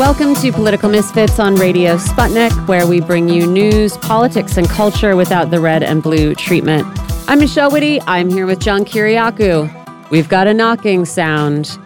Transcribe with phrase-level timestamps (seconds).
[0.00, 5.14] Welcome to Political Misfits on Radio Sputnik, where we bring you news, politics, and culture
[5.14, 6.86] without the red and blue treatment.
[7.28, 8.02] I'm Michelle Witte.
[8.06, 10.10] I'm here with John Kiriakou.
[10.10, 11.76] We've got a knocking sound.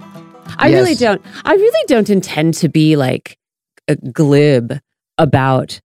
[0.58, 0.78] I Yes.
[0.80, 1.22] really don't.
[1.44, 3.36] I really don't intend to be like
[3.88, 4.78] a glib
[5.18, 5.80] about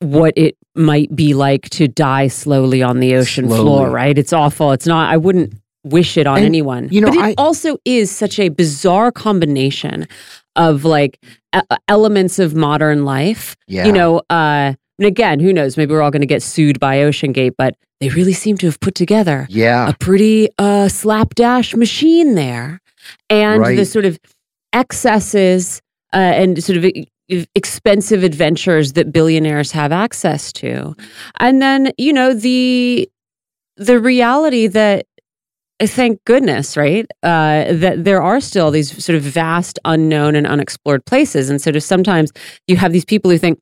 [0.00, 3.60] what it might be like to die slowly on the ocean Slowly.
[3.62, 3.90] floor.
[3.90, 4.16] Right?
[4.16, 4.72] It's awful.
[4.72, 5.12] It's not.
[5.12, 5.52] I wouldn't
[5.84, 6.88] wish it on And, anyone.
[6.90, 10.06] you know, but it I- also is such a bizarre combination
[10.56, 11.18] of like
[11.54, 13.56] e- elements of modern life.
[13.68, 13.86] Yeah.
[13.86, 15.76] You know, uh, and again, who knows?
[15.76, 18.80] Maybe we're all going to get sued by OceanGate, but they really seem to have
[18.80, 19.88] put together Yeah.
[19.88, 22.80] a pretty uh, slapdash machine there,
[23.30, 24.18] and the sort of
[24.72, 25.80] excesses
[26.12, 26.86] uh, and sort of
[27.54, 30.94] expensive adventures that billionaires have access to,
[31.40, 33.08] and then you know the
[33.76, 35.15] the reality that uh,
[35.80, 37.06] thank goodness, right?
[37.22, 41.70] Uh, that there are still these sort of vast, unknown, and unexplored places, and so,
[41.70, 42.32] of sometimes
[42.66, 43.58] you have these people who think,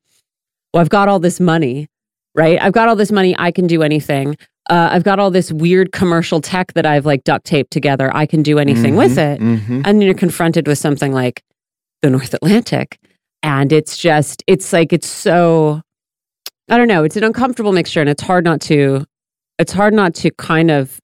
[0.73, 1.87] "Well, I've got all this money,
[2.33, 2.61] right?
[2.61, 3.35] I've got all this money.
[3.37, 4.37] I can do anything.
[4.69, 8.09] Uh, I've got all this weird commercial tech that I've like duct taped together.
[8.15, 11.43] I can do anything with it." hmm And then you're confronted with something like
[12.01, 12.97] the North Atlantic,
[13.43, 15.81] and it's just, it's like it's so.
[16.67, 17.03] I don't know.
[17.03, 19.05] It's an uncomfortable mixture, and it's hard not to.
[19.59, 20.99] It's hard not to kind of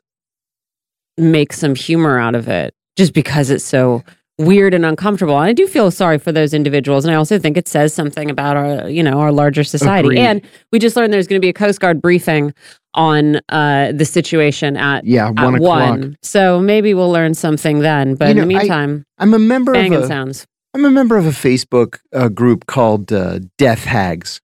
[1.22, 4.03] make some humor out of it just because it's so
[4.38, 5.38] weird and uncomfortable.
[5.38, 8.30] And I do feel sorry for those individuals, and I also think it says something
[8.30, 10.08] about our, you know, our larger society.
[10.08, 10.19] Agreed.
[10.19, 10.41] And
[10.72, 12.53] we just learned there's going to be a Coast Guard briefing
[12.95, 15.28] on uh, the situation at Yeah.
[15.30, 15.89] at One o'clock.
[15.91, 16.17] one.
[16.23, 18.16] So maybe we'll learn something then.
[18.16, 20.45] But You in the know, I- meantime, I'm a member of a, sounds.
[20.73, 24.41] I'm a member of a Facebook uh, group called uh, Death Hags.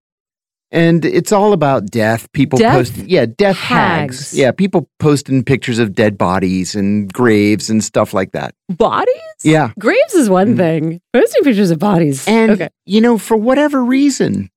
[0.69, 2.29] And it's all about death.
[2.33, 4.17] People Death post, yeah, death hags.
[4.19, 4.37] hags.
[4.37, 8.53] Yeah, people posting pictures of dead bodies and graves and stuff like that.
[8.69, 9.13] Bodies?
[9.45, 10.57] Yeah, Graves is one Mm.
[10.57, 11.01] thing.
[11.13, 12.27] Posting pictures of bodies.
[12.27, 12.69] and okay.
[12.85, 14.49] you know, for whatever reason,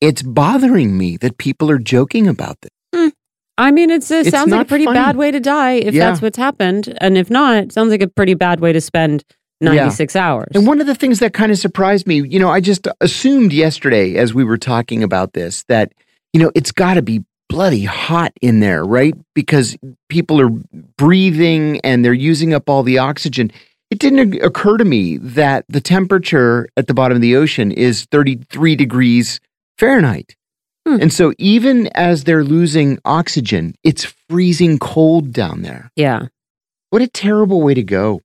[0.00, 3.12] it's bothering me that people are joking about this.
[3.58, 4.98] I mean, it's, it sounds like a pretty funny.
[4.98, 6.10] bad way to die if Yeah.
[6.10, 6.94] that's what's happened.
[7.00, 9.24] And if not, it sounds like a pretty bad way to spend
[9.60, 10.48] 96 hours.
[10.54, 13.52] And one of the things that kind of surprised me, you know, I just assumed
[13.52, 15.92] yesterday as we were talking about this that,
[16.32, 19.14] you know, it's got to be bloody hot in there, right?
[19.34, 19.76] Because
[20.08, 20.50] people are
[20.98, 23.50] breathing and they're using up all the oxygen.
[23.90, 28.04] It didn't occur to me that the temperature at the bottom of the ocean is
[28.10, 29.40] 33 degrees
[29.78, 30.34] Fahrenheit.
[30.86, 31.00] Hmm.
[31.00, 35.90] And so even as they're losing oxygen, it's freezing cold down there.
[35.96, 36.26] yeah.
[36.90, 38.22] What a terrible way to go.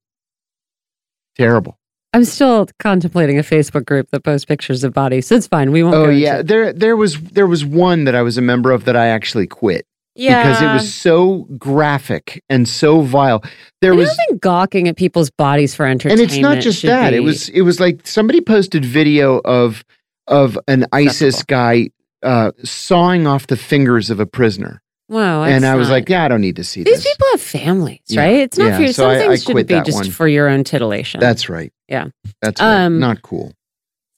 [1.41, 1.77] Terrible.
[2.13, 5.27] I'm still contemplating a Facebook group that posts pictures of bodies.
[5.27, 5.71] So it's fine.
[5.71, 8.71] We won't Oh yeah, there there was there was one that I was a member
[8.71, 9.85] of that I actually quit
[10.15, 10.43] yeah.
[10.43, 13.43] because it was so graphic and so vile.
[13.81, 16.21] There I was think gawking at people's bodies for entertainment.
[16.21, 17.13] and it's not just that.
[17.13, 19.85] It was it was like somebody posted video of
[20.27, 21.89] of an ISIS guy
[22.23, 24.80] uh, sawing off the fingers of a prisoner,
[25.11, 25.43] Wow.
[25.43, 27.13] and I was not- like, yeah, I don't need to see these this.
[27.13, 28.21] people have families, Yeah.
[28.21, 28.35] right?
[28.37, 28.87] It's not Yeah, for you.
[28.87, 30.09] so Some I- I things quit shouldn't be just one.
[30.11, 31.19] for your own titillation.
[31.19, 31.71] That's right.
[31.89, 32.05] Yeah.
[32.41, 32.85] that's right.
[32.85, 33.51] Um, not cool.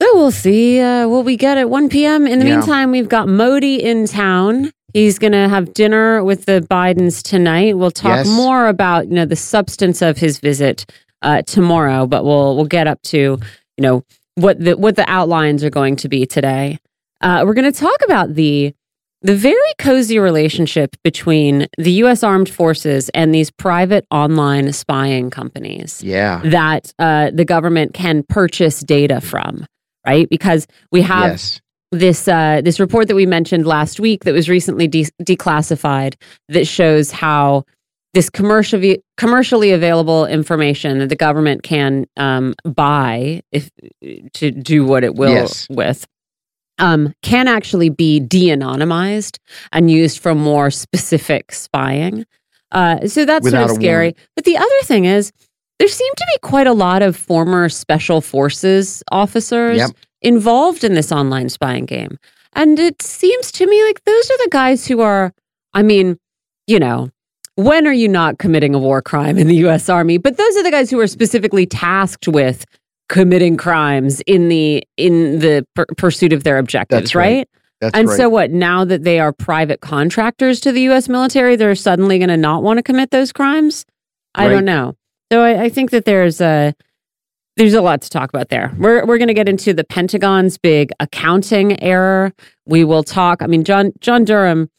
[0.02, 2.28] So we'll see uh, what we get at 1 p.m.
[2.28, 2.58] In the Yeah.
[2.58, 4.72] meantime, we've got Modi in town.
[4.94, 7.78] He's going to have dinner with the Bidens tonight.
[7.78, 8.28] We'll talk Yes.
[8.28, 10.86] more about you know the substance of his visit
[11.24, 14.04] uh, tomorrow, but we'll we'll get up to you know
[14.36, 16.78] what the what the outlines are going to be today.
[17.22, 18.74] Uh, we're going to talk about the
[19.24, 22.24] the very cozy relationship between the U.S.
[22.24, 26.42] Armed Forces and these private online spying companies Yeah.
[26.44, 29.66] that uh, the government can purchase data from,
[30.06, 30.28] right?
[30.30, 31.62] Because we have yes.
[31.92, 36.16] this uh, this report that we mentioned last week that was recently de- declassified
[36.50, 37.64] that shows how
[38.14, 43.72] this commercially commercially available information that the government can um, buy if
[44.34, 45.68] to do what it will Yes.
[45.70, 46.06] with
[46.80, 49.38] um, can actually be de-anonymized
[49.72, 52.26] and used for more specific spying.
[52.72, 53.98] Uh, so that's Without sort of scary.
[54.06, 54.18] warrant.
[54.36, 55.32] But the other thing is,
[55.80, 59.92] there seem to be quite a lot of former special forces officers Yep.
[60.22, 62.18] involved in this online spying game.
[62.54, 65.34] And it seems to me like those are the guys who are,
[65.74, 66.18] I mean,
[66.68, 67.10] you know,
[67.56, 70.18] when are you not committing a war crime in the US Army?
[70.18, 72.66] But those are the guys who are specifically tasked with
[73.14, 77.36] committing crimes in the in the pur- pursuit of their objectives, That's right.
[77.38, 77.50] right?
[77.80, 78.18] That's and right.
[78.18, 82.30] so what, now that they are private contractors to the US military, they're suddenly going
[82.30, 83.86] to not want to commit those crimes?
[84.34, 84.54] I Right.
[84.54, 84.96] don't know.
[85.32, 86.74] So I, I think that there's a
[87.56, 88.74] there's a lot to talk about there.
[88.80, 92.34] We're we're going to get into the Pentagon's big accounting error.
[92.66, 93.44] We will talk.
[93.44, 94.72] I mean, John John Durham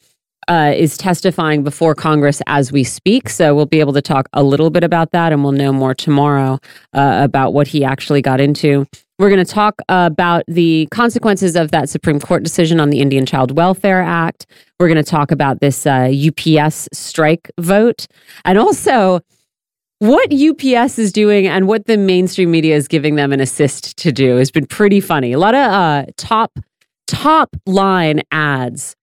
[0.47, 4.43] uh, is testifying before Congress as we speak, so we'll be able to talk a
[4.43, 6.59] little bit about that, and we'll know more tomorrow
[6.93, 8.85] uh, about what he actually got into.
[9.17, 13.25] We're going to talk about the consequences of that Supreme Court decision on the Indian
[13.25, 14.45] Child Welfare Act.
[14.77, 18.07] We're going to talk about this uh, UPS strike vote.
[18.43, 19.21] And also,
[19.99, 24.11] what UPS is doing and what the mainstream media is giving them an assist to
[24.11, 25.31] do has been pretty funny.
[25.31, 26.59] A lot of uh, top
[27.07, 28.95] top line ads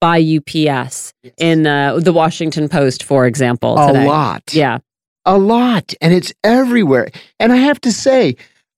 [0.00, 1.12] by UPS yes.
[1.38, 3.76] in uh, the Washington Post, for example.
[3.76, 4.04] Today.
[4.04, 4.78] A lot, yeah,
[5.24, 7.10] a lot, and it's everywhere.
[7.38, 8.36] And I have to say,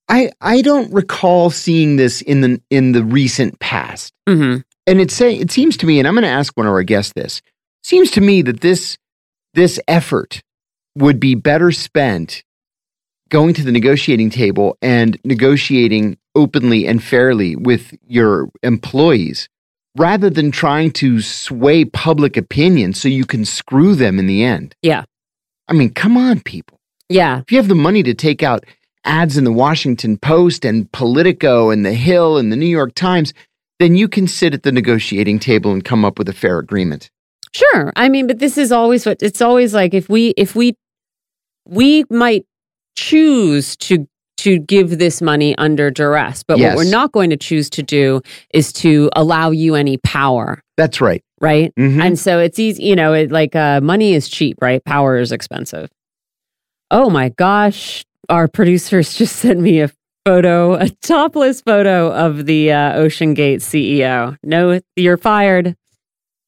[0.08, 4.12] I I don't recall seeing this in the in the recent past.
[4.28, 4.60] Mm-hmm.
[4.86, 6.82] And it say it seems to me, and I'm going to ask one of our
[6.82, 7.40] guests this.
[7.84, 8.98] Seems to me that this
[9.54, 10.42] this effort
[10.96, 12.42] would be better spent
[13.28, 19.48] going to the negotiating table and negotiating openly and fairly with your employees
[19.96, 24.74] rather than trying to sway public opinion so you can screw them in the end.
[24.82, 25.04] Yeah.
[25.68, 26.78] I mean, come on, people.
[27.08, 27.40] Yeah.
[27.40, 28.64] If you have the money to take out
[29.04, 33.34] ads in the Washington Post and Politico and The Hill and the New York Times,
[33.78, 37.10] then you can sit at the negotiating table and come up with a fair agreement.
[37.52, 37.92] Sure.
[37.96, 40.74] I mean, but this is always what it's always like if we if we
[41.66, 42.46] we might
[42.96, 44.06] choose to
[44.38, 46.75] to give this money under duress, but yes.
[46.75, 48.20] what we're not going to choose to do
[48.52, 50.62] is to allow you any power.
[50.76, 51.23] That's right.
[51.40, 51.73] Right?
[51.79, 52.00] Mm-hmm.
[52.00, 54.84] And so it's easy, you know, it, like uh, money is cheap, right?
[54.84, 55.90] Power is expensive.
[56.90, 59.90] Oh my gosh, our producers just sent me a
[60.25, 64.37] photo, a topless photo of the uh, OceanGate CEO.
[64.43, 65.76] No, you're fired.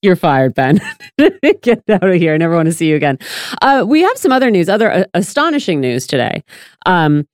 [0.03, 0.81] You're fired, Ben.
[1.63, 2.35] Get out of here.
[2.35, 3.19] I never want to see you again.
[3.63, 6.45] Uh, we have some other news, other uh, astonishing news today.
[6.85, 7.27] Um,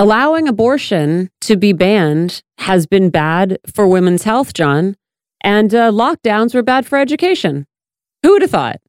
[0.00, 4.96] allowing abortion to be banned has been bad for women's health, John,
[5.42, 7.66] and uh, lockdowns were bad for education.
[8.22, 8.80] Who would have thought?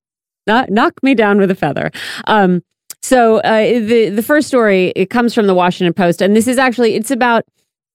[0.48, 1.92] Not, knock me down with a feather.
[2.28, 2.64] Um,
[3.02, 6.58] so uh, the the first story it comes from the Washington Post, and this is
[6.58, 7.44] actually it's about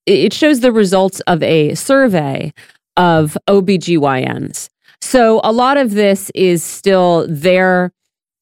[0.05, 2.53] it shows the results of a survey
[2.97, 4.69] of OBGYNs.
[5.01, 7.93] So a lot of this is still their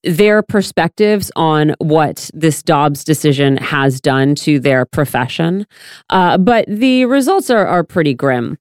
[0.05, 5.67] their perspectives on what this Dobbs decision has done to their profession,
[6.11, 8.59] uh, but the results are are pretty grim.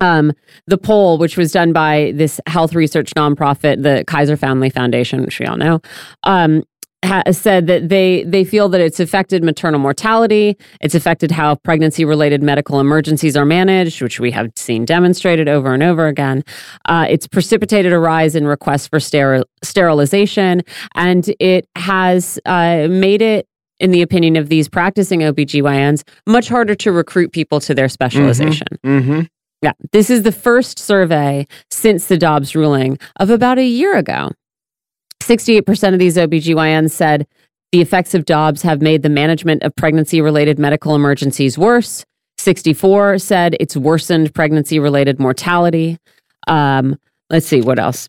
[0.00, 0.32] Um,
[0.66, 5.38] the poll, which was done by this health research nonprofit, the Kaiser Family Foundation, which
[5.38, 5.80] we all know,
[6.24, 6.64] um,
[7.04, 10.56] ha- said that they they feel that it's affected maternal mortality.
[10.80, 15.72] It's affected how pregnancy related medical emergencies are managed, which we have seen demonstrated over
[15.74, 16.44] and over again.
[16.86, 20.62] Uh, it's precipitated a rise in requests for steril- sterilization,
[20.94, 23.46] and it has uh, made it
[23.80, 28.68] in the opinion of these practicing OBGYNs, much harder to recruit people to their specialization.
[28.84, 29.10] Mm-hmm.
[29.10, 29.20] Mm-hmm.
[29.62, 34.30] Yeah, this is the first survey since the Dobbs ruling of about a year ago.
[35.26, 37.26] 68% of these OBGYNs said
[37.72, 42.04] the effects of Dobbs have made the management of pregnancy related medical emergencies worse.
[42.38, 45.98] 64 said it's worsened pregnancy related mortality.
[46.46, 46.98] Um,
[47.30, 48.08] let's see, what else?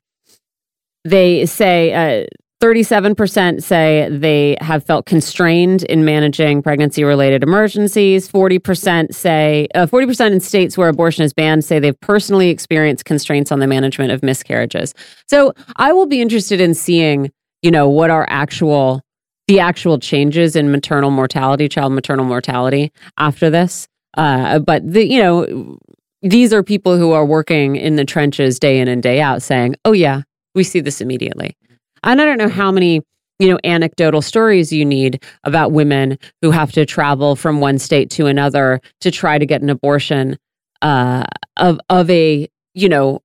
[1.04, 2.26] They say uh,
[2.62, 8.30] 37% say they have felt constrained in managing pregnancy related emergencies.
[8.30, 13.52] 40% say, uh, 40% in states where abortion is banned say they've personally experienced constraints
[13.52, 14.94] on the management of miscarriages.
[15.28, 17.30] So I will be interested in seeing,
[17.62, 19.02] you know, what are actual,
[19.48, 23.88] the actual changes in maternal mortality, child maternal mortality after this.
[24.18, 25.78] Uh, but the, you know,
[26.22, 29.76] these are people who are working in the trenches day in and day out saying,
[29.84, 30.22] oh, yeah,
[30.56, 31.58] we see this immediately.
[32.06, 33.02] And I don't know how many,
[33.40, 38.10] you know, anecdotal stories you need about women who have to travel from one state
[38.12, 40.38] to another to try to get an abortion
[40.82, 41.26] uh,
[41.58, 43.22] of of a, you know,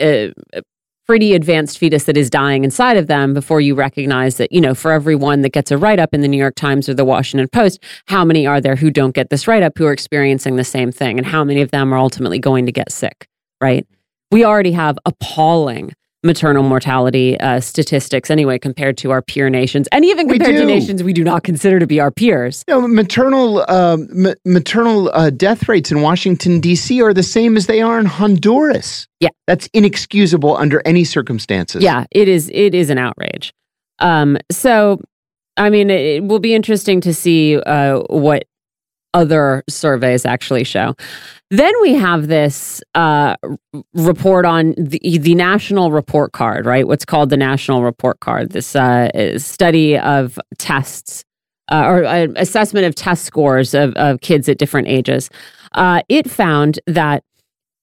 [0.00, 0.32] a,
[1.08, 4.74] pretty advanced fetus that is dying inside of them before you recognize that, you know,
[4.74, 7.04] for every one that gets a write up in the New York Times or the
[7.04, 10.56] Washington Post, how many are there who don't get this write up who are experiencing
[10.56, 11.16] the same thing?
[11.16, 13.26] And how many of them are ultimately going to get sick,
[13.58, 13.86] right?
[14.30, 15.94] We already have appalling
[16.24, 19.88] maternal mortality uh, statistics anyway compared to our peer nations.
[19.92, 22.64] And even compared to nations we do not consider to be our peers.
[22.66, 27.56] You know, maternal uh, ma- maternal uh, death rates in washington d.c are the same
[27.56, 29.06] as they are in honduras.
[29.20, 29.30] Yeah.
[29.46, 31.82] That's inexcusable under any circumstances.
[31.82, 33.52] Yeah it is it is an outrage.
[34.00, 35.00] Um, so
[35.56, 38.47] i mean it will be interesting to see uh, what
[39.18, 40.94] other surveys actually show.
[41.50, 43.34] Then we have this uh,
[43.94, 46.86] report on the, the, national report card, right?
[46.86, 51.24] What's called the national report card, this uh, study of tests
[51.72, 55.30] uh, or uh, assessment of test scores of, of kids at different ages.
[55.72, 57.24] Uh, it found that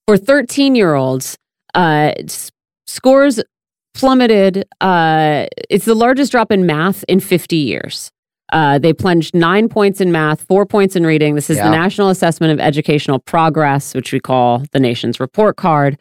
[0.07, 1.37] for 13 year olds,
[1.73, 2.13] uh,
[2.87, 3.41] scores
[3.93, 4.65] plummeted.
[4.81, 8.11] it's the largest drop in math in 50 years.
[8.55, 11.35] Uh, they plunged nine points in math, four points in reading.
[11.35, 11.65] This is Yeah.
[11.65, 15.97] the National Assessment of Educational Progress, which we call the nation's report card.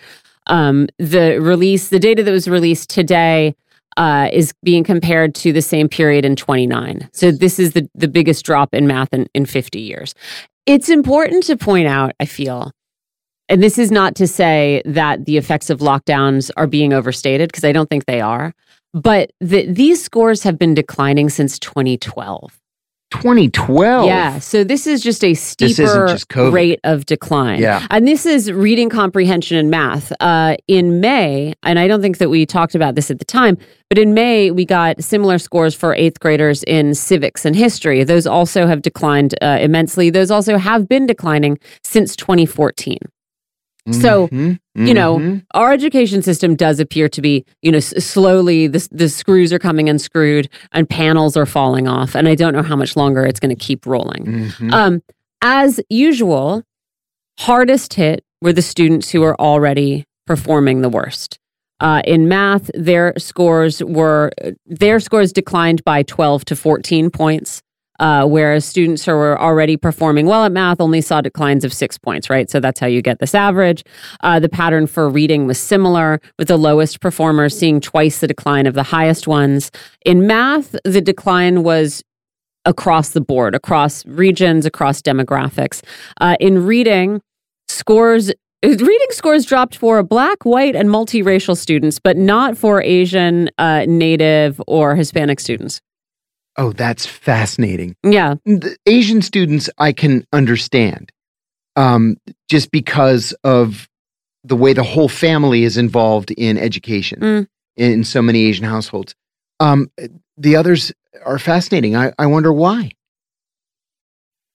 [0.47, 3.57] Um, the release, the data that was released today,
[3.97, 7.09] uh, is being compared to the same period in 29.
[7.13, 10.15] So this is the the biggest drop in math in, in 50 years.
[10.67, 12.71] It's important to point out, I feel,
[13.49, 17.65] and this is not to say that the effects of lockdowns are being overstated because
[17.65, 18.53] I don't think they are,
[18.95, 22.61] but the, these scores have been declining since 2012.
[23.11, 24.07] 2012.
[24.07, 27.61] Yeah, so this is just a steeper just rate of decline.
[27.61, 27.87] Yeah.
[27.91, 30.13] And this is reading comprehension and math.
[30.21, 33.57] Uh, in May, and I don't think that we talked about this at the time,
[33.89, 38.03] but in May, we got similar scores for eighth graders in civics and history.
[38.05, 40.11] Those also have declined uh, immensely.
[40.11, 42.99] Those also have been declining since 2014.
[43.93, 45.45] So, Mhm, you know, mhm.
[45.53, 49.59] Our education system does appear to be, you know, s- slowly the, the screws are
[49.59, 52.15] coming unscrewed and panels are falling off.
[52.15, 54.25] And I don't know how much longer it's going to keep rolling.
[54.25, 54.73] Mhm.
[54.73, 55.03] Um,
[55.43, 56.63] as usual,
[57.41, 61.39] hardest hit were the students who are already performing the worst.
[61.81, 64.31] Uh, in math, their scores were
[64.67, 67.61] their scores declined by 12 to 14 points,
[68.01, 71.99] uh, whereas students who were already performing well at math only saw declines of six
[71.99, 72.31] points.
[72.31, 73.85] Right, so that's how you get this average.
[74.23, 78.67] Uh, the pattern for reading was similar, with the lowest performers seeing twice the decline
[78.67, 79.71] of the highest ones.
[80.05, 82.03] In math, the decline was
[82.65, 85.83] across the board, across regions, across demographics.
[86.21, 87.21] Uh, in reading,
[87.69, 88.33] scores
[88.65, 94.61] reading scores dropped for black, white, and multiracial students, but not for Asian, uh, Native,
[94.67, 95.81] or Hispanic students.
[96.57, 97.97] Oh, that's fascinating.
[98.05, 101.11] Yeah, The Asian students, I can understand,
[101.77, 102.17] um,
[102.49, 103.89] just because of
[104.45, 107.47] the way the whole family is involved in education Mm.
[107.77, 109.15] in so many Asian households.
[109.59, 109.91] Um,
[110.37, 110.93] the others
[111.25, 111.97] are fascinating.
[111.97, 112.91] I, I wonder why.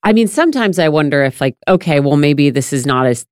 [0.04, 3.26] I mean, sometimes I wonder if, like, okay, well, maybe this is not as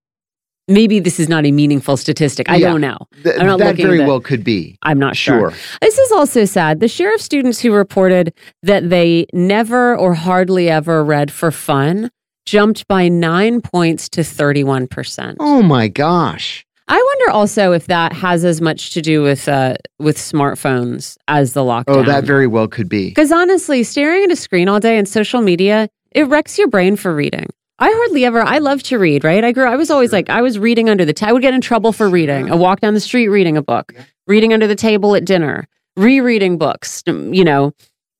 [0.67, 2.49] maybe this is not a meaningful statistic.
[2.49, 2.69] I Yeah.
[2.71, 2.97] don't know.
[3.23, 4.77] Th- that very well could be.
[4.83, 5.51] I'm not sure.
[5.51, 5.53] Sure.
[5.81, 6.79] This is also sad.
[6.79, 8.33] The share of students who reported
[8.63, 12.09] that they never or hardly ever read for fun
[12.45, 15.35] jumped by nine points to 31%.
[15.39, 16.65] Oh my gosh.
[16.89, 21.51] I wonder also if that has as much to do with uh, with smartphones as
[21.51, 21.83] the lockdown.
[21.87, 23.09] Oh, that very well could be.
[23.09, 26.95] Because honestly, staring at a screen all day and social media, it wrecks your brain
[26.95, 27.47] for reading.
[27.79, 28.41] I hardly ever.
[28.41, 29.23] I love to read.
[29.23, 29.43] Right?
[29.43, 29.65] I grew.
[29.65, 31.13] I was always like I was reading under the.
[31.13, 32.51] ta- I would get in trouble for reading.
[32.51, 33.93] I walk down the street reading a book,
[34.25, 37.03] reading under the table at dinner, rereading books.
[37.03, 37.73] Mm, you know,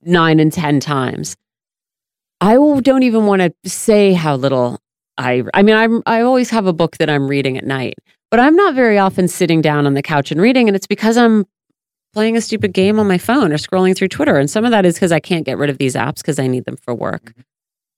[0.03, 1.35] nine and ten times.
[2.39, 4.79] I don't even want to say how little
[5.17, 5.43] I.
[5.53, 6.03] I mean, I'm.
[6.05, 7.95] I always have a book that I'm reading at night,
[8.29, 11.17] but I'm not very often sitting down on the couch and reading, and it's because
[11.17, 11.45] I'm
[12.13, 14.37] playing a stupid game on my phone or scrolling through Twitter.
[14.37, 16.47] And some of that is because I can't get rid of these apps because I
[16.47, 17.23] need them for work.
[17.25, 17.41] Mm-hmm.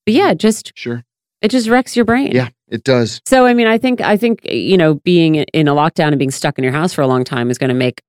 [0.05, 1.03] But yeah, just Sure.
[1.41, 2.31] It just wrecks your brain.
[2.31, 3.21] Yeah, it does.
[3.25, 6.31] So I mean, I think I think you know, being in a lockdown and being
[6.31, 8.01] stuck in your house for a long time is going to make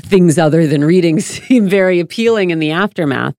[0.00, 3.34] things other than reading seem very appealing in the aftermath.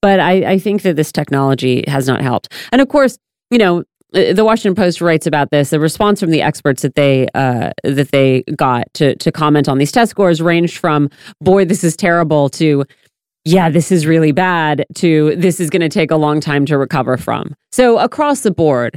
[0.00, 2.52] But I, I think that this technology has not helped.
[2.70, 3.18] And of course,
[3.50, 3.82] you know,
[4.14, 5.70] uh, the Washington Post writes about this.
[5.70, 9.78] The response from the experts that they uh, that they got to to comment on
[9.78, 12.84] these test scores ranged from "boy, this is terrible" to
[13.52, 16.78] "yeah, this is really bad" to "this is going to take a long time to
[16.78, 18.96] recover from." So across the board,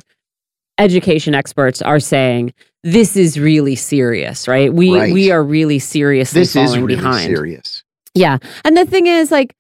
[0.78, 2.54] education experts are saying
[2.84, 4.74] this is really serious, right?
[4.74, 5.14] We Right.
[5.14, 7.28] we are really seriously This is falling really behind.
[7.36, 7.84] serious.
[8.16, 8.38] Yeah.
[8.66, 9.56] And the thing is, like,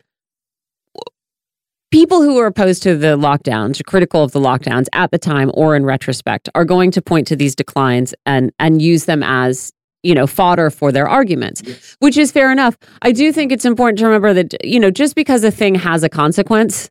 [1.92, 5.52] people who are opposed to the lockdowns, or critical of the lockdowns at the time
[5.54, 9.72] or in retrospect, are going to point to these declines and and use them as
[10.04, 11.62] you know fodder for their arguments
[12.00, 15.16] which is fair enough i do think it's important to remember that you know just
[15.16, 16.90] because a thing has a consequence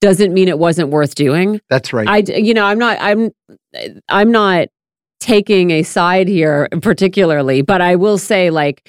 [0.00, 2.08] doesn't mean it wasn't worth doing That's right.
[2.08, 3.30] I, you know, I'm not, I'm,
[4.08, 4.68] I'm not
[5.20, 8.88] taking a side here particularly, but I will say, like,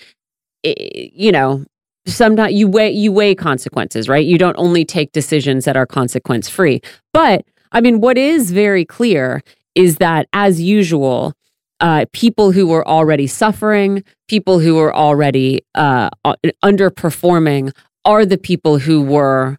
[0.64, 1.66] you know,
[2.08, 4.26] sometimes you weigh, you weigh consequences, right?
[4.26, 6.82] You don't only take decisions that are consequence free.
[7.14, 9.44] But I mean, what is very clear
[9.76, 11.34] is that, as usual,
[11.82, 17.72] uh, people who were already suffering, people who were already uh, uh, underperforming,
[18.06, 19.58] are the people who were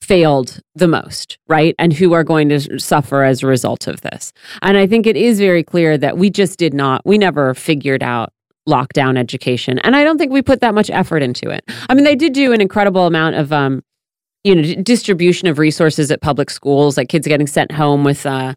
[0.00, 1.74] failed the most, right?
[1.78, 4.32] And who are going to suffer as a result of this.
[4.62, 8.02] And I think it is very clear that we just did not, we never figured
[8.02, 8.32] out
[8.68, 9.78] lockdown education.
[9.80, 11.64] And I don't think we put that much effort into it.
[11.88, 13.82] I mean, they did do an incredible amount of, um,
[14.42, 18.54] you know, distribution of resources at public schools, like kids getting sent home with uh,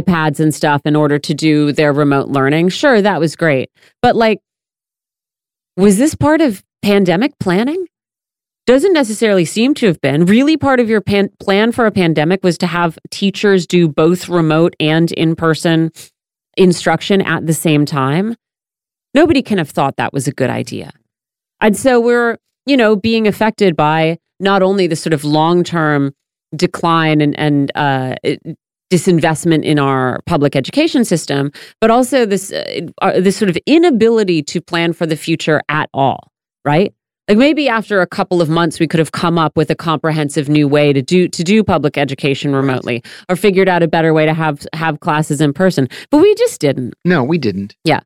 [0.00, 2.70] iPads and stuff in order to do their remote learning.
[2.70, 3.70] Sure, that was great.
[4.00, 4.38] But like,
[5.76, 7.86] was this part of pandemic planning?
[8.66, 10.24] doesn't necessarily seem to have been.
[10.24, 14.28] Really, part of your pan- plan for a pandemic was to have teachers do both
[14.28, 15.90] remote and in person
[16.56, 18.36] instruction at the same time.
[19.14, 20.92] Nobody can have thought that was a good idea.
[21.60, 26.12] And so we're, you know, being affected by not only the sort of long term
[26.54, 28.14] decline and, and uh,
[28.92, 34.42] disinvestment in our public education system, but also this uh, uh, this sort of inability
[34.42, 36.30] to plan for the future at all,
[36.66, 36.92] right?
[37.26, 40.50] Like maybe after a couple of months we could have come up with a comprehensive
[40.50, 44.26] new way to do to do public education remotely or figured out a better way
[44.26, 45.88] to have have classes in person.
[46.10, 46.94] But we just didn't.
[47.06, 47.74] No, we didn't.
[47.84, 48.00] Yeah.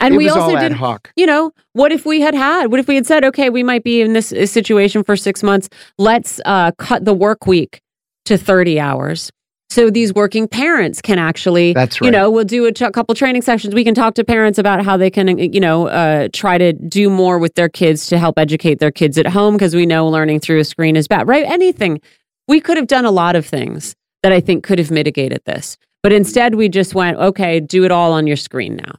[0.00, 1.12] And it we also did hoc.
[1.14, 3.84] you know, what if we had had, what if we had said, okay, we might
[3.84, 5.68] be in this situation for six months.
[5.96, 7.80] Let's uh, cut the work week
[8.24, 9.30] to 30 hours.
[9.70, 12.06] So these working parents can actually, That's right.
[12.06, 13.74] you know, we'll do a ch- couple training sessions.
[13.74, 17.10] We can talk to parents about how they can, you know, uh, try to do
[17.10, 20.40] more with their kids to help educate their kids at home because we know learning
[20.40, 21.44] through a screen is bad, right?
[21.44, 22.00] Anything.
[22.46, 25.76] We could have done a lot of things that I think could have mitigated this.
[26.02, 28.96] But instead, we just went, okay, do it all on your screen now.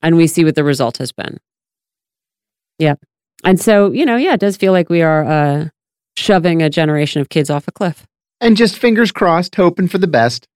[0.00, 1.38] And we see what the result has been.
[2.78, 2.94] Yeah.
[3.44, 5.68] And so, you know, yeah, it does feel like we are uh,
[6.16, 8.06] shoving a generation of kids off a cliff.
[8.40, 10.46] And just fingers crossed, hoping for the best.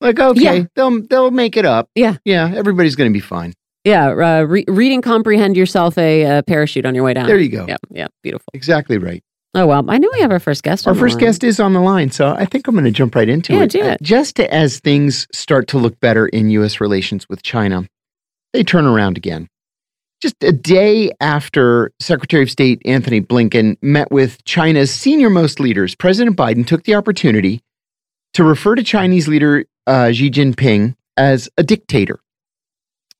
[0.00, 0.64] Like, okay, Yeah.
[0.74, 1.88] they'll they'll make it up.
[1.94, 2.16] Yeah.
[2.24, 3.52] Yeah, everybody's going to be fine.
[3.84, 4.08] Yeah.
[4.08, 7.26] Uh, re- reading, comprehend yourself a uh, parachute on your way down.
[7.26, 7.66] There you go.
[7.68, 7.76] Yeah.
[7.90, 8.06] Yeah.
[8.22, 8.46] Beautiful.
[8.54, 9.22] Exactly right.
[9.54, 10.86] Oh, well, I know we have our first guest.
[10.86, 11.20] Our on the first line.
[11.24, 13.62] guest is on the line, so I think I'm going to jump right into Yeah,
[13.62, 13.70] it.
[13.70, 13.98] do it.
[14.02, 16.80] Just as things start to look better in U.S.
[16.82, 17.88] relations with China,
[18.52, 19.48] they turn around again.
[20.20, 25.94] Just a day after Secretary of State Antony Blinken met with China's senior most leaders,
[25.94, 27.62] President Biden took the opportunity
[28.34, 32.18] to refer to Chinese leader uh, Xi Jinping as a dictator,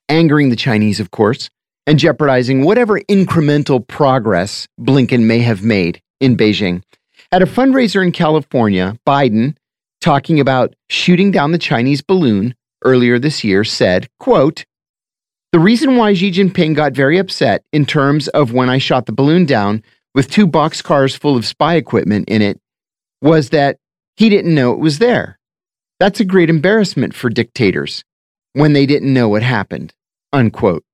[0.09, 1.51] angering the Chinese, of course,
[1.87, 6.83] and jeopardizing whatever incremental progress Blinken may have made in Beijing.
[7.31, 9.57] At a fundraiser in California, Biden,
[10.01, 14.65] talking about shooting down the Chinese balloon earlier this year, said, quote,
[15.53, 19.13] the reason why Xi Jinping got very upset in terms of when I shot the
[19.13, 19.83] balloon down
[20.15, 22.61] with two boxcars full of spy equipment in it
[23.23, 23.79] was that
[24.17, 25.39] he didn't know it was there.
[26.01, 28.05] That's a great embarrassment for dictators
[28.53, 29.95] when they didn't know what happened.
[30.33, 30.85] Unquote.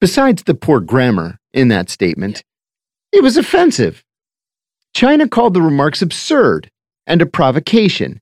[0.00, 2.42] Besides the poor grammar in that statement,
[3.12, 4.02] it was offensive.
[4.94, 6.70] China called the remarks absurd
[7.06, 8.20] and a provocation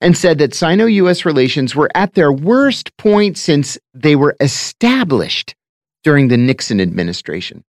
[0.00, 5.54] and said that Sino US relations were at their worst point since they were established
[6.04, 7.64] during the Nixon administration.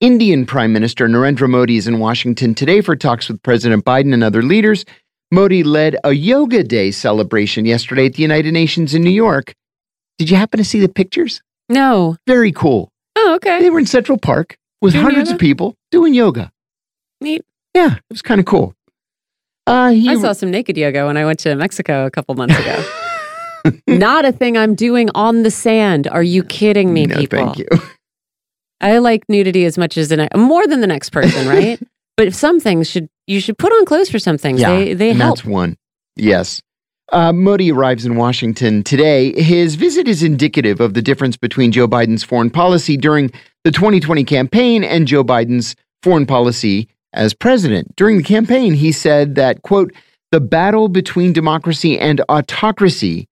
[0.00, 4.24] Indian Prime Minister Narendra Modi is in Washington today for talks with President Biden and
[4.24, 4.84] other leaders.
[5.30, 9.54] Modi led a Yoga Day celebration yesterday at the United Nations in New York.
[10.18, 11.42] Did you happen to see the pictures?
[11.68, 12.16] No.
[12.26, 12.90] Very cool.
[13.14, 13.60] Oh, okay.
[13.60, 15.36] They were in Central Park with Doing hundreds yoga?
[15.36, 16.50] of people doing yoga.
[17.20, 17.44] Neat.
[17.74, 18.74] Yeah, it was kind of cool.
[19.66, 22.58] Uh, he, I saw some naked yoga when I went to Mexico a couple months
[22.58, 22.84] ago.
[23.86, 26.08] Not a thing I'm doing on the sand.
[26.08, 27.38] Are you kidding me, no, people?
[27.38, 27.68] thank you.
[28.80, 31.78] I like nudity as much as the ne- more than the next person, right?
[32.16, 34.60] but if some things should you should put on clothes for some things.
[34.60, 35.36] they they help.
[35.36, 35.76] That's one.
[36.16, 36.62] Yes.
[37.12, 39.40] Uh, Modi arrives in Washington today.
[39.40, 43.30] His visit is indicative of the difference between Joe Biden's foreign policy during
[43.64, 47.94] the 2020 campaign and Joe Biden's foreign policy as president.
[47.96, 49.92] During the campaign, he said that, quote,
[50.32, 53.26] the battle between democracy and autocracy,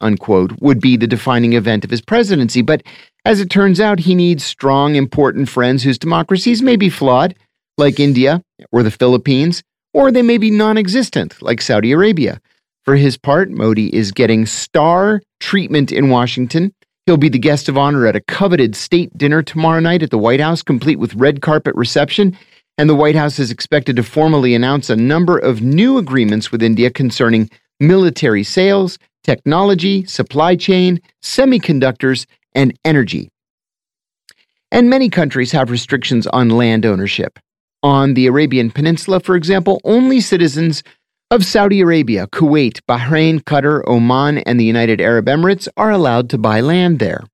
[0.00, 2.62] unquote, would be the defining event of his presidency.
[2.62, 2.82] But
[3.24, 7.34] as it turns out, he needs strong, important friends whose democracies may be flawed,
[7.78, 9.62] like India or the Philippines,
[9.94, 12.40] or they may be non existent, like Saudi Arabia.
[12.84, 16.72] For his part, Modi is getting star treatment in Washington.
[17.06, 20.18] He'll be the guest of honor at a coveted state dinner tomorrow night at the
[20.18, 22.36] White House, complete with red carpet reception.
[22.80, 26.62] And the White House is expected to formally announce a number of new agreements with
[26.62, 33.28] India concerning military sales, technology, supply chain, semiconductors, and energy.
[34.72, 37.38] And many countries have restrictions on land ownership.
[37.82, 40.82] On the Arabian Peninsula, for example, only citizens
[41.30, 46.38] of Saudi Arabia, Kuwait, Bahrain, Qatar, Oman, and the United Arab Emirates are allowed to
[46.38, 47.24] buy land there.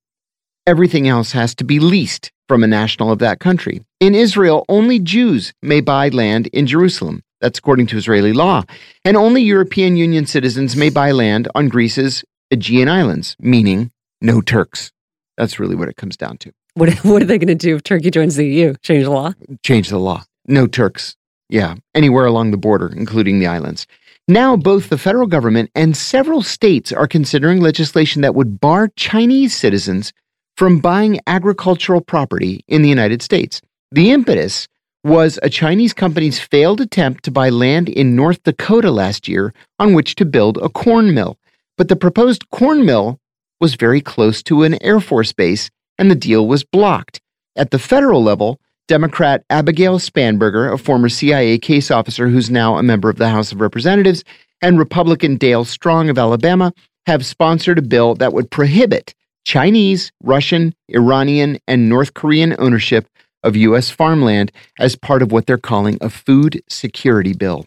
[0.67, 3.83] Everything else has to be leased from a national of that country.
[4.01, 7.23] In Israel, only Jews may buy land in Jerusalem.
[7.41, 8.63] That's according to Israeli law.
[9.05, 14.93] And only European Union citizens may buy land on Greece's Aegean Islands, meaning no Turks.
[15.37, 16.53] That's really what it comes down to.
[16.75, 18.75] What what are they going to do if Turkey joins the EU?
[18.83, 19.33] Change the law?
[19.63, 20.25] Change the law.
[20.47, 21.17] No Turks.
[21.49, 23.87] Yeah, anywhere along the border, including the islands.
[24.29, 29.55] Now, both the federal government and several states are considering legislation that would bar Chinese
[29.55, 30.13] citizens
[30.57, 33.61] from buying agricultural property in the United States.
[33.93, 34.69] The impetus
[35.05, 39.95] was a Chinese company's failed attempt to buy land in North Dakota last year on
[39.95, 41.39] which to build a corn mill.
[41.77, 43.21] But the proposed corn mill
[43.61, 47.21] was very close to an Air Force base, and the deal was blocked.
[47.55, 52.83] At the federal level, Democrat Abigail Spanberger, a former CIA case officer who's now a
[52.83, 54.25] member of the House of Representatives,
[54.63, 56.73] and Republican Dale Strong of Alabama
[57.07, 59.15] have sponsored a bill that would prohibit
[59.47, 63.09] Chinese, Russian, Iranian, and North Korean ownership
[63.45, 63.91] of U.S.
[63.91, 67.65] farmland as part of what they're calling a food security bill.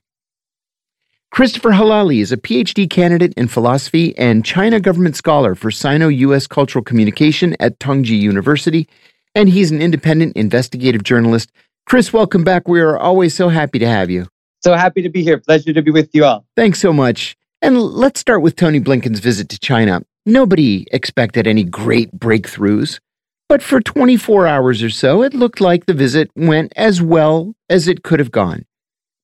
[1.31, 6.47] Christopher Helali is a PhD candidate in philosophy and China government scholar for Sino U.S.
[6.47, 8.89] Cultural Communication at Tongji University,
[9.33, 11.49] and he's an independent investigative journalist.
[11.85, 12.67] Chris, welcome back.
[12.67, 14.27] We are always so happy to have you.
[14.61, 15.37] So happy to be here.
[15.37, 16.45] Pleasure to be with you all.
[16.57, 17.37] Thanks so much.
[17.61, 20.01] And let's start with Tony Blinken's visit to China.
[20.29, 22.99] Nobody expected any great breakthroughs.
[23.47, 27.87] But for 24 hours or so, it looked like the visit went as well as
[27.87, 28.65] it could have gone.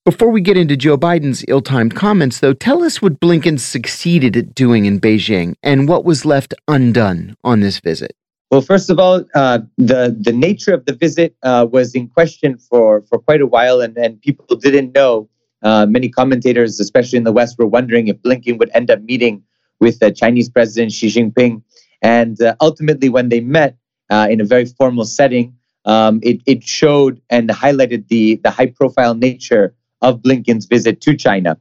[0.03, 4.35] Before we get into Joe Biden's ill timed comments, though, tell us what Blinken succeeded
[4.35, 8.15] at doing in Beijing and what was left undone on this visit.
[8.49, 12.57] Well, first of all, uh, the the nature of the visit uh, was in question
[12.57, 15.29] for for quite a while, and, and people didn't know.
[15.61, 19.43] Uh, many commentators, especially in the West, were wondering if Blinken would end up meeting
[19.79, 21.61] with the Chinese President Xi Jinping.
[22.01, 23.77] And uh, ultimately, when they met,
[24.09, 25.55] uh, in a very formal setting.
[25.85, 31.15] Um, it, it showed and highlighted the, the high profile nature of Blinken's visit to
[31.15, 31.57] China.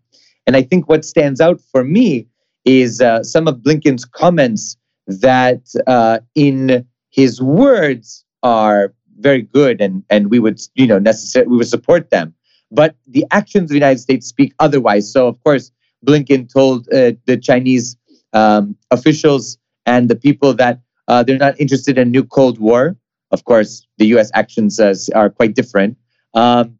[0.46, 2.26] And I think what stands out for me
[2.64, 10.02] is uh, some of Blinken's comments that, uh, in his words, are very good, and
[10.10, 12.34] and we would you know necessarily we would support them.
[12.70, 15.10] But the actions of the United States speak otherwise.
[15.10, 15.70] So of course,
[16.04, 17.96] Blinken told uh, the Chinese
[18.34, 22.96] um, officials and the people that uh, they're not interested in a new Cold War.
[23.30, 24.30] Of course, the U.S.
[24.34, 25.96] actions uh, are quite different.
[26.34, 26.78] Um,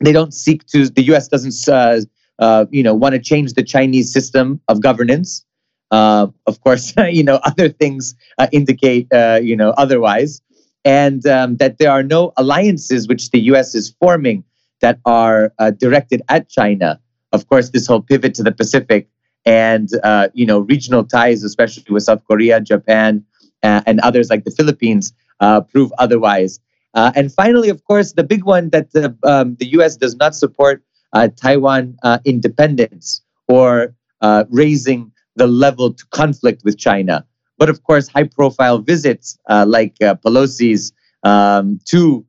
[0.00, 0.88] they don't seek to.
[0.88, 1.28] The U.S.
[1.28, 2.00] doesn't, uh,
[2.38, 5.44] uh, you know, want to change the Chinese system of governance.
[5.90, 9.08] Uh, of course, you know, other things uh, indicate,
[9.42, 10.40] you know, otherwise,
[10.84, 13.74] and um, that there are no alliances which the U.S.
[13.74, 14.44] is forming
[14.80, 17.00] that are directed at China.
[17.32, 19.08] Of course, this whole pivot to the Pacific
[19.48, 19.88] and
[20.34, 23.24] you know regional ties, especially with South Korea, Japan,
[23.62, 26.60] uh, and others like the Philippines uh, prove otherwise.
[26.94, 29.96] Uh, and finally, of course, the big one that the, um, the U.S.
[29.96, 30.82] does not support
[31.12, 37.24] uh, Taiwan uh, independence or uh, raising the level to conflict with China.
[37.56, 42.24] But of course, high profile visits like Pelosi's um, to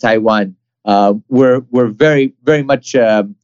[0.00, 3.36] Taiwan were, were very, very much um,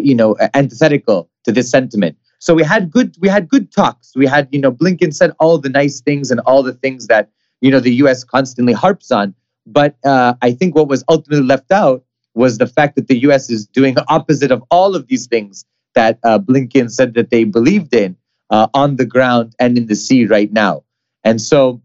[0.00, 2.16] you know, antithetical to this sentiment.
[2.42, 4.16] So we had good we had good talks.
[4.16, 7.30] We had you know Blinken said all the nice things and all the things that
[7.60, 8.24] you know the U.S.
[8.24, 9.32] constantly harps on.
[9.64, 12.02] But uh, I think what was ultimately left out
[12.34, 13.48] was the fact that the U.S.
[13.48, 17.44] is doing the opposite of all of these things that uh, Blinken said that they
[17.44, 18.16] believed in
[18.50, 20.82] uh, on the ground and in the sea right now.
[21.22, 21.80] And so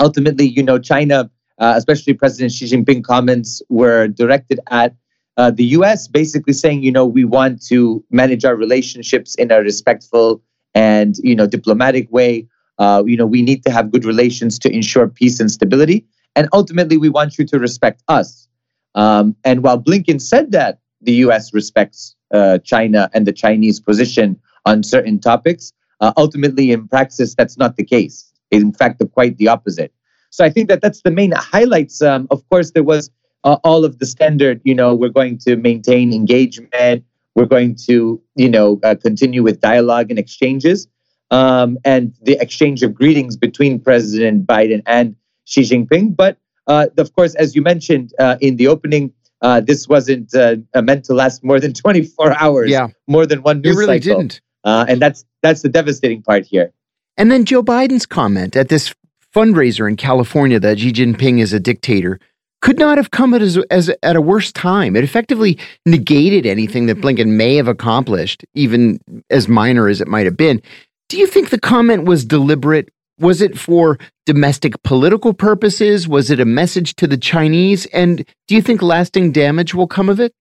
[0.00, 4.96] ultimately, you know, China, uh, especially President Xi Jinping comments were directed at
[5.36, 9.60] uh, the US basically saying, you know, we want to manage our relationships in a
[9.60, 10.42] respectful
[10.74, 12.46] and, you know, diplomatic way.
[12.78, 16.06] Uh, you know, we need to have good relations to ensure peace and stability.
[16.34, 18.48] And ultimately, we want you to respect us.
[18.94, 24.38] Um, and while Blinken said that the US respects uh, China and the Chinese position
[24.64, 28.30] on certain topics, uh, ultimately, in practice, that's not the case.
[28.50, 29.92] In fact, the, quite the opposite.
[30.30, 32.02] So I think that that's the main highlights.
[32.02, 33.10] Um, of course, there was
[33.46, 37.04] uh, all of the standard, you know, we're going to maintain engagement,
[37.36, 40.88] we're going to, you know, uh, continue with dialogue and exchanges.
[41.30, 46.14] Um, and the exchange of greetings between President Biden and Xi Jinping.
[46.14, 50.56] But uh, of course, as you mentioned uh, in the opening, uh, this wasn't uh,
[50.82, 52.70] meant to last more than 24 hours.
[52.70, 54.18] Yeah, more than one news it really cycle.
[54.18, 54.40] didn't.
[54.64, 56.72] and that's that's the devastating part here.
[57.16, 58.92] And then Joe Biden's comment at this
[59.34, 62.18] fundraiser in California that Xi Jinping is a dictator
[62.66, 64.96] could not have come at, as, as, at a worse time.
[64.96, 68.98] It effectively negated anything that Blinken may have accomplished, even
[69.30, 70.60] as minor as it might have been.
[71.08, 72.88] Do you think the comment was deliberate?
[73.20, 76.08] Was it for domestic political purposes?
[76.08, 77.86] Was it a message to the Chinese?
[77.86, 80.34] And do you think lasting damage will come of it?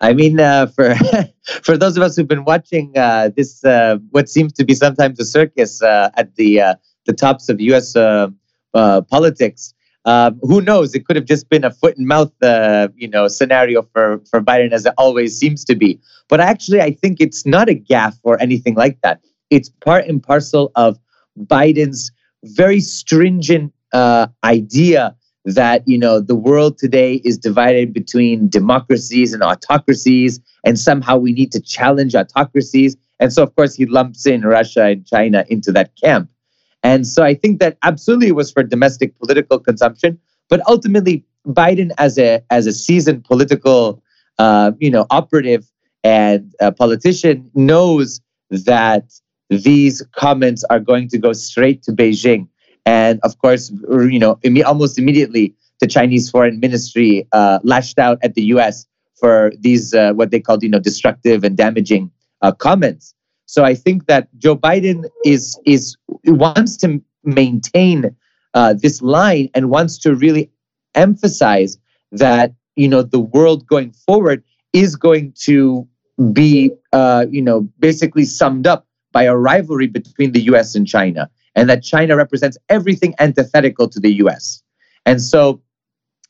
[0.00, 0.96] I mean, uh, for
[1.62, 5.20] for those of us who've been watching uh, this, uh, what seems to be sometimes
[5.20, 6.74] a circus uh, at the uh,
[7.06, 7.94] the tops of U.S.
[7.94, 8.30] Uh,
[8.74, 10.94] politics, um, who knows?
[10.94, 14.40] It could have just been a foot and mouth, uh, you know, scenario for for
[14.40, 16.00] Biden, as it always seems to be.
[16.28, 19.20] But actually, I think it's not a gaffe or anything like that.
[19.50, 20.98] It's part and parcel of
[21.38, 22.10] Biden's
[22.44, 29.42] very stringent uh, idea that you know the world today is divided between democracies and
[29.42, 34.42] autocracies and somehow we need to challenge autocracies and so of course he lumps in
[34.42, 36.28] russia and china into that camp
[36.88, 41.16] and so i think that absolutely was for domestic political consumption but ultimately
[41.60, 44.02] biden as a as a seasoned political
[44.38, 45.64] uh, you know operative
[46.04, 48.20] and a politician knows
[48.50, 49.04] that
[49.50, 52.48] these comments are going to go straight to beijing
[52.88, 58.34] and of course, you know, almost immediately, the Chinese Foreign Ministry uh, lashed out at
[58.34, 58.86] the U.S.
[59.20, 63.14] for these uh, what they called, you know, destructive and damaging uh, comments.
[63.48, 68.14] So I think that Joe Biden is is wants to maintain
[68.52, 70.50] uh, this line and wants to really
[70.94, 71.78] emphasize
[72.12, 75.88] that you know the world going forward is going to
[76.30, 80.74] be uh, you know basically summed up by a rivalry between the U.S.
[80.74, 84.62] and China and that China represents everything antithetical to the U.S.
[85.06, 85.62] And so,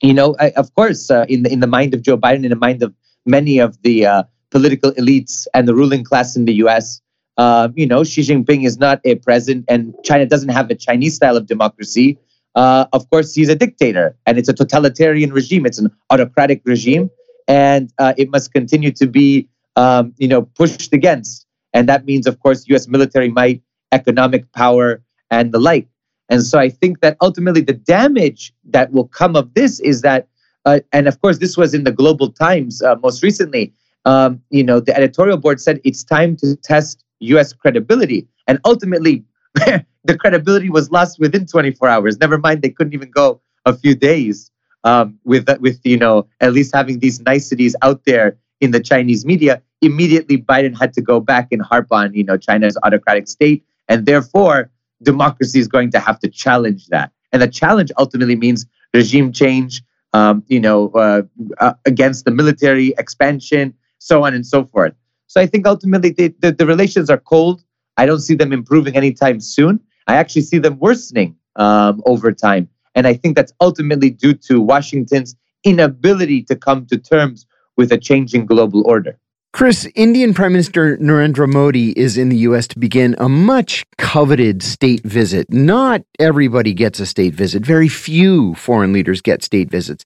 [0.01, 2.51] you know, I, of course, uh, in the in the mind of Joe Biden, in
[2.51, 2.95] the mind of
[3.27, 7.03] many of the uh, political elites and the ruling class in the U.S.,
[7.39, 11.15] uh, you know, Xi Jinping is not a president, and China doesn't have a Chinese
[11.15, 12.19] style of democracy.
[12.57, 15.65] Uh, of course, he's a dictator, and it's a totalitarian regime.
[15.65, 17.11] It's an autocratic regime,
[17.47, 21.47] and uh, it must continue to be, um, you know, pushed against.
[21.73, 22.89] And that means, of course, U.S.
[22.89, 25.87] military might, economic power, and the like.
[26.29, 30.27] And so I think that ultimately the damage that will come of this is that,
[30.65, 33.73] uh, and of course, this was in the Global Times uh, most recently.
[34.05, 37.53] Um, you know, the editorial board said it's time to test U.S.
[37.53, 42.19] credibility, and ultimately, the credibility was lost within 24 hours.
[42.19, 44.51] Never mind, they couldn't even go a few days
[44.85, 49.25] um, with with you know at least having these niceties out there in the Chinese
[49.25, 49.63] media.
[49.81, 54.07] Immediately, Biden had to go back and harp on you know China's autocratic state, and
[54.07, 54.71] therefore
[55.03, 57.13] democracy is going to have to challenge that.
[57.33, 61.23] And the challenge ultimately means regime change, um, you know, uh,
[61.61, 64.95] uh, against the military expansion, so on and so forth.
[65.29, 67.63] So I think ultimately they, the, the relations are cold.
[67.97, 69.81] I don't see them improving anytime soon.
[70.07, 72.69] I actually see them worsening um, over time.
[72.95, 77.99] And I think that's ultimately due to Washington's inability to come to terms with a
[77.99, 79.19] changing global order.
[79.53, 82.69] Chris, Indian Prime Minister Narendra Modi is in the U.S.
[82.69, 85.51] to begin a much coveted state visit.
[85.51, 90.05] Not everybody gets a state visit, very few foreign leaders get state visits.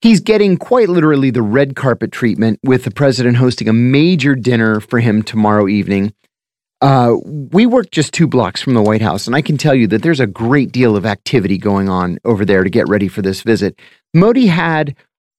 [0.00, 4.80] He's getting quite literally the red carpet treatment, with the president hosting a major dinner
[4.80, 6.12] for him tomorrow evening.
[6.80, 9.88] Uh, we work just two blocks from the White House, and I can tell you
[9.88, 13.22] that there's a great deal of activity going on over there to get ready for
[13.22, 13.80] this visit.
[14.14, 14.94] Modi had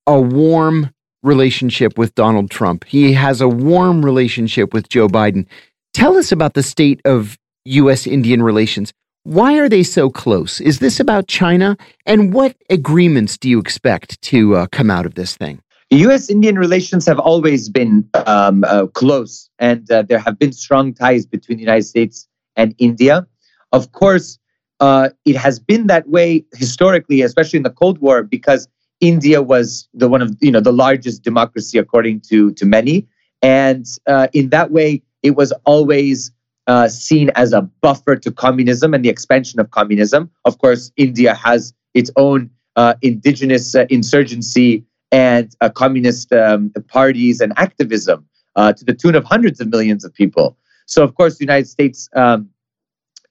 [0.06, 0.90] a warm
[1.24, 2.84] relationship with Donald Trump.
[2.84, 5.46] He has a warm relationship with Joe Biden.
[5.94, 8.06] Tell us about the state of U.S.
[8.06, 8.92] Indian relations.
[9.30, 10.60] Why are they so close?
[10.60, 11.78] Is this about China?
[12.08, 15.62] And what agreements do you expect to uh, come out of this thing?
[15.92, 16.32] U.S.
[16.32, 21.28] Indian relations have always been um, uh, close, and uh, there have been strong ties
[21.28, 23.28] between the United States and India.
[23.72, 24.40] Of course,
[24.80, 28.68] uh, it has been that way historically, especially in the Cold War, because
[29.00, 33.08] India was the one of you know the largest democracy according to to many,
[33.44, 36.32] and uh, in that way, it was always
[36.70, 40.30] uh, seen as a buffer to communism and the expansion of communism.
[40.46, 47.42] Of course, India has its own uh, indigenous uh, insurgency and uh, communist um, parties
[47.42, 50.58] and activism uh, to the tune of hundreds of millions of people.
[50.86, 52.10] So, of course, the United States.
[52.16, 52.50] Um,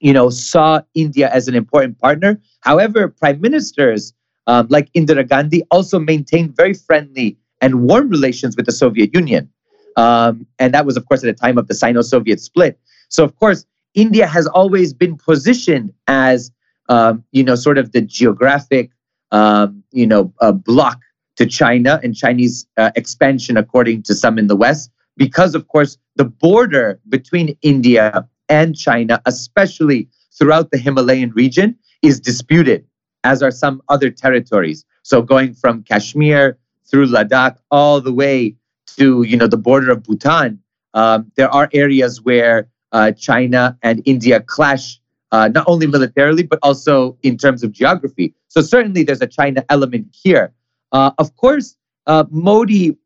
[0.01, 2.39] you know, saw India as an important partner.
[2.61, 4.13] However, prime ministers
[4.49, 9.47] um, like Indira Gandhi, also maintained very friendly and warm relations with the Soviet Union.
[9.95, 12.79] Um, and that was, of course, at the time of the Sino Soviet split.
[13.09, 16.51] So, of course, India has always been positioned as,
[16.87, 18.91] um, you know, sort of the geographic,
[19.31, 20.99] um, you know, uh, block
[21.35, 25.97] to China and Chinese uh, expansion, according to some in the West, because, of course,
[26.15, 32.85] the border between India and China, especially throughout the Himalayan region, is disputed
[33.23, 34.85] as are some other territories.
[35.03, 36.57] So going from Kashmir
[36.89, 38.55] through Ladakh all the way
[38.97, 40.59] to you know the border of Bhutan,
[40.93, 44.99] um, there are areas where uh, China and India clash,
[45.31, 48.33] uh, not only militarily but also in terms of geography.
[48.47, 50.53] So certainly there's a China element here.
[50.91, 51.75] Uh, of course,
[52.07, 52.97] uh, Modi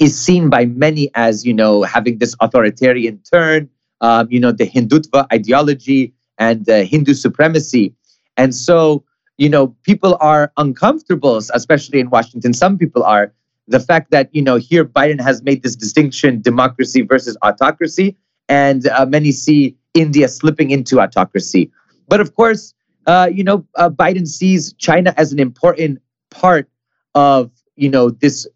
[0.00, 3.68] is seen by many as you know having this authoritarian turn.
[4.00, 7.94] Um, you know the Hindutva ideology and Hindu supremacy,
[8.36, 9.04] and so
[9.36, 12.52] you know, people are uncomfortable, especially in Washington.
[12.52, 13.32] Some people are.
[13.66, 18.14] The fact that, you know, here Biden has made this distinction democracy versus autocracy,
[18.48, 21.70] and uh, many see India slipping into autocracy.
[22.08, 22.74] But of course,
[23.06, 26.68] uh, you know, uh, Biden sees China as an important part
[27.14, 28.46] of, you know, this,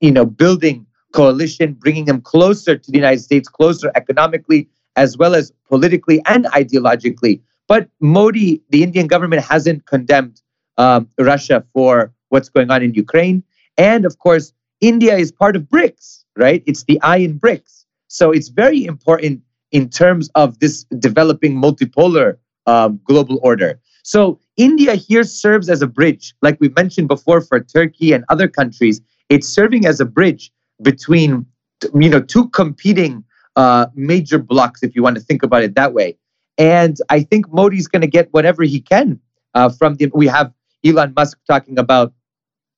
[0.00, 5.34] you know, building coalition, bringing them closer to the United States, closer economically, as well
[5.34, 7.40] as politically and ideologically.
[7.68, 10.42] But Modi, the Indian government, hasn't condemned
[10.78, 13.42] um, Russia for what's going on in Ukraine.
[13.78, 16.62] And of course, India is part of BRICS, right?
[16.66, 17.81] It's the I in BRICS.
[18.12, 23.80] So it's very important in terms of this developing multipolar um, global order.
[24.02, 28.48] So India here serves as a bridge, like we mentioned before for Turkey and other
[28.48, 29.00] countries.
[29.30, 31.46] It's serving as a bridge between,
[31.94, 33.24] you know, two competing
[33.56, 36.18] uh, major blocs, if you want to think about it that way.
[36.58, 39.20] And I think Modi's going to get whatever he can
[39.54, 40.10] uh, from the.
[40.12, 40.52] We have
[40.84, 42.12] Elon Musk talking about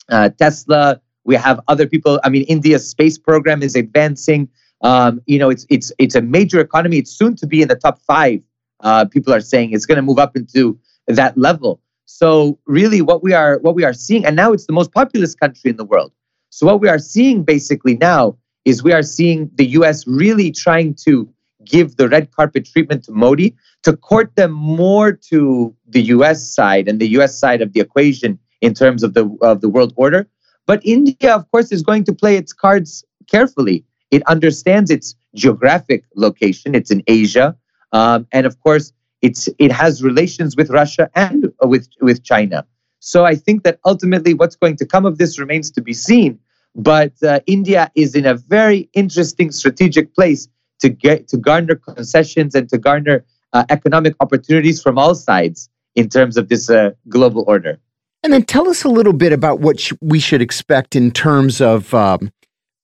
[0.08, 1.00] uh, Tesla.
[1.24, 2.20] We have other people.
[2.22, 4.48] I mean, India's space program is advancing.
[4.84, 6.98] Um, you know, it's it's it's a major economy.
[6.98, 8.40] It's soon to be in the top five.
[8.80, 11.80] Uh, people are saying it's going to move up into that level.
[12.04, 15.34] So really, what we are what we are seeing, and now it's the most populous
[15.34, 16.12] country in the world.
[16.50, 20.06] So what we are seeing basically now is we are seeing the U.S.
[20.06, 21.28] really trying to
[21.64, 26.88] give the red carpet treatment to Modi to court them more to the US side
[26.88, 30.28] and the US side of the equation in terms of the of the world order.
[30.66, 33.84] But India, of course, is going to play its cards carefully.
[34.14, 36.74] It understands its geographic location.
[36.74, 37.56] It's in Asia,
[37.92, 38.92] um, and of course,
[39.26, 42.58] it's it has relations with Russia and with with China.
[43.00, 46.38] So I think that ultimately, what's going to come of this remains to be seen.
[46.76, 50.48] But uh, India is in a very interesting strategic place
[50.80, 56.08] to get to garner concessions and to garner uh, economic opportunities from all sides in
[56.08, 57.78] terms of this uh, global order.
[58.22, 61.60] And then tell us a little bit about what sh we should expect in terms
[61.60, 62.32] of um,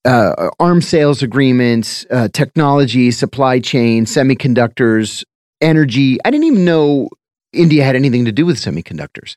[0.05, 5.25] uh, arms sales agreements, uh, technology, supply chain, semiconductors,
[5.61, 6.19] energy.
[6.25, 7.09] I didn't even know
[7.53, 9.37] India had anything to do with semiconductors.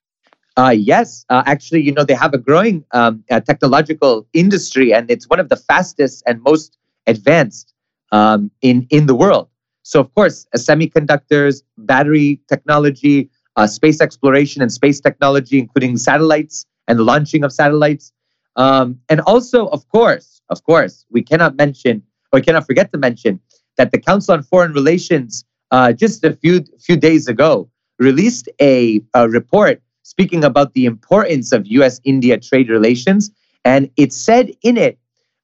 [0.55, 5.09] Uh, yes, uh, actually, you know, they have a growing um, uh, technological industry, and
[5.09, 7.73] it's one of the fastest and most advanced
[8.11, 9.49] um, in in the world.
[9.81, 16.65] So, of course, uh, semiconductors, battery technology, uh, space exploration and space technology, including satellites
[16.87, 18.11] and the launching of satellites,
[18.55, 23.39] um, and also, of course, of course, we cannot mention or cannot forget to mention
[23.77, 29.01] that the Council on Foreign Relations uh, just a few few days ago released a,
[29.13, 33.31] a report speaking about the importance of U.S.-India trade relations,
[33.63, 34.99] and it said in it,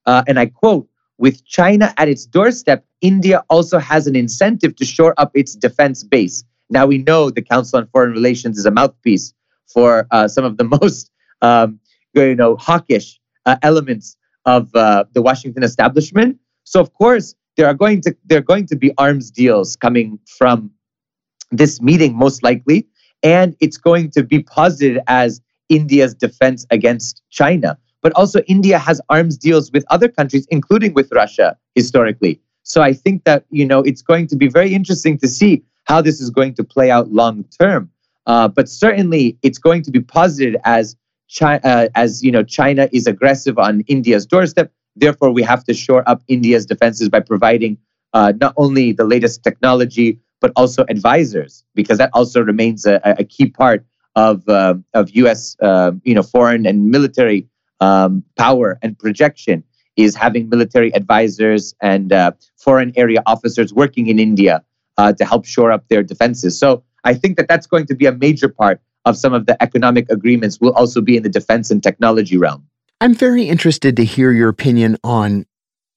[0.05, 4.85] uh, and I quote with China at its doorstep, India also has an incentive to
[4.85, 6.43] shore up its defense base.
[6.69, 9.33] Now we know the Council on Foreign Relations is a mouthpiece
[9.67, 11.79] for uh, some of the most, um,
[12.13, 16.37] you know, hawkish uh, elements of uh, the Washington establishment.
[16.63, 20.19] So of course there are going to there are going to be arms deals coming
[20.37, 20.71] from
[21.51, 22.87] this meeting most likely,
[23.23, 29.01] and it's going to be posited as India's defense against China but also India has
[29.09, 32.39] arms deals with other countries, including with Russia historically.
[32.63, 36.01] So I think that you know it's going to be very interesting to see how
[36.01, 37.89] this is going to play out long term.
[38.25, 40.95] Uh, but certainly, it's going to be posited as
[41.29, 44.71] China, uh, as you know, China is aggressive on India's doorstep.
[44.95, 47.77] Therefore, we have to shore up India's defenses by providing
[48.13, 53.25] uh, not only the latest technology but also advisors, because that also remains a, a
[53.25, 55.55] key part of uh, of U.S.
[55.61, 57.47] Uh, you know foreign and military
[57.79, 59.63] um, power and projection
[59.97, 64.63] is having military advisors and uh, foreign area officers working in India
[64.97, 66.57] uh, to help shore up their defenses.
[66.57, 69.61] So I think that that's going to be a major part of some of the
[69.61, 72.65] economic agreements will also be in the defense and technology realm.
[73.01, 75.45] I'm very interested to hear your opinion on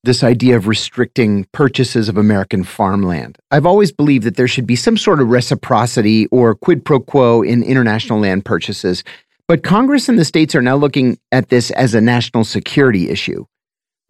[0.04, 3.38] this idea of restricting purchases of American farmland.
[3.50, 7.42] I've always believed that there should be some sort of reciprocity or quid pro quo
[7.42, 9.04] in international land purchases.
[9.46, 13.44] But Congress and the states are now looking at this as a national security issue.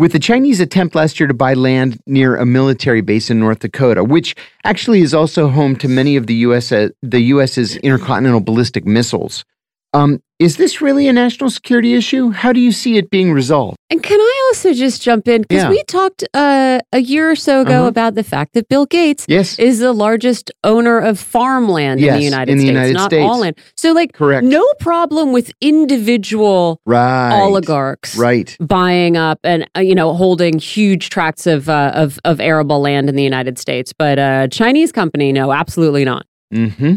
[0.03, 3.61] With the Chinese attempt last year to buy land near a military base in North
[3.61, 4.35] Dakota, which
[4.65, 9.45] actually is also home to many of the US the US's intercontinental ballistic missiles,
[9.93, 12.31] um, is this really a national security issue?
[12.31, 13.77] How do you see it being resolved?
[13.91, 15.43] And can I also just jump in?
[15.43, 15.71] Because yeah.
[15.71, 17.89] we talked uh, a year or so ago uh-huh.
[17.89, 19.57] about the fact that Bill Gates yes.
[19.59, 23.11] is the largest owner of farmland yes, in the United in the States, United not
[23.11, 23.25] States.
[23.25, 23.57] all land.
[23.77, 24.45] So, like, Correct.
[24.45, 27.41] no problem with individual right.
[27.41, 28.57] oligarchs right.
[28.59, 33.09] buying up and uh, you know holding huge tracts of uh, of of arable land
[33.09, 33.93] in the United States.
[33.93, 36.27] But a uh, Chinese company, no, absolutely not.
[36.53, 36.97] Mm-hmm.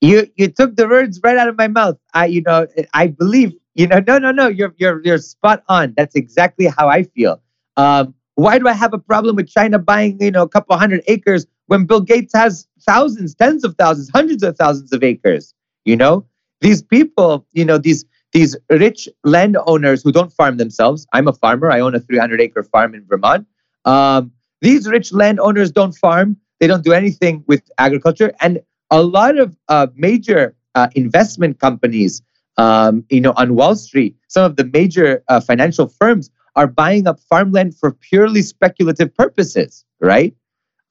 [0.00, 1.98] You you took the words right out of my mouth.
[2.14, 5.94] I you know I believe you know no no no you're you're you're spot on.
[5.96, 7.40] That's exactly how I feel.
[7.76, 11.02] Um, why do I have a problem with China buying you know a couple hundred
[11.06, 15.54] acres when Bill Gates has thousands, tens of thousands, hundreds of thousands of acres.
[15.84, 16.26] You know,
[16.60, 21.06] these people, you know, these these rich landowners who don't farm themselves.
[21.12, 21.70] I'm a farmer.
[21.70, 23.46] I own a 300 acre farm in Vermont.
[23.84, 26.36] Um, these rich landowners don't farm.
[26.58, 28.60] They don't do anything with agriculture, and
[28.90, 32.22] a lot of uh, major uh, investment companies,
[32.56, 37.06] um, you know, on Wall Street, some of the major uh, financial firms are buying
[37.06, 40.34] up farmland for purely speculative purposes, right?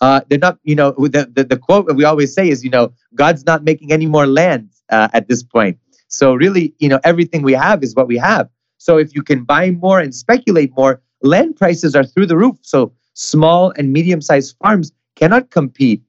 [0.01, 2.69] Uh, they're not, you know, the, the, the quote that we always say is, you
[2.69, 5.77] know, God's not making any more land uh, at this point.
[6.07, 8.49] So really, you know, everything we have is what we have.
[8.77, 12.55] So if you can buy more and speculate more, land prices are through the roof.
[12.61, 16.01] So small and medium-sized farms cannot compete,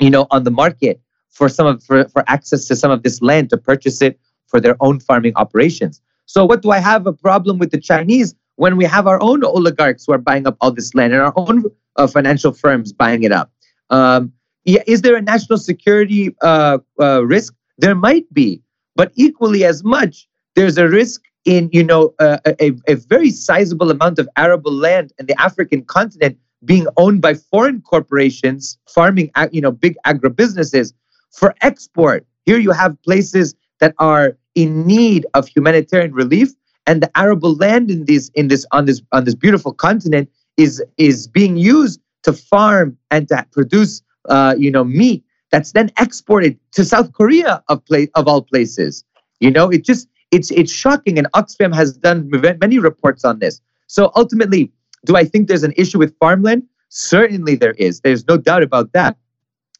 [0.00, 1.01] you know, on the market
[1.32, 4.60] for some of for, for access to some of this land to purchase it for
[4.60, 6.00] their own farming operations.
[6.26, 9.44] So what do I have a problem with the Chinese when we have our own
[9.44, 11.64] oligarchs who are buying up all this land and our own
[11.96, 13.50] uh, financial firms buying it up?
[13.90, 14.32] Um,
[14.64, 17.54] is there a national security uh, uh, risk?
[17.78, 18.62] There might be,
[18.94, 23.90] but equally as much, there's a risk in you know uh, a, a very sizable
[23.90, 29.60] amount of arable land in the African continent being owned by foreign corporations farming you
[29.60, 30.92] know big agribusinesses
[31.32, 32.26] for export.
[32.44, 36.52] Here you have places that are in need of humanitarian relief,
[36.86, 40.82] and the arable land in this in this on this on this beautiful continent is
[40.98, 46.58] is being used to farm and to produce uh, you know meat that's then exported
[46.72, 49.04] to South Korea of place of all places.
[49.38, 52.30] You know, it just it's it's shocking, and Oxfam has done
[52.60, 53.60] many reports on this.
[53.86, 54.72] So ultimately,
[55.04, 56.64] do I think there's an issue with farmland?
[56.88, 58.00] Certainly there is.
[58.00, 59.16] There's no doubt about that.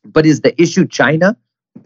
[0.05, 1.36] But is the issue China?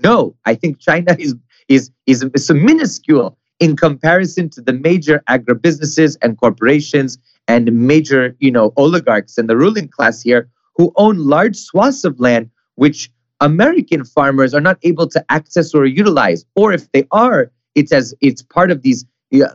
[0.02, 1.34] No, I think China is
[1.68, 8.50] is is, is minuscule in comparison to the major agribusinesses and corporations and major you
[8.50, 13.10] know oligarchs and the ruling class here who own large swaths of land which
[13.40, 18.14] American farmers are not able to access or utilize, or if they are, it's as
[18.20, 19.04] it's part of these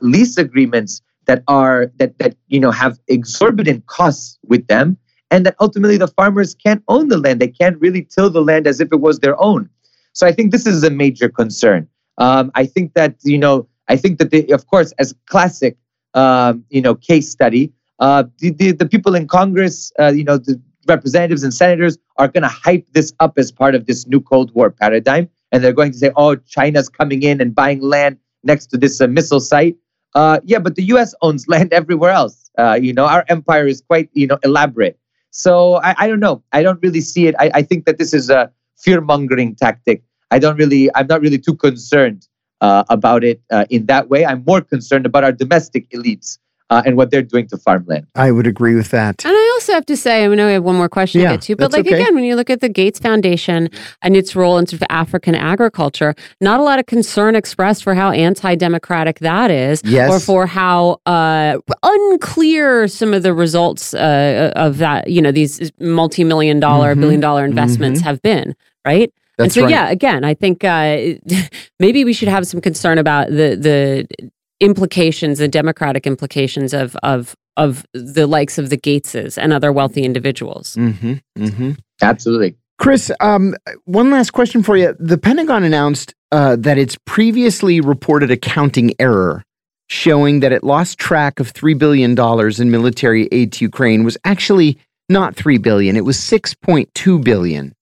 [0.02, 4.98] lease agreements that are that that you know have exorbitant costs with them
[5.32, 7.40] and that ultimately the farmers can't own the land.
[7.40, 9.70] They can't really till the land as if it was their own.
[10.14, 11.88] So I think this is a major concern.
[12.18, 15.78] Um, I think that you know, I think that they, of course, as classic,
[16.14, 20.38] um, you know, case study, uh, the, the, the people in Congress, uh, you know,
[20.38, 24.20] the representatives and senators are going to hype this up as part of this new
[24.20, 28.18] Cold War paradigm, and they're going to say, "Oh, China's coming in and buying land
[28.44, 29.78] next to this uh, missile site."
[30.14, 31.16] Uh, yeah, but the U.S.
[31.22, 32.50] owns land everywhere else.
[32.58, 34.98] Uh, you know, our empire is quite you know elaborate.
[35.32, 36.44] So I, I don't know.
[36.52, 37.36] I don't really see it.
[37.40, 40.04] I, I think that this is a fear mongering tactic.
[40.30, 40.90] I don't really.
[40.96, 42.28] I'm not really too concerned
[42.62, 44.26] uh, about it uh, in that way.
[44.26, 46.38] I'm more concerned about our domestic elites
[46.72, 48.08] uh, and what they're doing to farmland.
[48.16, 49.24] I would agree with that.
[49.26, 51.34] And I also have to say, I know we have one more question yeah, to
[51.34, 52.02] get to, but like okay.
[52.02, 53.70] again, when you look at the Gates Foundation
[54.02, 57.94] and its role in sort of African agriculture, not a lot of concern expressed for
[57.94, 60.10] how anti-democratic that is, yes.
[60.10, 65.10] or for how uh, unclear some of the results uh, of that.
[65.10, 67.02] You know, these multi-million dollar, mm-hmm.
[67.02, 68.08] billion dollar investments mm-hmm.
[68.08, 68.56] have been
[68.86, 69.14] right.
[69.38, 69.72] That's and so, right.
[69.72, 71.16] yeah, again, I think uh,
[71.80, 77.36] maybe we should have some concern about the the implications, the democratic implications of of
[77.58, 80.76] of the likes of the Gateses and other wealthy individuals.
[80.76, 81.72] Mm-hmm, mm-hmm.
[82.02, 82.56] Absolutely.
[82.80, 83.54] Chris, um,
[83.84, 84.96] one last question for you.
[84.98, 89.44] The Pentagon announced uh, that its previously reported accounting error
[89.90, 94.80] showing that it lost track of $3 billion in military aid to Ukraine was actually
[95.10, 97.74] not 3 billion, it was 6.2 billion.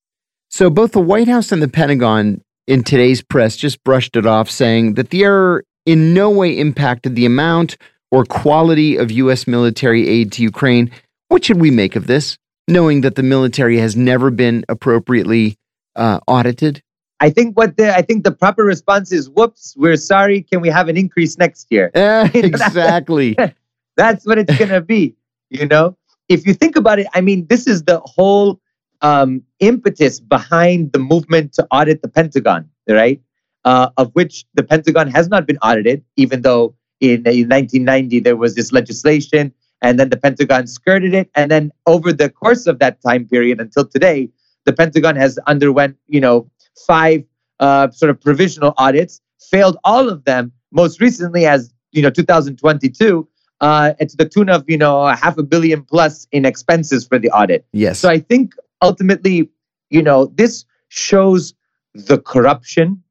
[0.50, 4.50] So both the White House and the Pentagon in today's press just brushed it off,
[4.50, 7.76] saying that the error in no way impacted the amount
[8.12, 9.48] or quality of U.S.
[9.48, 10.92] military aid to Ukraine.
[11.30, 12.38] What should we make of this,
[12.68, 15.58] knowing that the military has never been appropriately
[15.96, 16.84] uh, audited?
[17.20, 20.44] I think what the I think the proper response is, "Whoops, we're sorry.
[20.44, 23.36] Can we have an increase next year?" Uh, exactly.
[23.98, 25.16] That's what it's gonna be.
[25.50, 25.98] You know,
[26.30, 28.62] if you think about it, I mean, this is the whole
[29.02, 33.20] um, impetus behind the movement to audit the Pentagon, right?
[33.66, 38.36] Uh, of which the Pentagon has not been audited, even though in, in 1990 there
[38.36, 41.30] was this legislation and then the Pentagon skirted it.
[41.36, 44.30] And then over the course of that time period until today,
[44.66, 46.50] the Pentagon has underwent, you know,
[46.86, 47.24] five
[47.60, 50.52] uh, sort of provisional audits, failed all of them.
[50.72, 53.28] Most recently, as you know, 2022,
[53.62, 57.20] uh, to the tune of you know a half a billion plus in expenses for
[57.20, 57.66] the audit.
[57.74, 58.00] Yes.
[58.00, 59.50] So I think ultimately,
[59.90, 61.54] you know, this shows
[61.94, 63.04] the corruption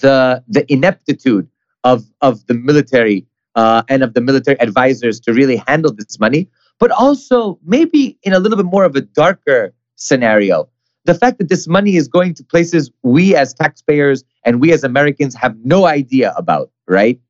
[0.00, 1.48] the the ineptitude
[1.84, 6.48] of of the military uh, and of the military advisors to really handle this money,
[6.78, 10.68] but also maybe in a little bit more of a darker scenario,
[11.04, 14.84] the fact that this money is going to places we as taxpayers and we as
[14.84, 17.20] Americans have no idea about, right?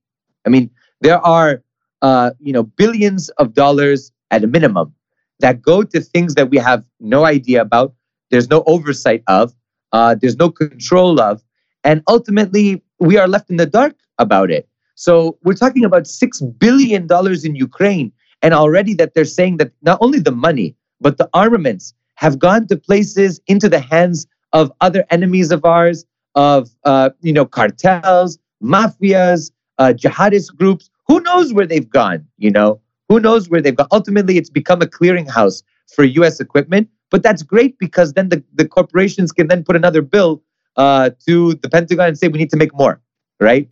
[0.47, 1.63] I mean, there are
[2.03, 4.95] uh, you know billions of dollars at a minimum
[5.41, 7.95] that go to things that we have no idea about.
[8.31, 9.53] There's no oversight of.
[9.93, 11.43] Uh, there's no control of,
[11.85, 14.69] and ultimately we are left in the dark about it.
[14.95, 18.13] So we're talking about six billion dollars in Ukraine,
[18.43, 22.67] and already that they're saying that not only the money but the armaments have gone
[22.69, 26.05] to places into the hands of other enemies of ours,
[26.35, 30.91] of uh, you know cartels, mafias, uh, jihadist groups.
[31.09, 32.27] Who knows where they've gone?
[32.39, 33.89] You know, who knows where they've gone?
[33.91, 35.63] Ultimately, it's become a clearinghouse
[35.95, 36.41] for U.S.
[36.41, 36.89] equipment.
[37.11, 40.43] But that's great because then the, the corporations can then put another bill
[40.77, 43.01] uh, to the Pentagon and say we need to make more,
[43.41, 43.69] right?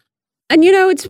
[0.49, 1.09] And you know, it's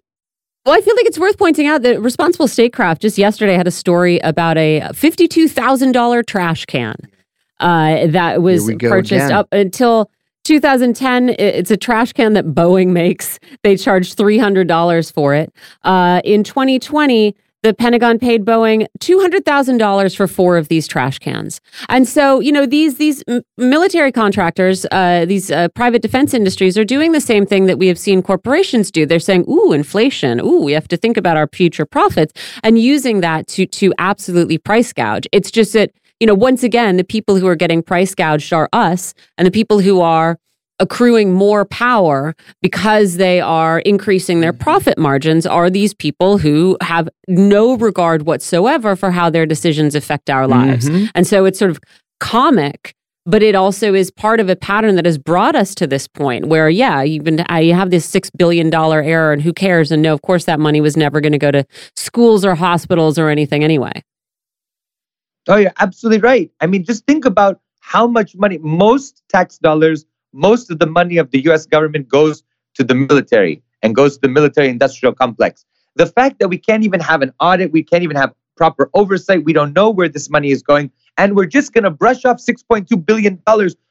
[0.67, 3.71] well, I feel like it's worth pointing out that Responsible Statecraft just yesterday had a
[3.71, 6.97] story about a fifty-two thousand dollar trash can
[7.61, 9.33] uh, that was purchased again.
[9.33, 10.11] up until
[10.45, 11.31] 2010.
[11.39, 13.39] It's a trash can that Boeing makes.
[13.63, 15.53] They charged three hundred dollars for it.
[15.83, 21.61] Uh, in 2020 the Pentagon paid Boeing $200,000 for four of these trash cans.
[21.89, 23.23] And so, you know, these these
[23.57, 27.87] military contractors, uh, these uh, private defense industries are doing the same thing that we
[27.89, 29.05] have seen corporations do.
[29.07, 30.41] They're saying, "Ooh, inflation.
[30.41, 32.33] Ooh, we have to think about our future profits,"
[32.63, 35.27] and using that to to absolutely price gouge.
[35.33, 38.69] It's just that, you know, once again, the people who are getting price gouged are
[38.73, 40.39] us, and the people who are
[40.81, 47.09] accruing more power because they are increasing their profit margins are these people who have
[47.29, 50.89] no regard whatsoever for how their decisions affect our lives.
[50.89, 51.07] Mm-hmm.
[51.15, 51.81] And so it's sort of
[52.19, 52.95] comic
[53.27, 56.47] but it also is part of a pattern that has brought us to this point
[56.47, 60.03] where yeah you've been you have this six billion dollar error and who cares and
[60.03, 61.65] no of course that money was never going to go to
[61.97, 63.93] schools or hospitals or anything anyway
[65.49, 70.05] oh you're absolutely right i mean just think about how much money most tax dollars
[70.33, 72.43] most of the money of the US government goes
[72.75, 75.65] to the military and goes to the military industrial complex.
[75.97, 79.45] The fact that we can't even have an audit, we can't even have proper oversight,
[79.45, 82.39] we don't know where this money is going, and we're just going to brush off
[82.39, 83.43] $6.2 billion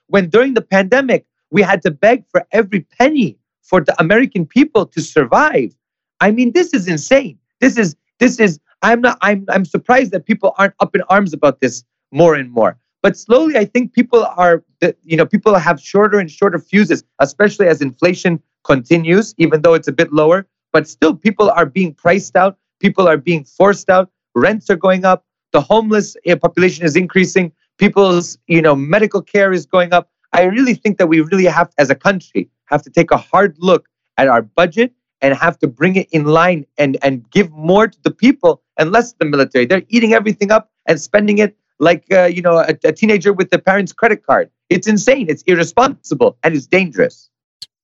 [0.07, 4.85] when during the pandemic we had to beg for every penny for the American people
[4.85, 5.75] to survive.
[6.19, 7.37] I mean, this is insane.
[7.59, 11.33] This is, this is, I'm not, I'm, I'm surprised that people aren't up in arms
[11.33, 12.77] about this more and more.
[13.01, 14.63] But slowly, I think people are,
[15.03, 19.87] you know, people have shorter and shorter fuses, especially as inflation continues, even though it's
[19.87, 20.47] a bit lower.
[20.73, 22.57] But still, people are being priced out.
[22.79, 24.09] People are being forced out.
[24.35, 25.25] Rents are going up.
[25.51, 27.51] The homeless eh, population is increasing.
[27.77, 30.09] People's, you know, medical care is going up.
[30.33, 33.55] I really think that we really have, as a country, have to take a hard
[33.59, 33.87] look
[34.17, 37.97] at our budget and have to bring it in line and and give more to
[38.03, 39.65] the people and less to the military.
[39.65, 43.49] They're eating everything up and spending it like uh, you know a, a teenager with
[43.49, 44.49] the parents' credit card.
[44.69, 45.27] It's insane.
[45.29, 47.29] It's irresponsible and it's dangerous.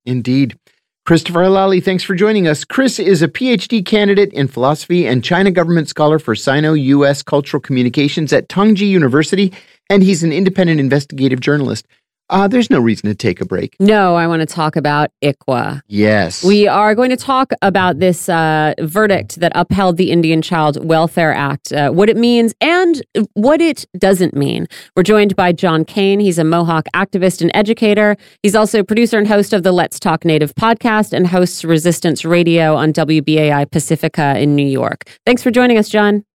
[0.05, 0.57] Indeed.
[1.05, 2.63] Christopher Helali, thanks for joining us.
[2.63, 7.61] Chris is a PhD candidate in philosophy and China government scholar for Sino US Cultural
[7.61, 9.53] Communications at Tongji University,
[9.87, 11.87] and he's an independent investigative journalist.
[12.30, 13.76] Uh, there's no reason to take a break.
[13.80, 15.82] No, I want to talk about ICWA.
[15.88, 16.43] Yes.
[16.43, 21.34] We are going to talk about this uh, verdict that upheld the Indian Child Welfare
[21.34, 23.01] Act, uh, what it means and
[23.34, 24.67] what it doesn't mean.
[24.95, 26.19] We're joined by John Kane.
[26.19, 28.17] He's a Mohawk activist and educator.
[28.41, 32.76] He's also producer and host of the Let's Talk Native podcast and hosts Resistance Radio
[32.76, 35.03] on WBAI Pacifica in New York.
[35.26, 36.26] Thanks for joining us, John.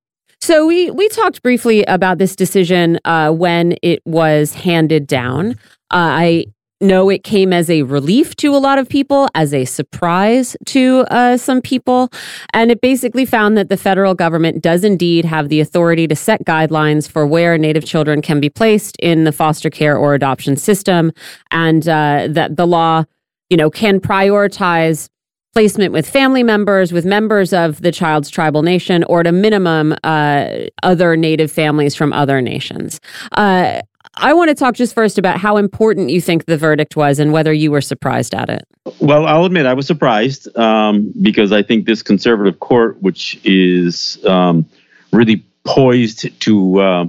[0.42, 5.56] So we we talked briefly about this decision uh, when it was handed down.
[5.90, 6.46] I
[6.80, 11.04] know it came as a relief to a lot of people, as a surprise to
[11.10, 12.08] uh, some people.
[12.54, 16.44] And it basically found that the federal government does indeed have the authority to set
[16.46, 21.12] guidelines for where Native children can be placed in the foster care or adoption system,
[21.50, 23.04] and uh, that the law,
[23.50, 25.08] you know, can prioritize
[25.52, 29.94] placement with family members, with members of the child's tribal nation, or at a minimum,
[30.04, 30.48] uh,
[30.82, 33.00] other Native families from other nations.
[33.32, 33.82] Uh,
[34.20, 37.32] I want to talk just first about how important you think the verdict was and
[37.32, 38.66] whether you were surprised at it.
[39.00, 44.22] Well, I'll admit I was surprised um, because I think this conservative court, which is
[44.26, 44.66] um,
[45.12, 47.08] really poised to uh,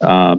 [0.00, 0.36] uh,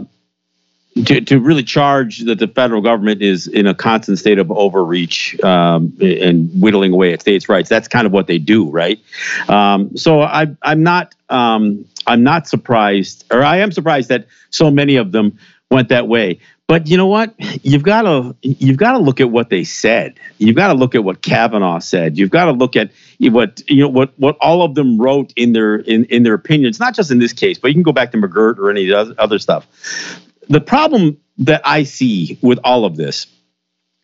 [1.06, 5.40] to, to really charge that the federal government is in a constant state of overreach
[5.42, 7.68] um, and whittling away at states' rights.
[7.68, 9.00] That's kind of what they do, right?
[9.48, 14.70] Um, so I, I'm not um, I'm not surprised, or I am surprised that so
[14.70, 15.38] many of them
[15.72, 16.38] went that way.
[16.68, 17.34] But you know what?
[17.62, 20.18] You've got to you've got to look at what they said.
[20.38, 22.16] You've got to look at what Kavanaugh said.
[22.16, 25.52] You've got to look at what you know what what all of them wrote in
[25.52, 26.78] their in in their opinions.
[26.78, 29.38] Not just in this case, but you can go back to McGirt or any other
[29.38, 29.66] stuff
[30.48, 33.26] the problem that I see with all of this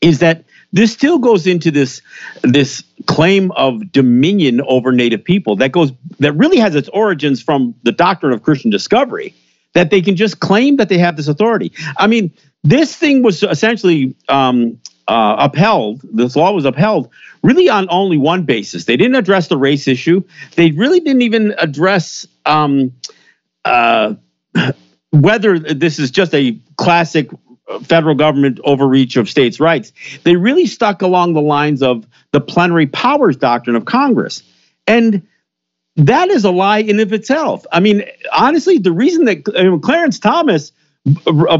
[0.00, 2.00] is that this still goes into this
[2.42, 7.74] this claim of dominion over native people that goes that really has its origins from
[7.82, 9.34] the doctrine of Christian discovery
[9.78, 11.72] that they can just claim that they have this authority.
[11.96, 12.32] I mean,
[12.64, 16.00] this thing was essentially um, uh, upheld.
[16.02, 17.10] This law was upheld
[17.44, 18.86] really on only one basis.
[18.86, 20.24] They didn't address the race issue.
[20.56, 22.92] They really didn't even address um,
[23.64, 24.14] uh,
[25.12, 27.30] whether this is just a classic
[27.84, 29.92] federal government overreach of states' rights.
[30.24, 34.42] They really stuck along the lines of the plenary powers doctrine of Congress.
[34.88, 35.22] And
[35.98, 37.66] that is a lie in of itself.
[37.72, 40.72] I mean, honestly, the reason that I mean, Clarence Thomas
[41.26, 41.58] uh,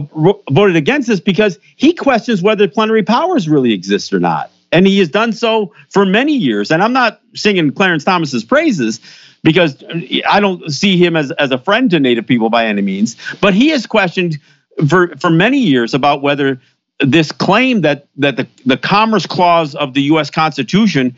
[0.51, 4.51] voted against this because he questions whether plenary powers really exist or not.
[4.71, 6.71] And he has done so for many years.
[6.71, 9.01] And I'm not singing Clarence Thomas's praises
[9.43, 9.83] because
[10.29, 13.17] I don't see him as, as a friend to Native people by any means.
[13.41, 14.39] But he has questioned
[14.87, 16.61] for, for many years about whether
[17.01, 21.15] this claim that that the, the commerce clause of the US Constitution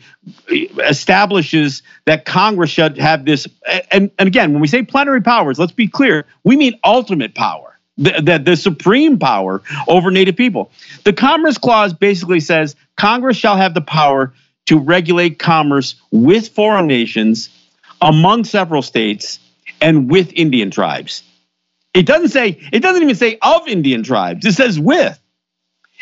[0.49, 3.47] establishes that Congress should have this
[3.91, 7.71] and, and again when we say plenary powers let's be clear we mean ultimate power
[7.97, 10.71] the, the, the supreme power over native people.
[11.03, 14.33] The commerce clause basically says Congress shall have the power
[14.67, 17.49] to regulate commerce with foreign nations
[18.01, 19.39] among several states
[19.81, 21.23] and with Indian tribes.
[21.93, 24.45] It doesn't say it doesn't even say of Indian tribes.
[24.45, 25.19] It says with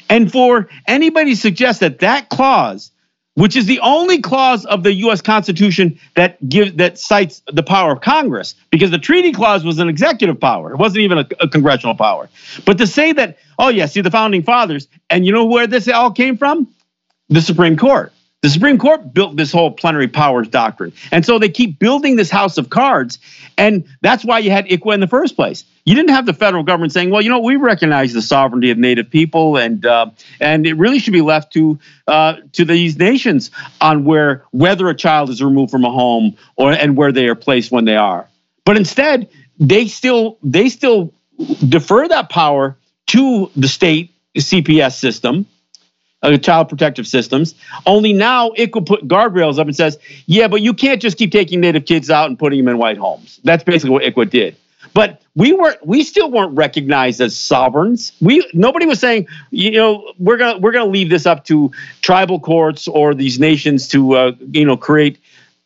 [0.09, 2.91] and for anybody to suggest that that clause,
[3.35, 5.21] which is the only clause of the U.S.
[5.21, 9.87] Constitution that gives that cites the power of Congress, because the treaty clause was an
[9.87, 12.27] executive power, it wasn't even a, a congressional power.
[12.65, 15.87] But to say that, oh yeah, see the founding fathers, and you know where this
[15.87, 16.67] all came from?
[17.29, 18.11] The Supreme Court.
[18.41, 20.93] The Supreme Court built this whole plenary powers doctrine.
[21.11, 23.19] And so they keep building this house of cards.
[23.57, 25.65] And that's why you had ICWA in the first place.
[25.83, 28.77] You didn't have the federal government saying, well, you know, we recognize the sovereignty of
[28.77, 33.51] Native people, and uh, and it really should be left to uh, to these nations
[33.81, 37.35] on where whether a child is removed from a home or and where they are
[37.35, 38.29] placed when they are.
[38.65, 39.29] But instead,
[39.59, 41.13] they still they still
[41.67, 42.77] defer that power
[43.07, 45.47] to the state CPS system
[46.21, 47.55] uh, child protective systems.
[47.85, 51.31] Only now it could put guardrails up and says, yeah, but you can't just keep
[51.31, 53.39] taking Native kids out and putting them in white homes.
[53.43, 54.55] That's basically what ICWA did.
[54.93, 58.13] But we were we still weren't recognized as sovereigns.
[58.21, 62.39] We nobody was saying, you know, we're gonna we're gonna leave this up to tribal
[62.39, 65.19] courts or these nations to uh, you know create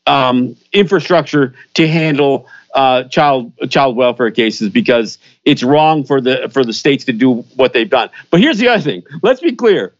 [0.08, 6.66] um, infrastructure to handle uh, child child welfare cases because it's wrong for the for
[6.66, 8.10] the states to do what they've done.
[8.30, 9.04] But here's the other thing.
[9.22, 9.94] Let's be clear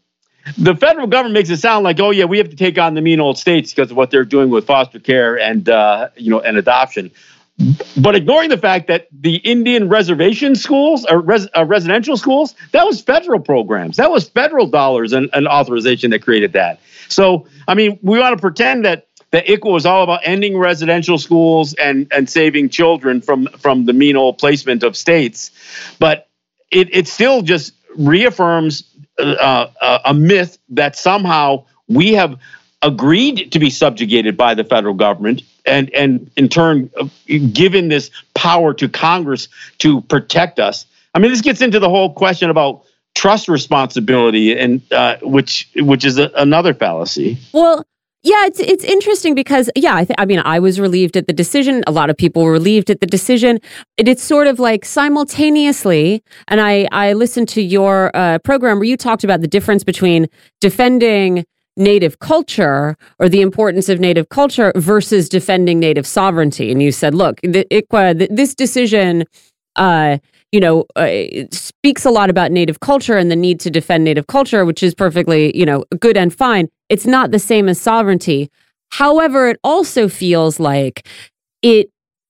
[0.58, 3.02] the federal government makes it sound like, oh yeah, we have to take on the
[3.02, 6.40] mean old states because of what they're doing with foster care and uh, you know
[6.40, 7.12] and adoption.
[7.96, 12.86] But ignoring the fact that the Indian reservation schools or res, uh, residential schools, that
[12.86, 13.98] was federal programs.
[13.98, 16.80] That was federal dollars and, and authorization that created that.
[17.10, 21.18] So, I mean, we want to pretend that that ICWA was all about ending residential
[21.18, 25.50] schools and, and saving children from, from the mean old placement of states.
[25.98, 26.30] But
[26.70, 28.84] it, it still just reaffirms
[29.18, 32.40] uh, uh, a myth that somehow we have
[32.82, 36.90] agreed to be subjugated by the federal government and and in turn
[37.54, 39.48] given this power to Congress
[39.78, 40.86] to protect us.
[41.14, 42.84] I mean, this gets into the whole question about
[43.16, 47.38] trust responsibility and uh, which which is a, another fallacy.
[47.54, 47.86] Well,
[48.24, 51.34] yeah, it's it's interesting because yeah, I, th- I mean, I was relieved at the
[51.34, 51.84] decision.
[51.88, 53.60] A lot of people were relieved at the decision.
[53.98, 58.88] It, it's sort of like simultaneously, and I I listened to your uh, program where
[58.88, 60.28] you talked about the difference between
[60.62, 61.44] defending
[61.76, 67.14] native culture or the importance of native culture versus defending native sovereignty, and you said,
[67.14, 69.26] look, the, ICWA, this decision.
[69.76, 70.20] Uh,
[70.54, 71.10] you know, uh,
[71.52, 74.94] speaks a lot about Native culture and the need to defend Native culture, which is
[74.94, 76.70] perfectly, you know, good and fine.
[76.90, 78.52] It's not the same as sovereignty.
[78.92, 81.08] However, it also feels like
[81.64, 81.90] it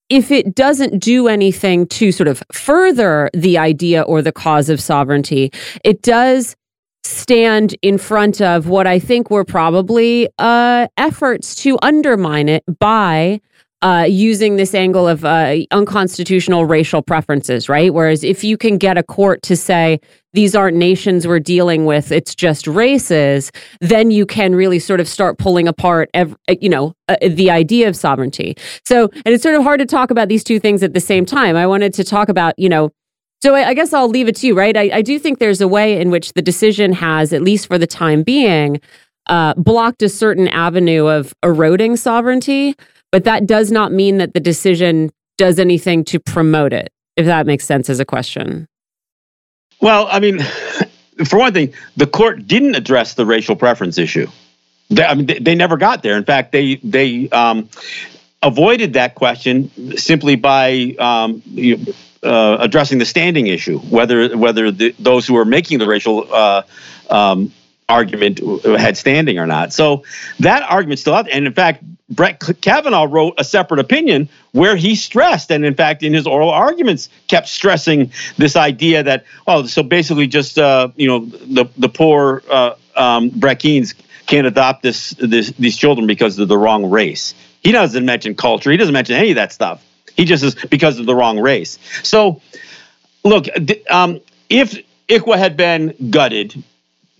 [0.10, 4.80] if it doesn't do anything to sort of further the idea or the cause of
[4.80, 5.52] sovereignty,
[5.84, 6.56] it does
[7.04, 13.42] stand in front of what I think were probably uh, efforts to undermine it by
[13.84, 17.94] uh, using this angle of uh, unconstitutional racial preferences, right?
[17.94, 20.00] Whereas if you can get a court to say
[20.32, 25.08] these aren't nations we're dealing with, it's just races, then you can really sort of
[25.08, 28.56] start pulling apart, every, uh, you know, uh, the idea of sovereignty.
[28.86, 31.26] So, and it's sort of hard to talk about these two things at the same
[31.26, 31.58] time.
[31.58, 32.90] I wanted to talk about, you know,
[33.42, 34.78] so I, I guess I'll leave it to you, right?
[34.78, 37.78] I, I do think there's a way in which the decision has, at least for
[37.78, 38.80] the time being,
[39.28, 42.76] uh, blocked a certain avenue of eroding sovereignty.
[43.14, 47.46] But that does not mean that the decision does anything to promote it, if that
[47.46, 48.68] makes sense as a question.
[49.80, 50.40] Well, I mean,
[51.26, 54.26] for one thing, the court didn't address the racial preference issue.
[54.90, 56.18] They, I mean, they, they never got there.
[56.18, 57.70] In fact, they they um,
[58.42, 61.94] avoided that question simply by um, you
[62.24, 66.64] uh, addressing the standing issue, whether whether the, those who are making the racial uh,
[67.12, 67.54] um,
[67.90, 69.74] argument had standing or not.
[69.74, 70.04] So
[70.40, 71.30] that argument's still out.
[71.30, 76.04] And in fact, Brett Kavanaugh wrote a separate opinion where he stressed, and in fact,
[76.04, 81.08] in his oral arguments, kept stressing this idea that oh, so basically, just uh, you
[81.08, 83.32] know, the the poor uh, um,
[84.26, 87.34] can't adopt this, this these children because of the wrong race.
[87.62, 88.72] He doesn't mention culture.
[88.72, 89.84] He doesn't mention any of that stuff.
[90.16, 91.80] He just is because of the wrong race.
[92.04, 92.42] So,
[93.24, 93.46] look,
[93.90, 94.20] um,
[94.50, 94.78] if
[95.10, 96.64] ICWA had been gutted,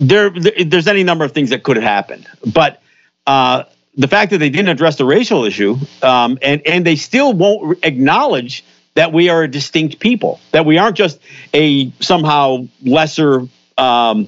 [0.08, 2.28] there, there's any number of things that could have happened.
[2.46, 2.82] But
[3.26, 3.64] uh,
[3.96, 7.80] the fact that they didn't address the racial issue, um, and and they still won't
[7.84, 8.64] acknowledge
[8.96, 11.20] that we are a distinct people, that we aren't just
[11.54, 13.48] a somehow lesser
[13.78, 14.28] um,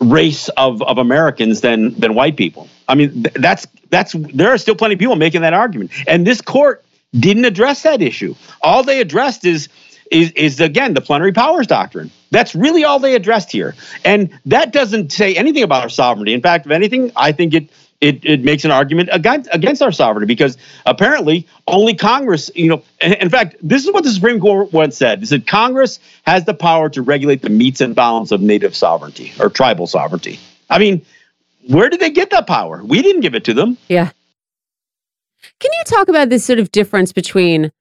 [0.00, 2.68] race of, of Americans than than white people.
[2.88, 6.40] I mean, that's that's there are still plenty of people making that argument, and this
[6.40, 6.84] court
[7.14, 8.34] didn't address that issue.
[8.62, 9.68] All they addressed is
[10.12, 12.10] is, is again the plenary powers doctrine.
[12.30, 16.34] That's really all they addressed here, and that doesn't say anything about our sovereignty.
[16.34, 19.92] In fact, if anything, I think it it, it makes an argument against against our
[19.92, 24.72] sovereignty because apparently only Congress, you know, in fact, this is what the Supreme Court
[24.72, 25.22] once said.
[25.22, 29.32] It said Congress has the power to regulate the metes and bounds of native sovereignty
[29.38, 30.38] or tribal sovereignty.
[30.68, 31.06] I mean,
[31.68, 32.82] where did they get that power?
[32.84, 33.78] We didn't give it to them.
[33.88, 34.10] Yeah.
[35.60, 37.72] Can you talk about this sort of difference between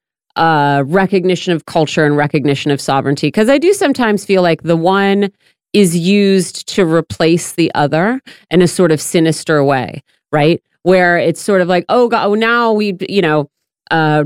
[0.41, 3.27] uh, recognition of culture and recognition of sovereignty?
[3.27, 5.31] Because I do sometimes feel like the one
[5.71, 8.19] is used to replace the other
[8.49, 10.61] in a sort of sinister way, right?
[10.83, 13.49] Where it's sort of like, oh God, oh, now we, you know,
[13.91, 14.23] uh,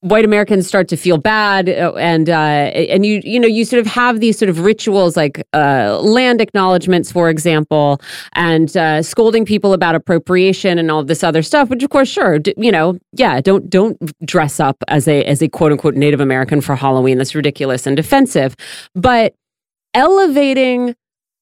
[0.00, 3.80] white Americans start to feel bad, uh, and uh, and you you know you sort
[3.80, 8.00] of have these sort of rituals like uh, land acknowledgments, for example,
[8.34, 11.70] and uh, scolding people about appropriation and all this other stuff.
[11.70, 15.48] Which of course, sure, you know, yeah, don't don't dress up as a as a
[15.48, 17.18] quote unquote Native American for Halloween.
[17.18, 18.56] That's ridiculous and defensive,
[18.94, 19.34] but
[19.94, 20.94] elevating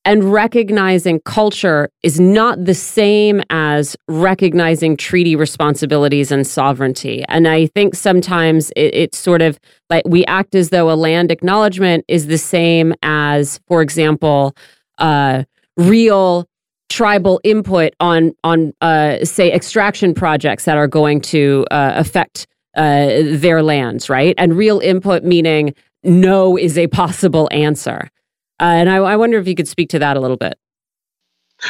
[0.05, 7.25] and recognizing culture is not the same as recognizing treaty responsibilities and sovereignty.
[7.29, 9.59] And I think sometimes it, it's sort of
[9.91, 14.57] like we act as though a land acknowledgement is the same as, for example,
[14.99, 15.45] uh,
[15.77, 16.49] real
[16.89, 22.47] tribal input on on uh, say extraction projects that are going to uh, affect
[22.77, 24.35] uh, their lands, right?
[24.39, 28.09] And real input meaning no is a possible answer.
[28.61, 30.59] Uh, and I, I wonder if you could speak to that a little bit.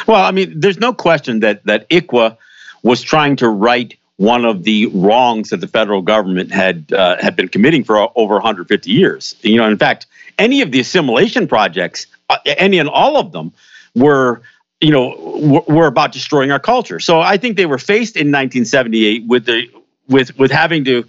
[0.07, 2.37] Well, I mean, there's no question that that ICWA
[2.83, 7.35] was trying to right one of the wrongs that the federal government had uh, had
[7.35, 9.35] been committing for over 150 years.
[9.41, 13.53] You know, in fact, any of the assimilation projects, uh, any and all of them,
[13.95, 14.41] were
[14.81, 16.99] you know were about destroying our culture.
[16.99, 19.69] So I think they were faced in 1978 with the
[20.07, 21.05] with with having to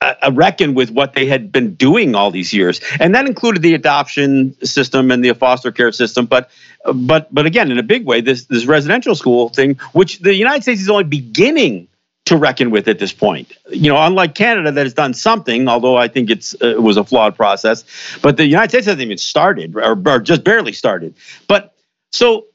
[0.00, 3.74] uh, reckon with what they had been doing all these years, and that included the
[3.74, 6.26] adoption system and the foster care system.
[6.26, 6.50] But,
[6.94, 10.62] but, but again, in a big way, this this residential school thing, which the United
[10.62, 11.88] States is only beginning
[12.26, 13.52] to reckon with at this point.
[13.70, 16.96] You know, unlike Canada that has done something, although I think it's uh, it was
[16.96, 17.84] a flawed process,
[18.20, 21.14] but the United States hasn't even started or, or just barely started.
[21.48, 21.74] But
[22.12, 22.46] so,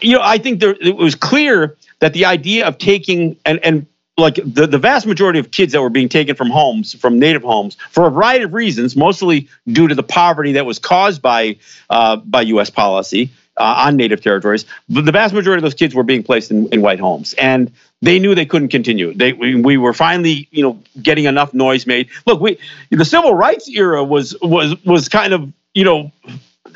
[0.00, 3.86] you know, I think there, it was clear that the idea of taking and and
[4.18, 7.42] like the, the vast majority of kids that were being taken from homes, from native
[7.42, 11.56] homes, for a variety of reasons, mostly due to the poverty that was caused by
[11.88, 12.68] uh, by U.S.
[12.68, 14.66] policy uh, on native territories.
[14.88, 17.72] But the vast majority of those kids were being placed in, in white homes, and
[18.02, 19.14] they knew they couldn't continue.
[19.14, 22.08] They we, we were finally, you know, getting enough noise made.
[22.26, 22.58] Look, we
[22.90, 26.12] the civil rights era was was was kind of you know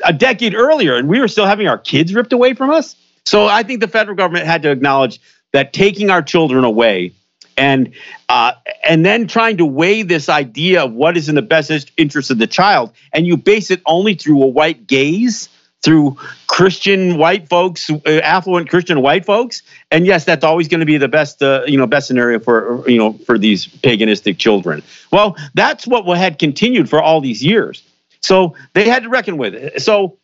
[0.03, 2.95] a decade earlier, and we were still having our kids ripped away from us.
[3.25, 5.19] So I think the federal government had to acknowledge
[5.51, 7.13] that taking our children away
[7.57, 7.91] and
[8.29, 8.53] uh,
[8.83, 12.37] and then trying to weigh this idea of what is in the best interest of
[12.37, 15.49] the child, and you base it only through a white gaze,
[15.81, 20.85] through Christian white folks, uh, affluent Christian white folks, and yes, that's always going to
[20.85, 24.83] be the best, uh, you know, best scenario for you know for these paganistic children.
[25.11, 27.83] Well, that's what had continued for all these years,
[28.21, 29.81] so they had to reckon with it.
[29.81, 30.19] So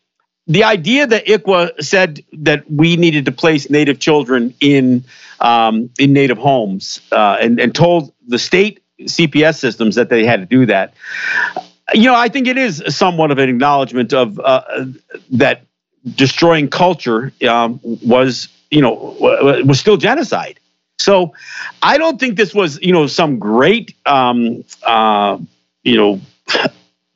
[0.48, 5.04] the idea that ICWA said that we needed to place Native children in
[5.40, 10.40] um, in Native homes uh, and, and told the state CPS systems that they had
[10.40, 10.94] to do that.
[11.94, 14.86] You know, I think it is somewhat of an acknowledgement of uh,
[15.32, 15.66] that
[16.16, 20.60] destroying culture um, was, you know, was still genocide.
[21.00, 21.34] So
[21.82, 25.38] I don't think this was, you know, some great, um, uh,
[25.84, 26.22] you know,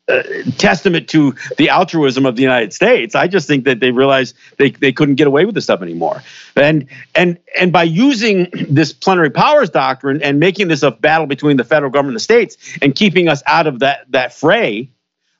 [0.07, 0.23] uh,
[0.57, 3.13] testament to the altruism of the United States.
[3.15, 6.23] I just think that they realized they, they couldn't get away with this stuff anymore.
[6.55, 11.57] And and and by using this plenary powers doctrine and making this a battle between
[11.57, 14.89] the federal government and the states and keeping us out of that that fray,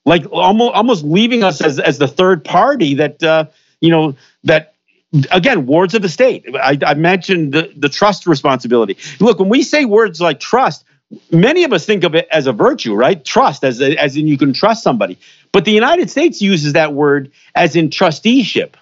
[0.05, 3.45] like almost almost leaving us as as the third party that uh,
[3.80, 4.74] you know that
[5.32, 9.63] again wards of the state I, I, mentioned the, the trust responsibility look when we
[9.63, 10.84] say words like trust
[11.32, 13.24] many of us think of it as a virtue, right?
[13.24, 15.18] Trust, as, as in you can trust somebody.
[15.51, 18.78] But the United States uses that word as in trusteeship.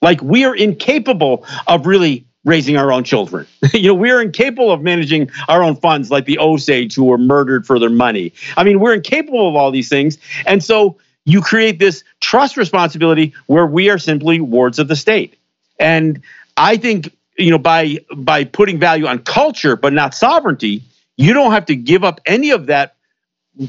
[0.00, 3.46] Like we are incapable of really raising our own children.
[3.72, 7.66] you know, we're incapable of managing our own funds like the Osage who were murdered
[7.66, 8.32] for their money.
[8.56, 10.18] I mean, we're incapable of all these things.
[10.44, 15.38] And so you create this trust responsibility where we are simply wards of the state.
[15.78, 16.20] And
[16.56, 20.82] I think, you know, by by putting value on culture but not sovereignty,
[21.16, 22.96] you don't have to give up any of that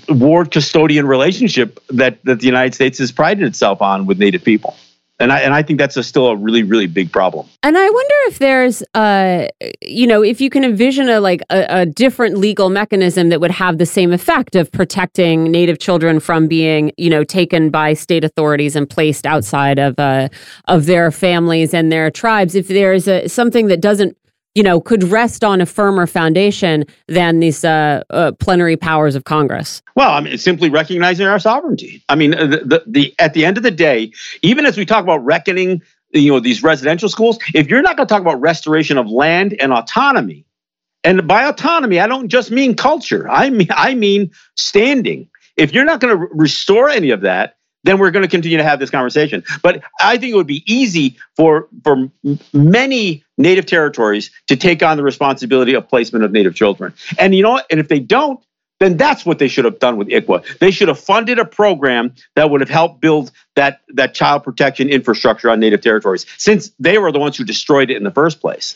[0.09, 4.75] ward custodian relationship that, that the United States has prided itself on with Native people.
[5.19, 7.47] And I, and I think that's a, still a really, really big problem.
[7.61, 9.47] And I wonder if there's, uh,
[9.81, 13.51] you know, if you can envision a like a, a, different legal mechanism that would
[13.51, 18.23] have the same effect of protecting Native children from being, you know, taken by state
[18.23, 20.29] authorities and placed outside of uh,
[20.67, 22.55] of their families and their tribes.
[22.55, 24.17] If there's a, something that doesn't
[24.55, 29.23] you know, could rest on a firmer foundation than these uh, uh, plenary powers of
[29.23, 29.81] Congress?
[29.95, 32.03] Well, I mean, simply recognizing our sovereignty.
[32.09, 35.03] I mean, the, the, the at the end of the day, even as we talk
[35.03, 35.81] about reckoning,
[36.11, 39.55] you know, these residential schools, if you're not going to talk about restoration of land
[39.59, 40.45] and autonomy,
[41.03, 43.29] and by autonomy, I don't just mean culture.
[43.29, 45.29] I mean, I mean standing.
[45.57, 48.63] If you're not going to restore any of that, then we're going to continue to
[48.63, 49.43] have this conversation.
[49.61, 52.09] But I think it would be easy for for
[52.53, 56.93] many native territories to take on the responsibility of placement of native children.
[57.17, 57.65] And you know what?
[57.69, 58.39] And if they don't,
[58.79, 60.57] then that's what they should have done with ICWA.
[60.59, 64.89] They should have funded a program that would have helped build that that child protection
[64.89, 68.41] infrastructure on native territories since they were the ones who destroyed it in the first
[68.41, 68.75] place.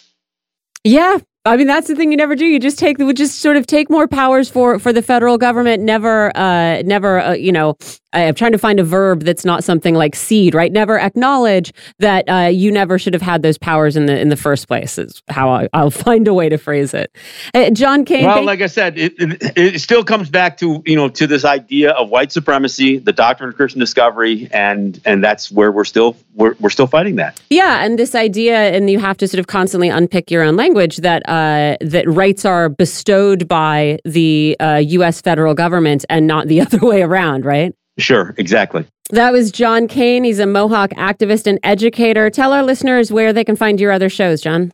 [0.84, 2.46] Yeah, I mean, that's the thing you never do.
[2.46, 5.82] You just take, would just sort of take more powers for for the federal government.
[5.82, 7.78] Never, uh, never, uh, you know,
[8.26, 10.72] I'm trying to find a verb that's not something like cede, right?
[10.72, 14.36] Never acknowledge that uh, you never should have had those powers in the in the
[14.36, 14.98] first place.
[14.98, 17.16] Is how I, will find a way to phrase it.
[17.54, 18.26] Uh, John Kane.
[18.26, 21.46] Well, like I said, it, it, it, still comes back to you know to this
[21.46, 26.16] idea of white supremacy, the doctrine of Christian discovery, and and that's where we're still
[26.34, 27.40] we're, we're still fighting that.
[27.50, 30.98] Yeah, and this idea, and you have to sort of constantly unpick your own language
[30.98, 35.20] that uh, that rights are bestowed by the U.S.
[35.20, 37.74] Uh, federal government and not the other way around, right?
[37.98, 38.86] Sure, exactly.
[39.10, 40.24] That was John Kane.
[40.24, 42.30] He's a Mohawk activist and educator.
[42.30, 44.72] Tell our listeners where they can find your other shows, John.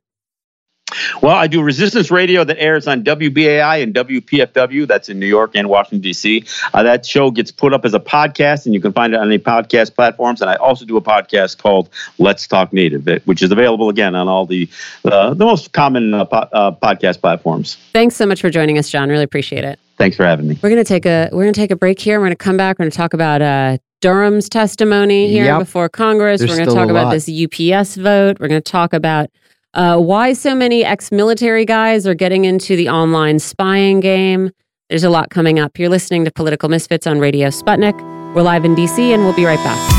[1.22, 4.88] Well, I do resistance radio that airs on WBAI and WPFW.
[4.88, 6.44] That's in New York and Washington, D.C.
[6.74, 9.28] Uh, that show gets put up as a podcast, and you can find it on
[9.28, 10.42] any podcast platforms.
[10.42, 14.28] And I also do a podcast called Let's Talk Native, which is available again on
[14.28, 14.70] all the
[15.06, 17.76] uh, the most common uh, po- uh, podcast platforms.
[17.94, 19.10] Thanks so much for joining us, John.
[19.10, 19.80] Really appreciate it.
[20.04, 20.60] Thanks for having me.
[20.62, 22.20] We're gonna take a we're gonna take a break here.
[22.20, 22.78] We're gonna come back.
[22.78, 25.60] We're gonna talk about uh, Durham's testimony here yep.
[25.60, 26.40] before Congress.
[26.40, 28.38] There's we're gonna talk about this UPS vote.
[28.38, 29.30] We're gonna talk about
[29.76, 34.52] uh, why so many ex-military guys are getting into the online spying game.
[34.90, 35.80] There's a lot coming up.
[35.80, 37.96] You're listening to Political Misfits on Radio Sputnik.
[38.36, 39.93] We're live in DC, and we'll be right back.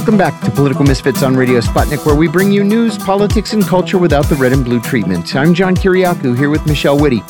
[0.00, 3.62] Welcome back to Political Misfits on Radio Sputnik, where we bring you news, politics, and
[3.62, 5.36] culture without the red and blue treatment.
[5.36, 7.22] I'm John Kiriakou here with Michelle Witte.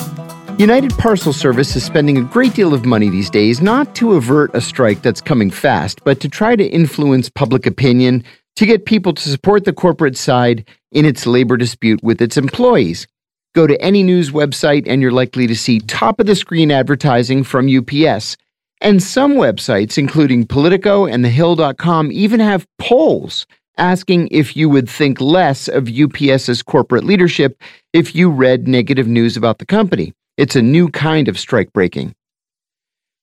[0.57, 4.55] United Parcel Service is spending a great deal of money these days not to avert
[4.55, 8.23] a strike that's coming fast, but to try to influence public opinion
[8.55, 13.05] to get people to support the corporate side in its labor dispute with its employees.
[13.53, 17.43] Go to any news website and you're likely to see top of the screen advertising
[17.43, 18.37] from UPS.
[18.81, 25.20] And some websites, including Politico and TheHill.com, even have polls asking if you would think
[25.20, 27.61] less of UPS's corporate leadership
[27.93, 30.12] if you read negative news about the company.
[30.37, 32.14] It's a new kind of strike breaking.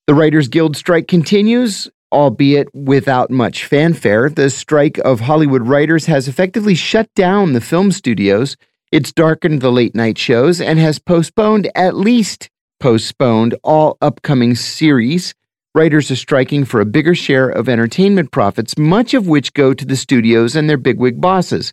[0.06, 4.30] The Writers Guild strike continues, albeit without much fanfare.
[4.30, 8.56] The strike of Hollywood writers has effectively shut down the film studios.
[8.90, 12.48] It's darkened the late night shows and has postponed, at least
[12.80, 15.34] postponed, all upcoming series.
[15.74, 19.84] Writers are striking for a bigger share of entertainment profits, much of which go to
[19.84, 21.72] the studios and their bigwig bosses.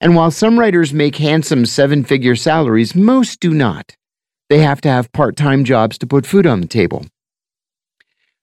[0.00, 3.96] And while some writers make handsome seven figure salaries, most do not.
[4.48, 7.04] They have to have part time jobs to put food on the table.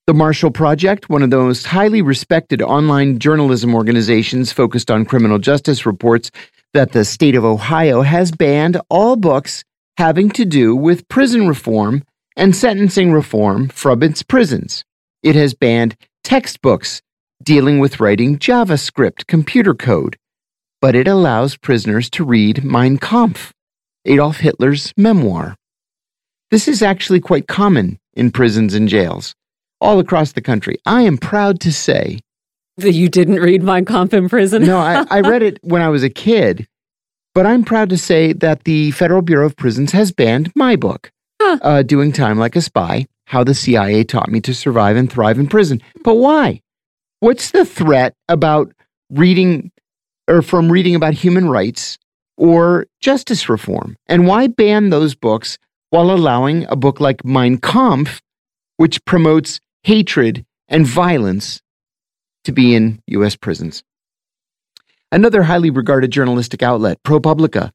[0.06, 5.40] The Marshall Project, one of the most highly respected online journalism organizations focused on criminal
[5.40, 6.30] justice, reports
[6.76, 9.64] that the state of Ohio has banned all books
[9.98, 12.04] having to do with prison reform
[12.36, 14.84] and sentencing reform from its prisons.
[15.24, 17.02] It has banned textbooks
[17.44, 20.18] dealing with writing JavaScript computer code,
[20.82, 23.54] but it allows prisoners to read Mein Kampf,
[24.06, 25.56] Adolf Hitler's memoir.
[26.52, 29.36] This is actually quite common in prisons and jails
[29.82, 30.78] all across the country.
[30.86, 32.20] I am proud to say
[32.78, 34.64] that you didn't read Mein Kampf in prison.
[34.64, 36.68] no, I, I read it when I was a kid,
[37.34, 41.12] but I'm proud to say that the Federal Bureau of Prisons has banned my book.
[41.62, 45.40] Uh, Doing Time Like a Spy How the CIA Taught Me to Survive and Thrive
[45.40, 45.82] in Prison.
[46.04, 46.62] But why?
[47.20, 48.74] What's the threat about
[49.10, 49.72] reading
[50.28, 51.98] or from reading about human rights
[52.38, 53.96] or justice reform?
[54.08, 55.58] And why ban those books
[55.90, 58.22] while allowing a book like Mein Kampf,
[58.78, 61.62] which promotes hatred, and violence
[62.44, 63.36] to be in U.S.
[63.36, 63.84] prisons.
[65.12, 67.72] Another highly regarded journalistic outlet, ProPublica,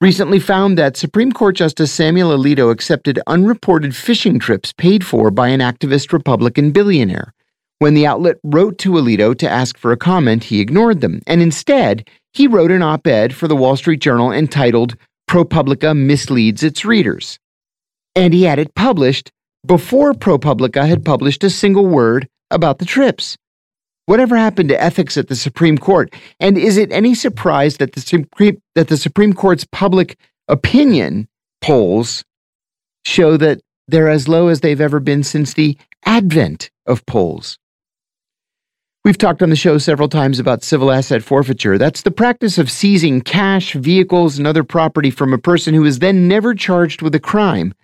[0.00, 5.48] recently found that Supreme Court Justice Samuel Alito accepted unreported fishing trips paid for by
[5.48, 7.34] an activist Republican billionaire.
[7.80, 11.42] When the outlet wrote to Alito to ask for a comment, he ignored them, and
[11.42, 14.96] instead, he wrote an op ed for the Wall Street Journal entitled
[15.28, 17.38] ProPublica Misleads Its Readers.
[18.14, 19.30] And he had it published
[19.66, 23.36] before ProPublica had published a single word about the trips.
[24.08, 26.14] Whatever happened to ethics at the Supreme Court?
[26.40, 31.28] And is it any surprise that the Supreme, that the Supreme Court's public opinion
[31.60, 32.24] polls
[33.04, 37.58] show that they're as low as they've ever been since the advent of polls?
[39.04, 41.76] We've talked on the show several times about civil asset forfeiture.
[41.76, 45.98] That's the practice of seizing cash, vehicles, and other property from a person who is
[45.98, 47.74] then never charged with a crime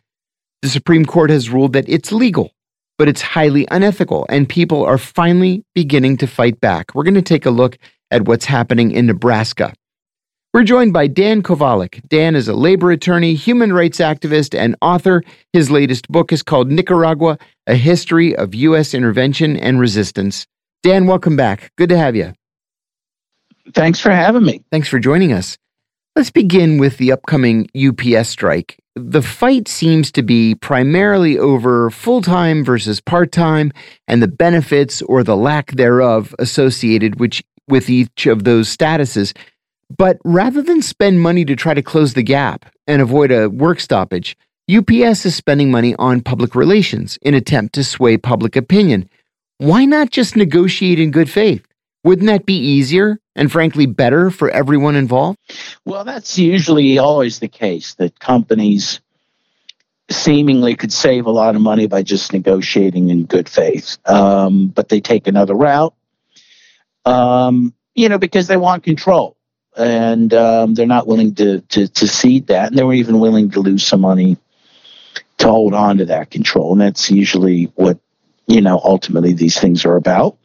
[0.63, 2.54] the Supreme Court has ruled that it's legal,
[2.99, 6.95] but it's highly unethical, and people are finally beginning to fight back.
[6.95, 7.79] We're going to take a look
[8.11, 9.73] at what's happening in Nebraska.
[10.53, 12.07] We're joined by Dan Kovalik.
[12.09, 15.25] Dan is a labor attorney, human rights activist, and author.
[15.53, 18.95] His latest book is called Nicaragua A History of U.S.
[18.95, 20.47] Intervention and Resistance.
[20.85, 21.73] Dan, welcome back.
[21.77, 22.35] Good to have you.
[23.73, 24.63] Thanks for having me.
[24.71, 25.59] Thanks for joining us.
[26.15, 28.79] Let's begin with the upcoming UPS strike.
[28.97, 33.73] The fight seems to be primarily over full time versus part time
[34.07, 39.37] and the benefits or the lack thereof associated which, with each of those statuses.
[39.97, 43.81] But rather than spend money to try to close the gap and avoid a work
[43.81, 44.37] stoppage,
[44.73, 49.11] UPS is spending money on public relations in attempt to sway public opinion.
[49.59, 51.67] Why not just negotiate in good faith?
[52.05, 55.39] Wouldn't that be easier and frankly better for everyone involved?
[55.85, 59.01] Well, that's usually always the case that companies
[60.11, 64.91] seemingly could save a lot of money by just negotiating in good faith, um, but
[64.91, 65.95] they take another route,
[67.07, 69.37] um, you know, because they want control.
[69.77, 72.69] And um, they're not willing to, to, to cede that.
[72.69, 74.37] And they were even willing to lose some money
[75.39, 76.73] to hold on to that control.
[76.73, 77.99] And that's usually what,
[78.47, 80.37] you know, ultimately these things are about.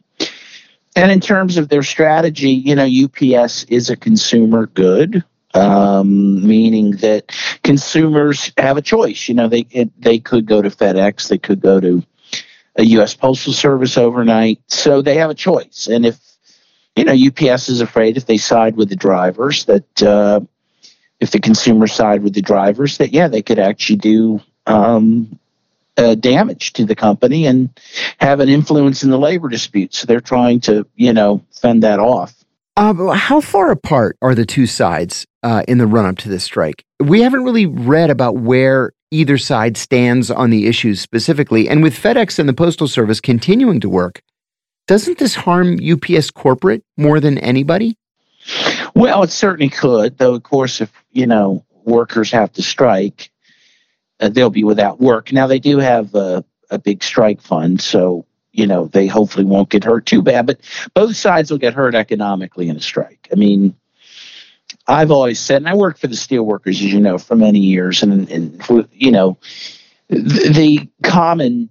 [1.00, 5.24] And in terms of their strategy, you know, UPS is a consumer good,
[5.54, 7.34] um, meaning that
[7.64, 9.26] consumers have a choice.
[9.26, 9.62] You know, they
[9.98, 12.02] they could go to FedEx, they could go to
[12.76, 13.14] a U.S.
[13.14, 15.88] Postal Service overnight, so they have a choice.
[15.90, 16.18] And if
[16.94, 20.40] you know, UPS is afraid if they side with the drivers that uh,
[21.18, 25.38] if the consumers side with the drivers, that yeah, they could actually do um,
[25.96, 27.70] uh, damage to the company and
[28.18, 29.94] have an influence in the labor dispute.
[29.94, 32.34] So they're trying to, you know, fend that off.
[32.76, 36.44] Uh, how far apart are the two sides uh, in the run up to this
[36.44, 36.84] strike?
[36.98, 41.68] We haven't really read about where either side stands on the issues specifically.
[41.68, 44.22] And with FedEx and the Postal Service continuing to work,
[44.86, 47.96] doesn't this harm UPS corporate more than anybody?
[48.94, 53.30] Well, it certainly could, though, of course, if, you know, workers have to strike,
[54.20, 55.32] uh, they'll be without work.
[55.32, 59.70] Now they do have a, a big strike fund, so you know they hopefully won't
[59.70, 60.46] get hurt too bad.
[60.46, 60.60] But
[60.94, 63.28] both sides will get hurt economically in a strike.
[63.32, 63.74] I mean,
[64.86, 68.02] I've always said, and I worked for the steelworkers, as you know, for many years,
[68.02, 69.38] and and you know,
[70.08, 71.70] the, the common.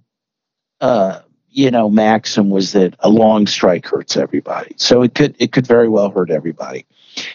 [0.80, 1.20] Uh,
[1.52, 4.72] you know, maxim was that a long strike hurts everybody.
[4.76, 6.86] So it could it could very well hurt everybody.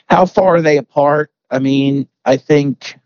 [0.07, 1.31] How far are they apart?
[1.51, 2.97] I mean, I think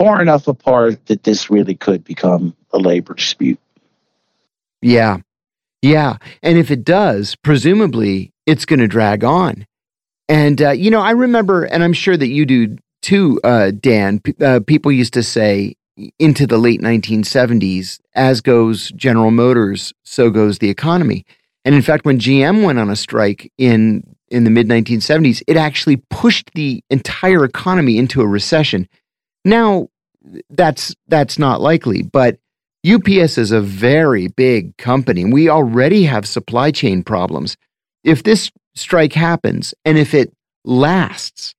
[0.00, 3.60] far enough apart that this really could become a labor dispute.
[4.80, 5.18] Yeah.
[5.82, 6.16] Yeah.
[6.42, 9.66] And if it does, presumably it's going to drag on.
[10.26, 14.20] And, uh, you know, I remember, and I'm sure that you do too, uh, Dan,
[14.20, 15.74] p- uh, people used to say
[16.18, 21.26] into the late 1970s, as goes General Motors, so goes the economy.
[21.66, 25.58] And in fact, when GM went on a strike in, in the mid 1970s, it
[25.58, 28.88] actually pushed the entire economy into a recession.
[29.44, 29.88] Now,
[30.50, 32.38] that's, that's not likely, but
[32.86, 35.24] UPS is a very big company.
[35.24, 37.56] We already have supply chain problems.
[38.04, 40.32] If this strike happens and if it
[40.64, 41.54] lasts,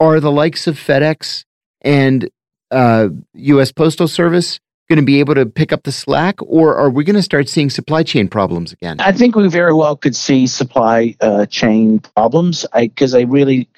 [0.00, 1.44] are the likes of FedEx
[1.82, 2.28] and
[2.70, 3.72] uh, U.S.
[3.72, 7.16] Postal Service going to be able to pick up the slack, or are we going
[7.16, 8.96] to start seeing supply chain problems again?
[9.00, 13.68] I think we very well could see supply uh, chain problems because I, I really,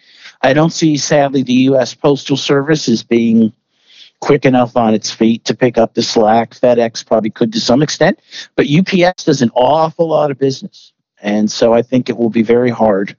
[0.41, 1.95] I don't see sadly the U.S.
[1.95, 3.53] Postal Service as being
[4.21, 6.51] quick enough on its feet to pick up the slack.
[6.51, 8.21] FedEx probably could to some extent,
[8.57, 10.93] but UPS does an awful lot of business.
[11.21, 13.17] And so I think it will be very hard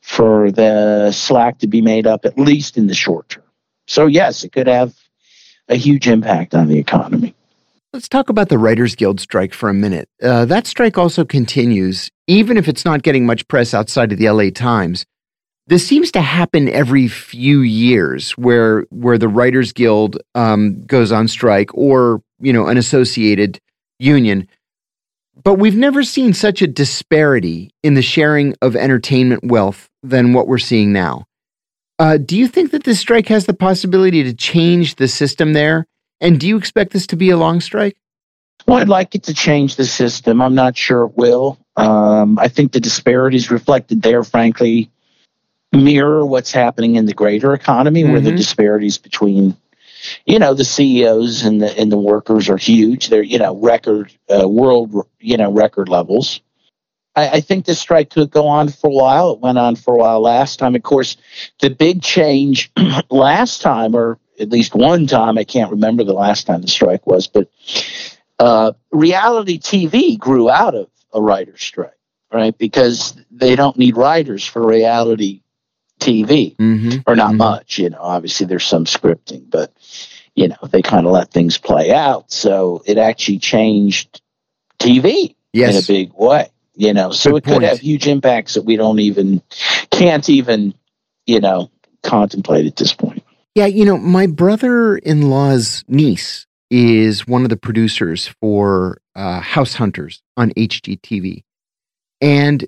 [0.00, 3.44] for the slack to be made up, at least in the short term.
[3.86, 4.94] So, yes, it could have
[5.68, 7.34] a huge impact on the economy.
[7.92, 10.08] Let's talk about the Writers Guild strike for a minute.
[10.22, 14.30] Uh, that strike also continues, even if it's not getting much press outside of the
[14.30, 15.04] LA Times.
[15.68, 21.28] This seems to happen every few years, where where the Writers Guild um, goes on
[21.28, 23.60] strike, or you know, an associated
[23.98, 24.48] union.
[25.44, 30.46] But we've never seen such a disparity in the sharing of entertainment wealth than what
[30.46, 31.24] we're seeing now.
[31.98, 35.86] Uh, do you think that this strike has the possibility to change the system there?
[36.20, 37.96] And do you expect this to be a long strike?
[38.66, 40.40] Well, I'd like it to change the system.
[40.40, 41.58] I'm not sure it will.
[41.76, 44.90] Um, I think the disparities reflected there, frankly,
[45.72, 48.12] mirror what's happening in the greater economy, mm-hmm.
[48.12, 48.36] where the mm-hmm.
[48.36, 49.56] disparities between,
[50.26, 53.08] you know, the CEOs and the and the workers are huge.
[53.08, 56.40] They're you know record uh, world you know record levels.
[57.14, 59.32] I, I think this strike could go on for a while.
[59.32, 60.74] It went on for a while last time.
[60.74, 61.16] Of course,
[61.60, 62.70] the big change
[63.10, 67.06] last time, or at least one time, I can't remember the last time the strike
[67.06, 67.48] was, but
[68.38, 71.92] uh, reality TV grew out of a writer's strike,
[72.32, 72.56] right?
[72.56, 75.41] Because they don't need writers for reality
[76.02, 77.00] TV, mm-hmm.
[77.06, 77.38] or not mm-hmm.
[77.38, 77.78] much.
[77.78, 79.72] You know, obviously there's some scripting, but
[80.34, 82.30] you know they kind of let things play out.
[82.32, 84.20] So it actually changed
[84.78, 85.74] TV yes.
[85.74, 86.48] in a big way.
[86.74, 89.42] You know, so Good it could have huge impacts that we don't even
[89.90, 90.74] can't even
[91.26, 91.70] you know
[92.02, 93.22] contemplate at this point.
[93.54, 100.22] Yeah, you know, my brother-in-law's niece is one of the producers for uh, House Hunters
[100.38, 101.44] on HGTV,
[102.22, 102.66] and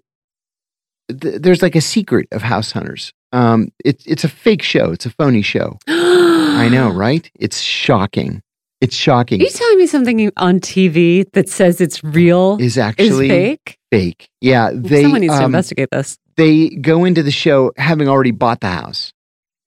[1.08, 3.14] th- there's like a secret of House Hunters.
[3.34, 4.92] Um, it's it's a fake show.
[4.92, 5.78] It's a phony show.
[5.88, 7.28] I know, right?
[7.34, 8.42] It's shocking.
[8.80, 9.40] It's shocking.
[9.40, 13.78] Are you telling me something on TV that says it's real is actually is fake?
[13.90, 14.28] Fake.
[14.40, 15.02] Yeah, they.
[15.02, 16.16] Someone needs um, to investigate this.
[16.36, 19.12] They go into the show having already bought the house,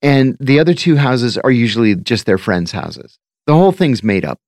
[0.02, 3.20] and the other two houses are usually just their friends' houses.
[3.48, 4.40] The whole thing's made up.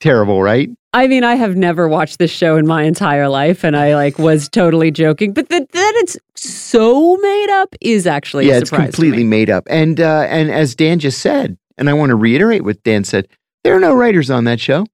[0.00, 0.70] Terrible, right?
[0.92, 4.18] I mean, I have never watched this show in my entire life, and I like
[4.18, 5.32] was totally joking.
[5.32, 9.64] But that that it's so made up is actually yeah, it's completely made up.
[9.70, 13.28] And uh, and as Dan just said, and I want to reiterate what Dan said,
[13.62, 14.86] there are no writers on that show,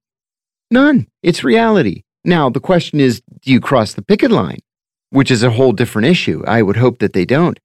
[0.71, 1.07] none.
[1.23, 2.03] It's reality.
[2.25, 4.59] Now the question is, do you cross the picket line,
[5.11, 6.43] which is a whole different issue.
[6.47, 7.59] I would hope that they don't.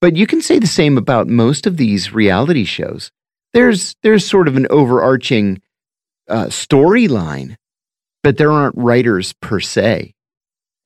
[0.00, 3.10] But you can say the same about most of these reality shows.
[3.54, 5.60] There's there's sort of an overarching
[6.28, 7.56] uh, storyline
[8.22, 10.14] but there aren't writers per se.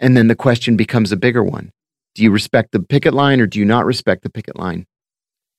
[0.01, 1.71] And then the question becomes a bigger one.
[2.15, 4.87] Do you respect the picket line or do you not respect the picket line?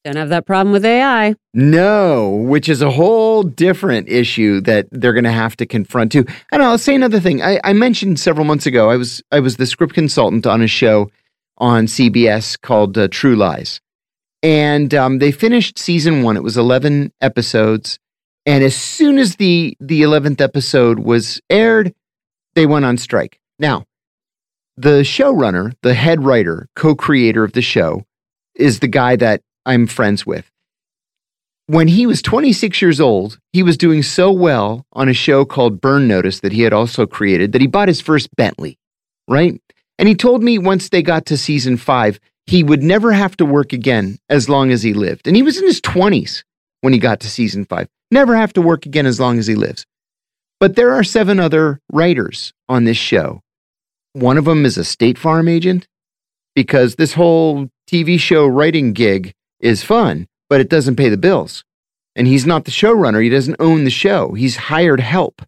[0.03, 1.35] Don't have that problem with AI.
[1.53, 6.25] No, which is a whole different issue that they're going to have to confront too.
[6.51, 7.41] And I'll say another thing.
[7.41, 8.89] I, I, mentioned several months ago.
[8.89, 11.09] I was I was the script consultant on a show
[11.57, 13.81] on CBS called uh, True Lies,
[14.41, 16.37] and um, they finished season one.
[16.37, 17.99] It was eleven episodes,
[18.47, 21.93] and as soon as the the 11th episode was aired,
[22.55, 23.39] they went on strike.
[23.59, 23.83] Now,
[24.77, 28.05] the showrunner, the head writer, co-creator of the show,
[28.55, 30.49] is the guy that I'm friends with.
[31.65, 35.81] When he was 26 years old, he was doing so well on a show called
[35.81, 38.79] Burn Notice that he had also created that he bought his first Bentley,
[39.27, 39.61] right?
[39.99, 43.45] And he told me once they got to season five, he would never have to
[43.45, 45.27] work again as long as he lived.
[45.27, 46.45] And he was in his 20s
[46.79, 49.55] when he got to season five never have to work again as long as he
[49.55, 49.85] lives.
[50.59, 53.41] But there are seven other writers on this show.
[54.13, 55.88] One of them is a State Farm agent
[56.55, 61.63] because this whole TV show writing gig is fun, but it doesn't pay the bills.
[62.15, 63.21] And he's not the showrunner.
[63.21, 64.34] He doesn't own the show.
[64.34, 65.43] He's hired help.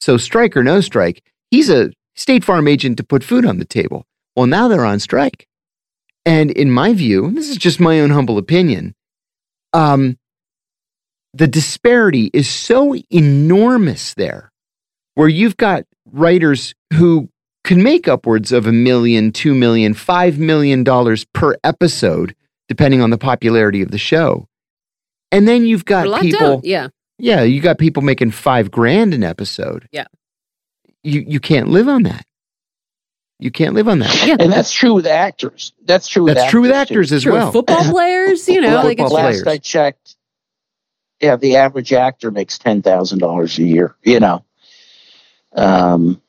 [0.00, 3.64] So, strike or no strike, he's a State Farm agent to put food on the
[3.64, 4.06] table.
[4.34, 5.46] Well, now they're on strike.
[6.24, 8.94] And in my view, this is just my own humble opinion,
[9.74, 10.16] um,
[11.34, 14.50] the disparity is so enormous there,
[15.14, 17.28] where you've got writers who
[17.64, 22.34] can make upwards of a million, two million, five million dollars per episode,
[22.68, 24.46] depending on the popularity of the show.
[25.32, 26.88] And then you've got people, yeah,
[27.18, 29.88] yeah, you got people making five grand an episode.
[29.90, 30.06] Yeah.
[31.02, 32.24] You you can't live on that.
[33.40, 34.26] You can't live on that.
[34.26, 34.36] Yeah.
[34.38, 35.72] And that's true with actors.
[35.84, 36.76] That's true with That's actors true with too.
[36.76, 37.32] actors as True.
[37.32, 37.52] well.
[37.52, 39.46] Football players, you know, Well, like it's football last players.
[39.46, 40.16] I checked,
[41.24, 43.94] yeah, the average actor makes ten thousand dollars a year.
[44.02, 44.44] You know,
[45.54, 46.20] um,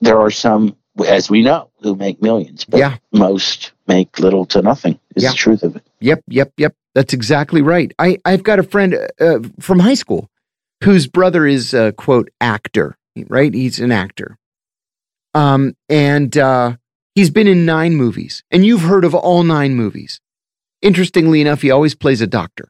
[0.00, 0.76] there are some,
[1.06, 2.96] as we know, who make millions, but Yeah.
[3.12, 4.98] most make little to nothing.
[5.16, 5.30] Is Yeah.
[5.30, 5.82] the truth of it.
[6.00, 6.74] Yep, yep, yep.
[6.94, 7.92] That's exactly right.
[7.98, 10.30] I I've got a friend uh, from high school
[10.84, 12.96] whose brother is a quote actor,
[13.28, 13.52] right?
[13.52, 14.38] He's an actor.
[15.34, 16.76] Um and uh
[17.16, 20.20] he's been in 9 movies and you've heard of all 9 movies.
[20.82, 22.68] Interestingly enough, he always plays a doctor.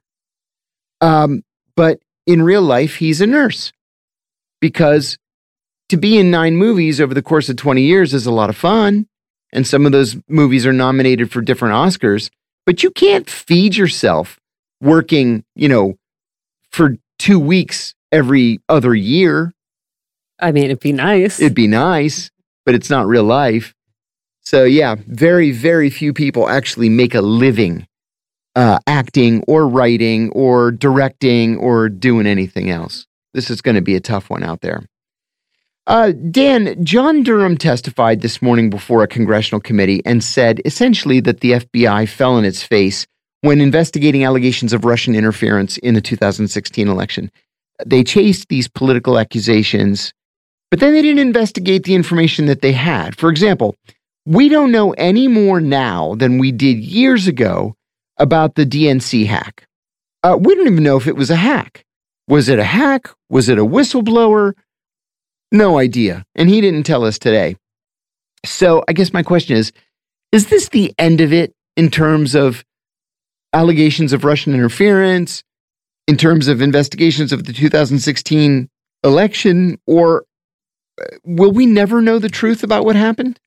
[1.04, 1.42] Um
[1.76, 3.72] but in real life he's a nurse.
[4.60, 5.18] Because
[5.90, 8.56] to be in 9 movies over the course of 20 years is a lot of
[8.56, 9.06] fun
[9.52, 12.30] and some of those movies are nominated for different Oscars
[12.66, 14.38] but you can't feed yourself
[14.80, 15.96] working, you know,
[16.70, 19.52] for two weeks every other year.
[20.40, 21.40] I mean, it'd be nice.
[21.40, 22.30] It'd be nice,
[22.64, 23.74] but it's not real life.
[24.40, 27.86] So, yeah, very, very few people actually make a living
[28.56, 33.06] uh, acting or writing or directing or doing anything else.
[33.32, 34.84] This is going to be a tough one out there.
[35.86, 41.40] Uh, Dan, John Durham testified this morning before a congressional committee and said essentially that
[41.40, 43.06] the FBI fell in its face
[43.42, 47.30] when investigating allegations of Russian interference in the 2016 election.
[47.84, 50.14] They chased these political accusations,
[50.70, 53.18] but then they didn't investigate the information that they had.
[53.18, 53.76] For example,
[54.24, 57.74] we don't know any more now than we did years ago
[58.18, 59.66] about the DNC hack.
[60.22, 61.84] Uh, we don't even know if it was a hack.
[62.28, 63.08] Was it a hack?
[63.28, 64.54] Was it a whistleblower?
[65.52, 66.24] No idea.
[66.34, 67.56] And he didn't tell us today.
[68.44, 69.72] So I guess my question is
[70.32, 72.64] Is this the end of it in terms of
[73.52, 75.42] allegations of Russian interference,
[76.06, 78.68] in terms of investigations of the 2016
[79.04, 80.24] election, or
[81.00, 83.38] uh, will we never know the truth about what happened?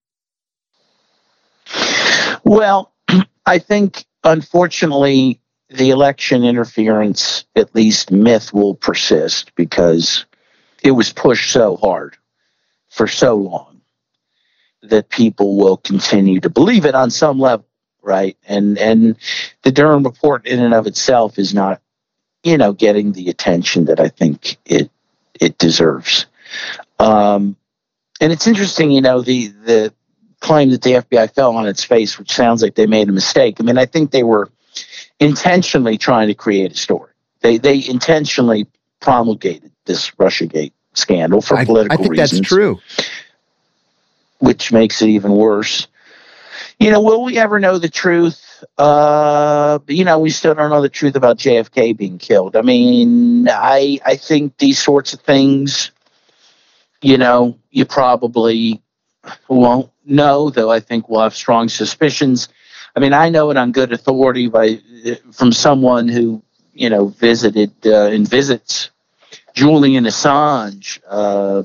[2.44, 2.94] Well,
[3.46, 5.40] I think unfortunately
[5.70, 10.26] the election interference, at least myth, will persist because
[10.84, 12.18] it was pushed so hard
[12.90, 13.82] for so long
[14.84, 17.68] that people will continue to believe it on some level,
[18.02, 18.38] right?
[18.48, 19.18] And and
[19.64, 21.82] the Durham report in and of itself is not,
[22.44, 24.90] you know, getting the attention that I think it
[25.40, 26.28] it deserves.
[27.00, 27.58] Um,
[28.22, 29.94] and it's interesting, you know, the the
[30.40, 33.58] claim that the FBI fell on its face, which sounds like they made a mistake.
[33.60, 34.50] I mean, I think they were
[35.20, 37.12] intentionally trying to create a story.
[37.42, 38.68] They they intentionally
[39.00, 42.80] promulgated this RussiaGate scandal for I, political I think reasons, that's true.
[44.40, 45.88] which makes it even worse.
[46.80, 48.64] You know, will we ever know the truth?
[48.78, 52.56] Uh, you know, we still don't know the truth about JFK being killed.
[52.56, 55.92] I mean, I I think these sorts of things,
[57.02, 58.82] you know, you probably
[59.48, 62.50] won't know, though I think we'll have strong suspicions.
[62.96, 64.80] I mean, I know it on good authority by
[65.32, 66.42] from someone who
[66.74, 68.90] you know visited uh, and visits
[69.54, 71.64] Julian Assange uh,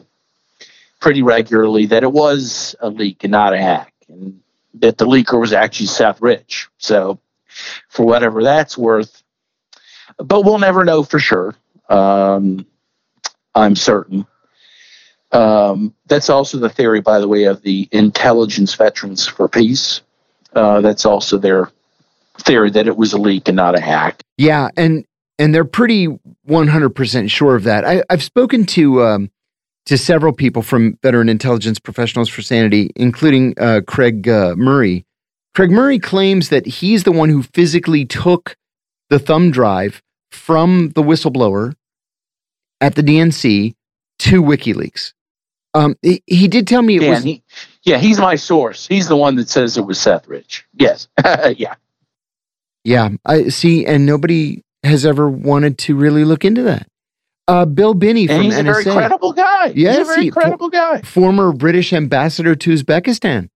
[1.01, 4.41] pretty regularly that it was a leak and not a hack, and
[4.75, 6.69] that the leaker was actually Seth Rich.
[6.79, 7.19] So,
[7.89, 9.23] for whatever that's worth,
[10.19, 11.55] but we'll never know for sure.
[11.89, 12.67] Um,
[13.55, 14.27] I'm certain.
[15.33, 20.03] Um, that's also the theory, by the way, of the Intelligence Veterans for Peace.
[20.55, 21.71] Uh, that's also their
[22.39, 24.23] theory that it was a leak and not a hack.
[24.37, 25.05] Yeah, and
[25.39, 26.09] and they're pretty
[26.47, 27.85] 100% sure of that.
[27.85, 29.31] I, I've spoken to um,
[29.87, 35.05] to several people from veteran intelligence professionals for sanity, including uh, Craig uh, Murray.
[35.55, 38.57] Craig Murray claims that he's the one who physically took
[39.11, 41.75] the thumb drive from the whistleblower
[42.81, 43.75] at the DNC
[44.19, 45.13] to WikiLeaks.
[45.75, 47.43] Um, he, he did tell me it yeah, was he,
[47.83, 48.87] yeah, he's my source.
[48.87, 50.67] He's the one that says it was Seth Rich.
[50.75, 51.09] Yes,
[51.57, 51.75] yeah.
[52.85, 56.89] Yeah, I see, and nobody has ever wanted to really look into that.
[57.49, 59.69] Uh, Bill Binney from And he's a NSA, very credible guy.
[59.69, 61.01] he's Yes, a very he- credible guy.
[61.03, 63.49] former British ambassador to Uzbekistan.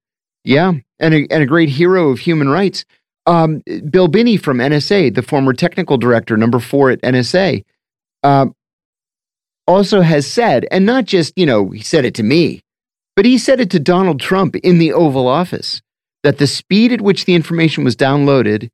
[0.44, 2.84] Yeah, and a, and a great hero of human rights.
[3.26, 7.64] Um, Bill Binney from NSA, the former technical director, number four at NSA,
[8.22, 8.54] um,
[9.66, 12.62] also has said, and not just, you know, he said it to me,
[13.14, 15.82] but he said it to Donald Trump in the Oval Office,
[16.22, 18.68] that the speed at which the information was downloaded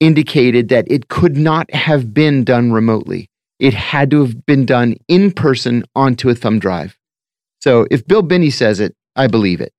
[0.00, 3.28] indicated that it could not have been done remotely.
[3.58, 6.98] It had to have been done in person onto a thumb drive.
[7.60, 9.72] So if Bill Binney says it, I believe it.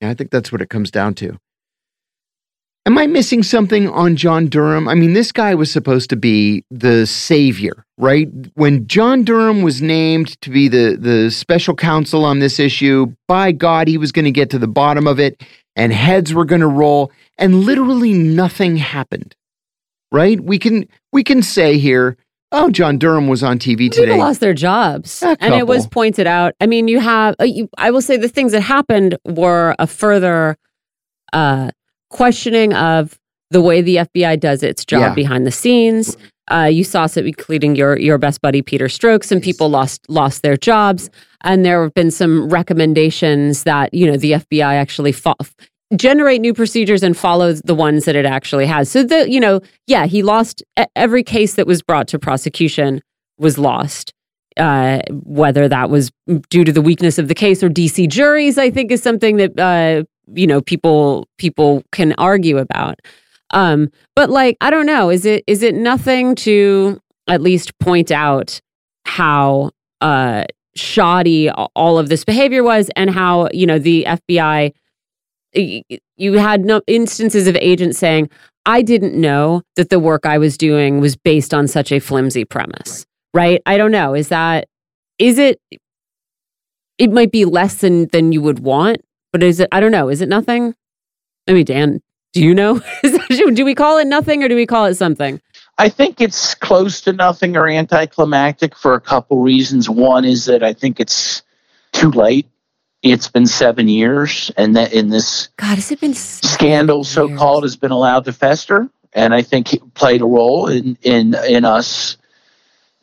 [0.00, 1.38] Yeah, I think that's what it comes down to.
[2.86, 4.88] Am I missing something on John Durham?
[4.88, 8.28] I mean, this guy was supposed to be the savior, right?
[8.54, 13.52] When John Durham was named to be the, the special counsel on this issue, by
[13.52, 15.42] God, he was going to get to the bottom of it
[15.76, 19.34] and heads were going to roll, and literally nothing happened,
[20.12, 20.38] right?
[20.38, 22.18] We can, we can say here,
[22.52, 24.04] oh, John Durham was on TV today.
[24.04, 25.22] People lost their jobs.
[25.22, 26.54] And it was pointed out.
[26.60, 29.86] I mean, you have, uh, you, I will say the things that happened were a
[29.86, 30.58] further
[31.32, 31.70] uh,
[32.14, 33.18] questioning of
[33.50, 35.14] the way the FBI does its job Yeah.
[35.14, 36.16] behind the scenes.
[36.50, 40.42] Uh, you saw some, including your your best buddy Peter Strzok, and people lost lost
[40.42, 41.10] their jobs.
[41.42, 45.34] And there have been some recommendations that you know the FBI actually fo-
[45.96, 48.90] generate new procedures and follow the ones that it actually has.
[48.90, 50.62] So the you know yeah he lost
[50.96, 53.00] every case that was brought to prosecution
[53.38, 54.12] was lost.
[54.56, 56.12] Uh, whether that was
[56.50, 59.58] due to the weakness of the case or DC juries, I think is something that
[59.58, 63.00] uh, you know people people can argue about.
[63.50, 68.10] Um, but like I don't know, is it is it nothing to at least point
[68.10, 68.60] out
[69.06, 69.70] how
[70.00, 70.44] uh,
[70.76, 74.72] shoddy all of this behavior was and how you know the FBI
[75.54, 78.28] you had no instances of agents saying
[78.66, 82.44] I didn't know that the work I was doing was based on such a flimsy
[82.44, 84.66] premise right i don't know is that
[85.18, 85.60] is it
[86.96, 88.98] it might be less than than you would want
[89.34, 90.08] but is it i don't know.
[90.08, 90.74] Is it nothing?
[91.48, 92.00] I mean dan
[92.34, 92.80] do you know?
[93.28, 95.40] Do we call it nothing or do we call it something?
[95.78, 99.88] I think it's close to nothing or anticlimactic for a couple reasons.
[99.88, 101.42] One is that I think it's
[101.92, 102.48] too late.
[103.02, 107.62] It's been seven years, and that in this god has it been scandal, so called,
[107.64, 111.64] has been allowed to fester, and I think it played a role in in in
[111.64, 112.16] us,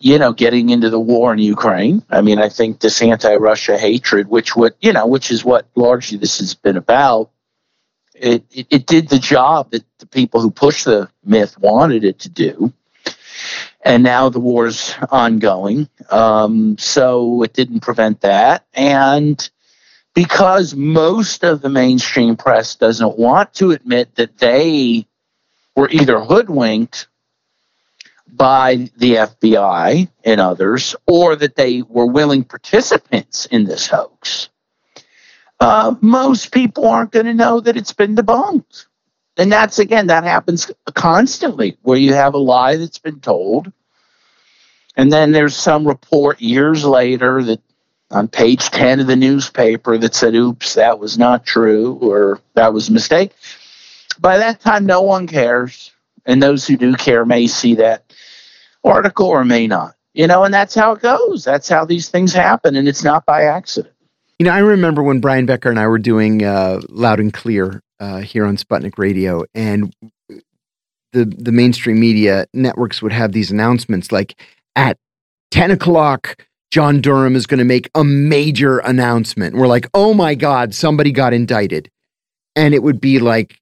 [0.03, 2.03] you know, getting into the war in Ukraine.
[2.09, 6.17] I mean, I think this anti-Russia hatred, which what you know, which is what largely
[6.17, 7.29] this has been about,
[8.13, 12.19] it, it, it did the job that the people who pushed the myth wanted it
[12.19, 12.73] to do.
[13.83, 15.89] And now the war's ongoing.
[16.11, 18.65] Um, so it didn't prevent that.
[18.73, 19.49] And
[20.13, 25.07] because most of the mainstream press doesn't want to admit that they
[25.75, 27.07] were either hoodwinked
[28.31, 34.49] by the FBI and others, or that they were willing participants in this hoax
[35.61, 38.87] uh, most people aren't going to know that it's been debunked.
[39.37, 43.71] And that's again, that happens constantly where you have a lie that's been told.
[44.97, 47.61] And then there's some report years later that
[48.09, 52.73] on page 10 of the newspaper that said, oops, that was not true or that
[52.73, 53.31] was a mistake.
[54.19, 55.91] By that time, no one cares.
[56.25, 58.10] And those who do care may see that
[58.83, 59.95] article or may not.
[60.13, 61.45] You know, and that's how it goes.
[61.45, 62.75] That's how these things happen.
[62.75, 63.95] And it's not by accident.
[64.39, 67.81] You know, I remember when Brian Becker and I were doing uh, Loud and Clear
[67.99, 69.93] uh, here on Sputnik Radio, and
[71.13, 74.35] the the mainstream media networks would have these announcements like
[74.75, 74.97] at
[75.51, 76.43] ten o'clock.
[76.71, 79.55] John Durham is going to make a major announcement.
[79.55, 81.91] We're like, oh my God, somebody got indicted.
[82.55, 83.59] And it would be like,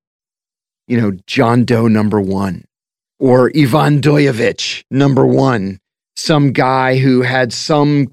[0.88, 2.66] you know, John Doe number one
[3.20, 5.80] or Ivan Doyevich number one,
[6.16, 8.08] some guy who had some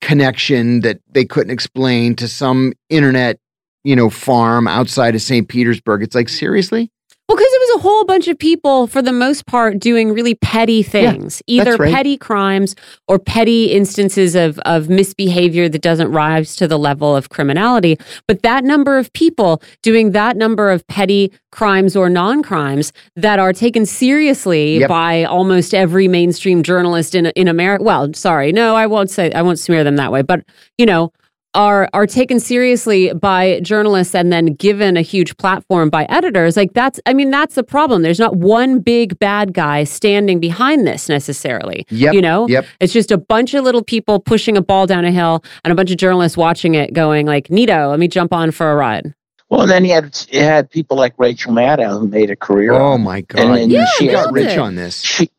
[0.00, 3.38] connection that they couldn't explain to some internet,
[3.84, 5.48] you know, farm outside of St.
[5.48, 6.02] Petersburg.
[6.02, 6.90] It's like, seriously?
[7.26, 10.34] Well, because it was a whole bunch of people, for the most part, doing really
[10.34, 11.92] petty things, either right.
[11.92, 12.76] petty crimes
[13.08, 17.98] or petty instances of, of misbehavior that doesn't rise to the level of criminality.
[18.28, 23.38] But that number of people doing that number of petty crimes or non crimes that
[23.38, 24.88] are taken seriously Yep.
[24.90, 27.84] by almost every mainstream journalist in in America.
[27.84, 30.44] Well, sorry, no, I won't say I won't smear them that way, but
[30.76, 31.10] you know
[31.54, 36.72] are are taken seriously by journalists and then given a huge platform by editors like
[36.72, 41.08] that's i mean that's the problem there's not one big bad guy standing behind this
[41.08, 42.14] necessarily Yep.
[42.14, 42.66] you know Yep.
[42.80, 45.74] it's just a bunch of little people pushing a ball down a hill and a
[45.74, 49.14] bunch of journalists watching it going like nito let me jump on for a ride
[49.50, 52.72] Well, and then you had you had people like Rachel Maddow who made a career.
[52.72, 53.40] Oh my God.
[53.40, 54.58] And, and Yeah, she She got rich it.
[54.58, 55.00] on this.
[55.00, 55.30] she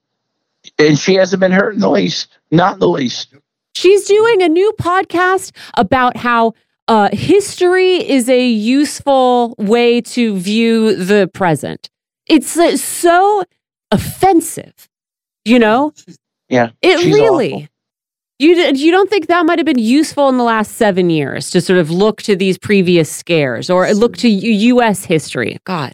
[0.80, 3.35] and she hasn't been hurt in the least, not in the least.
[3.76, 6.53] She's doing a new podcast about how
[6.88, 11.89] uh, history is a useful way to view the present
[12.27, 13.43] it's uh, so
[13.91, 14.88] offensive
[15.45, 15.93] you know
[16.49, 17.53] Yeah, It really.
[17.53, 17.68] awful.
[18.38, 21.61] You you don't think that might have been useful in the last seven years to
[21.61, 25.06] sort of look to these previous scares or look to U- U.S.
[25.06, 25.57] history?
[25.64, 25.93] God.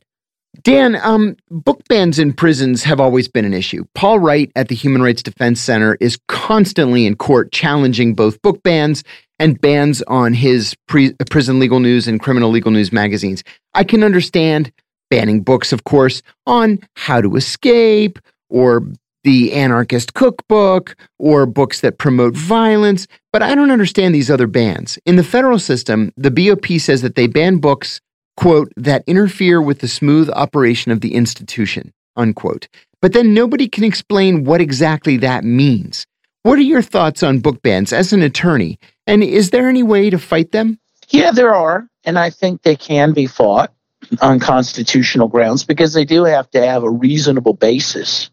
[0.63, 3.85] Dan, um, book bans in prisons have always been an issue.
[3.95, 8.61] Paul Wright at the Human Rights Defense Center is constantly in court challenging both book
[8.61, 9.03] bans
[9.39, 13.43] and bans on his pre- prison legal news and criminal legal news magazines.
[13.73, 14.71] I can understand
[15.09, 18.19] banning books, of course, on how to escape
[18.49, 18.85] or
[19.23, 24.97] the anarchist cookbook or books that promote violence, but I don't understand these other bans.
[25.05, 28.01] In the federal system, the BOP says that they ban books
[28.37, 32.67] quote, that interfere with the smooth operation of the institution, unquote.
[33.01, 36.05] But then nobody can explain what exactly that means.
[36.43, 38.79] What are your thoughts on book bans as an attorney?
[39.05, 40.79] And is there any way to fight them?
[41.09, 41.87] Yeah, there are.
[42.03, 43.73] And I think they can be fought
[44.21, 48.31] on constitutional grounds because they do have to have a reasonable basis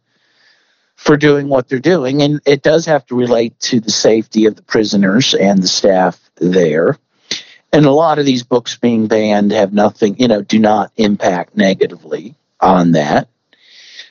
[0.96, 2.22] for doing what they're doing.
[2.22, 6.18] And it does have to relate to the safety of the prisoners and the staff
[6.36, 6.96] there
[7.72, 11.56] and a lot of these books being banned have nothing, you know, do not impact
[11.56, 13.28] negatively on that.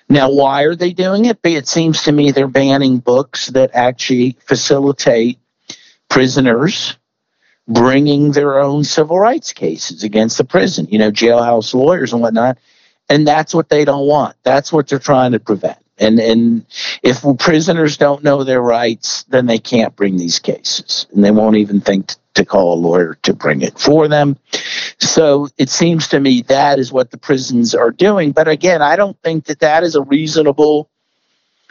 [0.09, 1.39] Now, why are they doing it?
[1.43, 5.39] It seems to me they're banning books that actually facilitate
[6.09, 6.95] prisoners
[7.67, 12.57] bringing their own civil rights cases against the prison, you know, jailhouse lawyers and whatnot.
[13.09, 14.37] And that's what they don't want.
[14.43, 15.77] That's what they're trying to prevent.
[15.99, 16.65] And and
[17.01, 21.57] if prisoners don't know their rights, then they can't bring these cases, and they won't
[21.57, 24.37] even think to call a lawyer to bring it for them.
[24.99, 28.31] So it seems to me that is what the prisons are doing.
[28.31, 30.89] But again, I don't think that that is a reasonable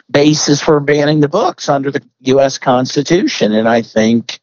[0.09, 2.57] basis for banning the books under the U.S.
[2.57, 3.53] Constitution.
[3.53, 4.39] And I think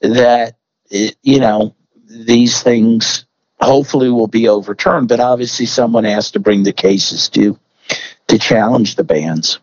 [0.00, 0.56] that,
[0.90, 1.74] it, you know,
[2.06, 3.26] these things
[3.60, 5.08] hopefully will be overturned.
[5.08, 7.58] But obviously, someone has to bring the cases to
[8.28, 9.58] to challenge the bans.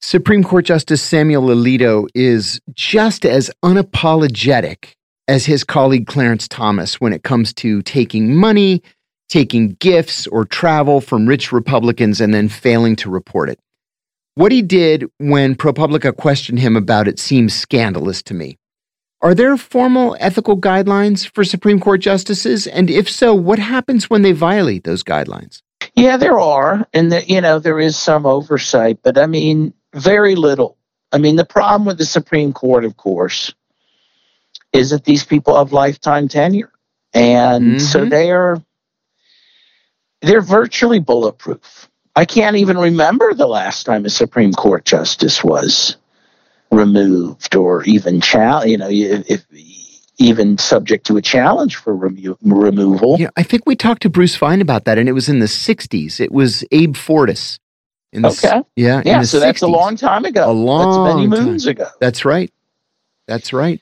[0.00, 4.94] Supreme Court Justice Samuel Alito is just as unapologetic
[5.26, 8.82] as his colleague Clarence Thomas when it comes to taking money,
[9.28, 13.58] taking gifts, or travel from rich Republicans and then failing to report it.
[14.36, 18.56] What he did when ProPublica questioned him about it seems scandalous to me.
[19.20, 22.68] Are there formal ethical guidelines for Supreme Court justices?
[22.68, 25.60] And if so, what happens when they violate those guidelines?
[25.98, 26.86] Yeah, there are.
[26.92, 30.76] And, the, you know, there is some oversight, but I mean, very little.
[31.12, 33.54] I mean, the problem with the Supreme Court, of course,
[34.72, 36.72] is that these people have lifetime tenure.
[37.14, 37.78] And mm-hmm.
[37.78, 38.62] so they are
[40.20, 41.88] they're virtually bulletproof.
[42.16, 45.96] I can't even remember the last time a Supreme Court justice was
[46.70, 48.70] removed or even challenged.
[48.70, 49.46] you know, if
[50.18, 53.16] even subject to a challenge for remo- removal.
[53.18, 55.46] Yeah, I think we talked to Bruce Fein about that, and it was in the
[55.46, 56.20] '60s.
[56.20, 57.58] It was Abe Fortas.
[58.14, 58.62] okay.
[58.76, 59.02] Yeah.
[59.04, 59.22] Yeah.
[59.22, 59.40] So 60s.
[59.40, 60.50] that's a long time ago.
[60.50, 61.46] A long that's many time.
[61.46, 61.88] moons ago.
[62.00, 62.52] That's right.
[63.26, 63.80] That's right.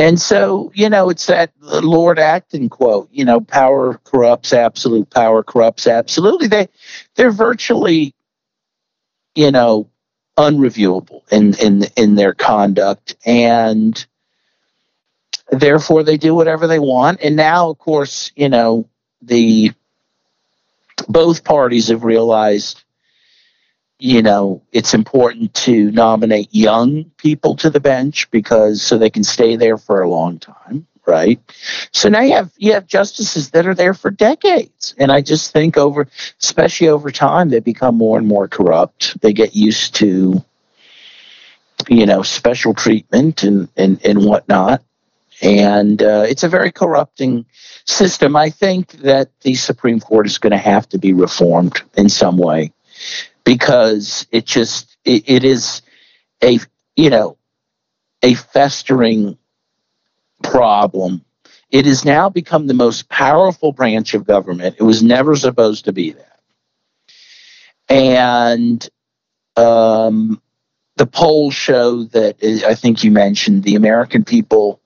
[0.00, 5.42] And so, you know, it's that Lord Acton quote, you know, power corrupts absolute, power
[5.42, 6.48] corrupts absolutely.
[6.48, 6.68] They
[7.16, 8.14] they're virtually,
[9.34, 9.90] you know,
[10.38, 14.06] unreviewable in in in their conduct and
[15.50, 17.20] therefore they do whatever they want.
[17.22, 18.88] And now of course, you know,
[19.22, 19.72] the
[21.08, 22.82] both parties have realized
[24.00, 29.22] you know, it's important to nominate young people to the bench because so they can
[29.22, 31.38] stay there for a long time, right?
[31.92, 35.52] So now you have you have justices that are there for decades, and I just
[35.52, 36.08] think over,
[36.40, 39.20] especially over time, they become more and more corrupt.
[39.20, 40.42] They get used to,
[41.88, 44.82] you know, special treatment and and and whatnot,
[45.42, 47.46] and uh, it's a very corrupting
[47.84, 48.36] system.
[48.36, 52.36] I think that the Supreme Court is going to have to be reformed in some
[52.36, 52.72] way
[53.44, 55.82] because it just it, it is
[56.42, 56.58] a
[56.96, 57.36] you know
[58.22, 59.38] a festering
[60.42, 61.24] problem.
[61.70, 64.76] It has now become the most powerful branch of government.
[64.78, 66.40] It was never supposed to be that.
[67.88, 68.88] And
[69.56, 70.42] um,
[70.96, 72.36] the polls show that
[72.66, 74.80] I think you mentioned the American people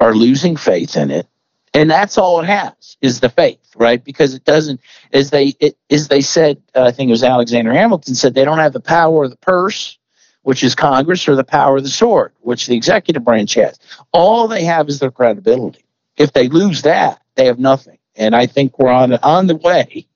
[0.00, 1.26] are losing faith in it.
[1.72, 4.04] And that's all it has is the faith right?
[4.04, 4.80] Because it doesn't
[5.12, 8.44] as they it, as they said uh, i think it was alexander hamilton said they
[8.44, 9.98] don't have the power of the purse
[10.42, 13.78] which is congress or the power of the sword which the executive branch has.
[14.12, 15.84] All they have is their credibility.
[16.16, 17.98] If they lose that they have nothing.
[18.16, 20.06] And i think we're on on the way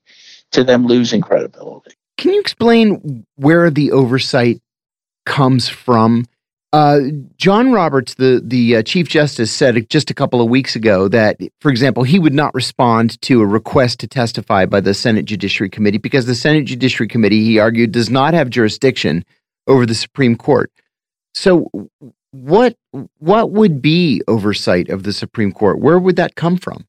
[0.52, 1.92] to them losing credibility.
[2.16, 4.60] Can you explain where the oversight
[5.26, 6.26] comes from
[6.74, 7.00] uh,
[7.36, 11.38] John Roberts, the the uh, Chief Justice, said just a couple of weeks ago that,
[11.60, 15.70] for example, he would not respond to a request to testify by the Senate Judiciary
[15.70, 19.24] Committee because the Senate Judiciary Committee, he argued, does not have jurisdiction
[19.68, 20.72] over the Supreme Court.
[21.32, 21.70] So,
[22.32, 22.76] what
[23.20, 25.78] what would be oversight of the Supreme Court?
[25.78, 26.86] Where would that come from?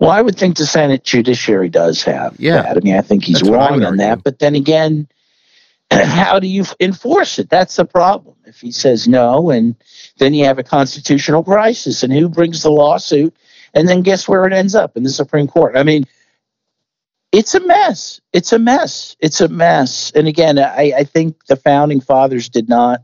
[0.00, 2.62] Well, I would think the Senate Judiciary does have Yeah.
[2.62, 2.76] that.
[2.76, 4.24] I mean, I think he's That's wrong on that.
[4.24, 5.06] But then again,
[6.04, 7.50] how do you enforce it?
[7.50, 8.36] That's the problem.
[8.44, 9.76] If he says no, and
[10.18, 13.34] then you have a constitutional crisis, and who brings the lawsuit?
[13.74, 15.76] And then guess where it ends up in the Supreme Court?
[15.76, 16.04] I mean,
[17.32, 18.20] it's a mess.
[18.32, 19.16] It's a mess.
[19.20, 20.10] It's a mess.
[20.14, 23.02] And again, I, I think the founding fathers did not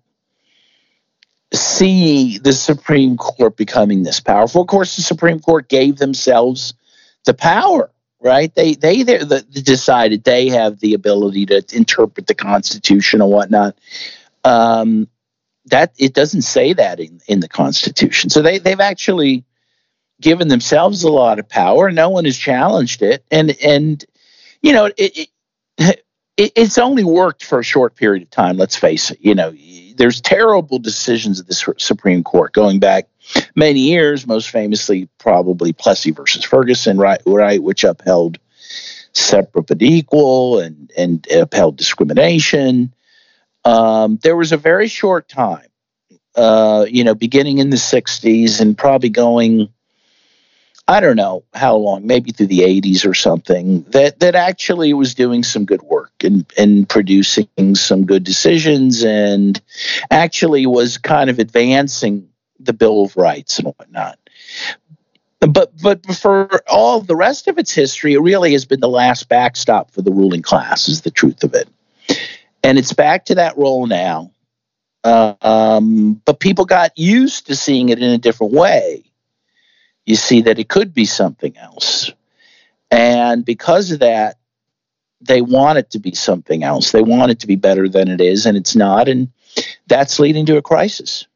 [1.53, 4.63] see the Supreme Court becoming this powerful.
[4.63, 6.75] Of course, the Supreme Court gave themselves
[7.25, 7.91] the power,
[8.27, 8.53] right?
[8.55, 13.79] They they the, decided they have the ability to interpret the Constitution and whatnot.
[14.45, 15.09] Um,
[15.67, 18.29] that it doesn't say that in, in the Constitution.
[18.29, 19.45] So they they've actually
[20.21, 21.91] given themselves a lot of power.
[21.91, 24.05] No one has challenged it, and and
[24.61, 25.29] you know it,
[25.79, 26.03] it
[26.37, 28.57] it's only worked for a short period of time.
[28.57, 29.19] Let's face it.
[29.21, 29.55] You know,
[29.97, 33.09] there's terrible decisions of the Supreme Court going back
[33.55, 34.27] many years.
[34.27, 37.21] Most famously, probably Plessy versus Ferguson, right?
[37.27, 38.39] Right, which upheld
[39.13, 42.93] separate but equal and and upheld discrimination.
[43.65, 45.67] Um, there was a very short time,
[46.37, 49.69] uh, you know, beginning in the '60s and probably going.
[50.89, 55.17] I don't know how long, maybe through the 80s or something, that, that actually was
[55.17, 59.61] doing some good work and, and producing some good decisions and
[60.13, 62.29] actually was kind of advancing
[62.61, 64.19] the Bill of Rights and whatnot.
[65.41, 69.29] But but for all the rest of its history, it really has been the last
[69.29, 71.69] backstop for the ruling class, is the truth of it.
[72.63, 74.33] And it's back to that role now.
[75.05, 79.05] Uh, um, but people got used to seeing it in a different way
[80.07, 82.11] you see that it could be something else.
[82.91, 84.39] And because of that,
[85.21, 86.93] they want it to be something else.
[86.93, 89.09] They want it to be better than it is, and it's not.
[89.09, 89.33] And
[89.89, 91.27] that's leading to a crisis.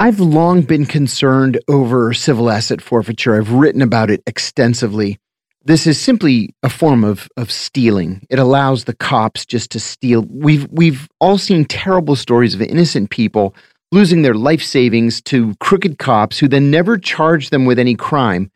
[0.00, 3.36] I've long been concerned over civil asset forfeiture.
[3.36, 5.18] I've written about it extensively.
[5.64, 8.24] This is simply a form of, of stealing.
[8.30, 10.24] It allows the cops just to steal.
[10.30, 13.56] We've we've all seen terrible stories of innocent people
[13.90, 18.52] losing their life savings to crooked cops who then never charge them with any crime.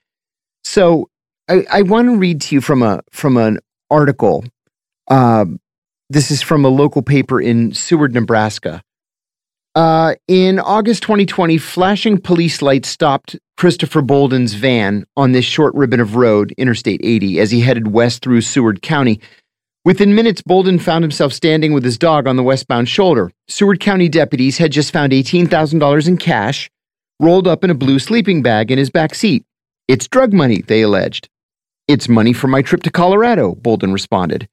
[0.63, 1.11] So
[1.49, 3.59] I, I want to read to you from a from an
[3.91, 4.45] article.
[5.09, 5.47] Uh,
[6.09, 8.83] this is from a local paper in Seward, Nebraska.
[9.75, 16.01] Uh, in August 2020, flashing police lights stopped Christopher Bolden's van on this short ribbon
[16.01, 19.21] of road, Interstate 80, as he headed west through Seward County.
[19.85, 23.33] Within minutes, Bolden found himself standing with his dog on the westbound shoulder.
[23.49, 26.71] Seward County deputies had just found $18,000 in cash,
[27.19, 29.45] rolled up in a blue sleeping bag in his back seat.
[29.89, 31.29] It's drug money, they alleged.
[31.89, 34.49] It's money for my trip to Colorado, Bolden responded.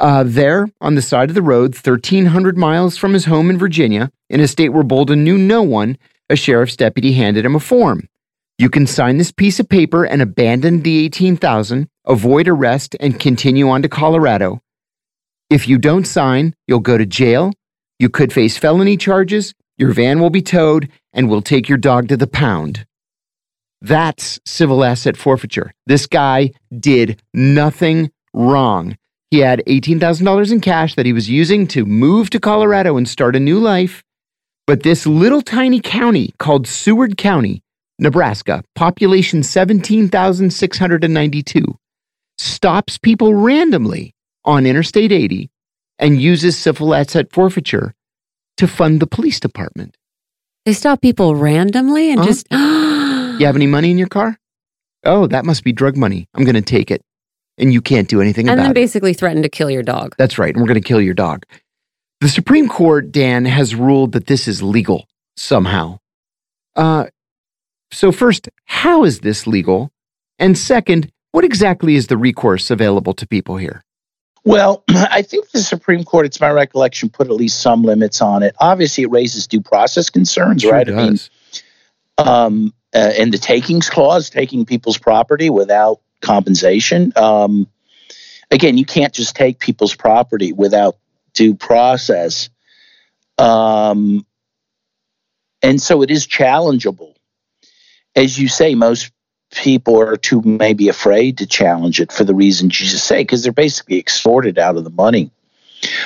[0.00, 4.10] Uh, there, on the side of the road, 1,300 miles from his home in Virginia,
[4.30, 5.98] in a state where Bolden knew no one,
[6.30, 8.08] a sheriff's deputy handed him a form.
[8.56, 13.68] You can sign this piece of paper and abandon the 18,000, avoid arrest, and continue
[13.68, 14.62] on to Colorado.
[15.50, 17.52] If you don't sign, you'll go to jail.
[17.98, 19.52] You could face felony charges.
[19.76, 22.86] Your van will be towed, and we'll take your dog to the pound.
[23.82, 25.74] That's civil asset forfeiture.
[25.86, 28.96] This guy did nothing wrong.
[29.30, 33.36] He had $18,000 in cash that he was using to move to Colorado and start
[33.36, 34.02] a new life.
[34.66, 37.62] But this little tiny county called Seward County,
[37.98, 41.78] Nebraska, population 17,692,
[42.38, 45.48] stops people randomly on Interstate 80
[45.98, 47.94] and uses civil asset forfeiture
[48.56, 49.96] to fund the police department.
[50.66, 52.26] They stop people randomly and Huh?
[52.26, 52.46] just.
[53.40, 54.38] You have any money in your car?
[55.02, 56.28] Oh, that must be drug money.
[56.34, 57.00] I'm going to take it.
[57.60, 58.74] And you can't do anything and about then it.
[58.74, 60.14] basically threaten to kill your dog.
[60.18, 60.54] That's right.
[60.54, 61.44] And we're going to kill your dog.
[62.20, 65.06] The Supreme Court, Dan, has ruled that this is legal
[65.36, 65.98] somehow.
[66.74, 67.06] Uh,
[67.92, 69.90] so, first, how is this legal?
[70.38, 73.84] And second, what exactly is the recourse available to people here?
[74.44, 78.42] Well, I think the Supreme Court, it's my recollection, put at least some limits on
[78.42, 78.54] it.
[78.58, 80.88] Obviously, it raises due process concerns, Sure right?
[80.88, 81.30] I mean, does.
[82.18, 87.12] um, uh, and the takings clause, taking people's property without compensation.
[87.16, 87.68] Um,
[88.50, 90.96] again, you can't just take people's property without
[91.34, 92.50] due process.
[93.38, 94.26] Um,
[95.62, 97.14] and so it is challengeable.
[98.14, 99.12] As you say, most
[99.52, 103.42] people are too maybe afraid to challenge it for the reasons you just say, because
[103.42, 105.30] they're basically extorted out of the money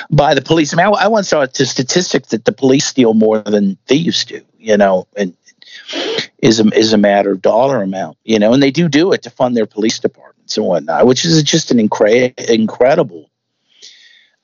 [0.09, 0.73] by the police.
[0.73, 4.25] I mean, I, I once saw a statistic that the police steal more than thieves
[4.25, 5.35] do, you know, and
[6.39, 9.23] is a, is a matter of dollar amount, you know, and they do do it
[9.23, 13.29] to fund their police departments and whatnot, which is just an incre- incredible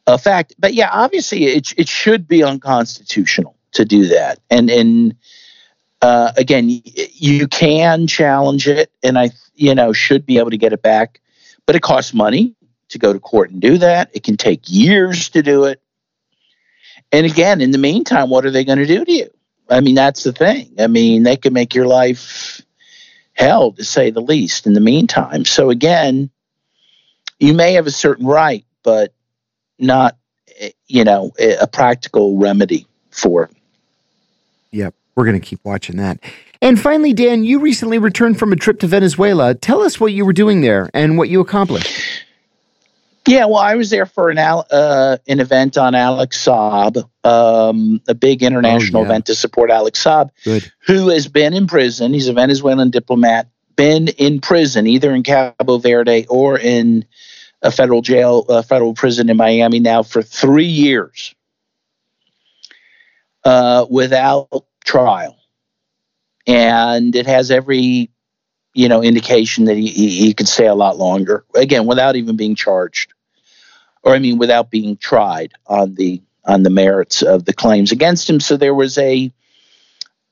[0.08, 0.56] uh, fact.
[0.58, 3.56] But yeah, obviously it, it should be unconstitutional.
[3.74, 4.40] to do that.
[4.50, 5.16] And and
[6.02, 10.74] uh, again, you can challenge it, and I you know should be able to get
[10.74, 11.22] it back,
[11.66, 12.56] but it costs money
[12.90, 14.10] to go to court and do that.
[14.14, 15.82] It can take years to do it.
[17.12, 19.30] And again, in the meantime, what are they going to do to you?
[19.72, 20.74] I mean, that's the thing.
[20.78, 22.62] I mean, they can make your life
[23.34, 25.46] hell, to say the least, in the meantime.
[25.46, 26.30] So again,
[27.40, 29.14] you may have a certain right, but
[29.80, 30.18] not,
[30.60, 33.52] eh, you know, eh, a practical remedy for it.
[34.72, 34.94] Yep.
[35.16, 36.20] We're going to keep watching that.
[36.62, 39.56] And finally, Dan, you recently returned from a trip to Venezuela.
[39.56, 42.11] Tell us what you were doing there and what you accomplished.
[43.28, 48.16] Yeah, well, I was there for an uh, an event on Alex Saab, um, a
[48.16, 49.10] big international oh, yeah.
[49.10, 50.72] event to support Alex Saab, Good.
[50.88, 52.14] who has been in prison.
[52.14, 57.06] He's a Venezuelan diplomat, been in prison either in Cabo Verde or in
[57.62, 61.36] a federal jail, a federal prison in Miami now for three years
[63.44, 65.38] uh, without trial,
[66.48, 68.11] and it has every
[68.74, 72.56] you know indication that he, he, could stay a lot longer again without even being
[72.56, 73.14] charged.
[74.04, 78.30] Or i mean without being tried on the on the merits of the claims against
[78.30, 78.40] him.
[78.40, 79.32] So there was a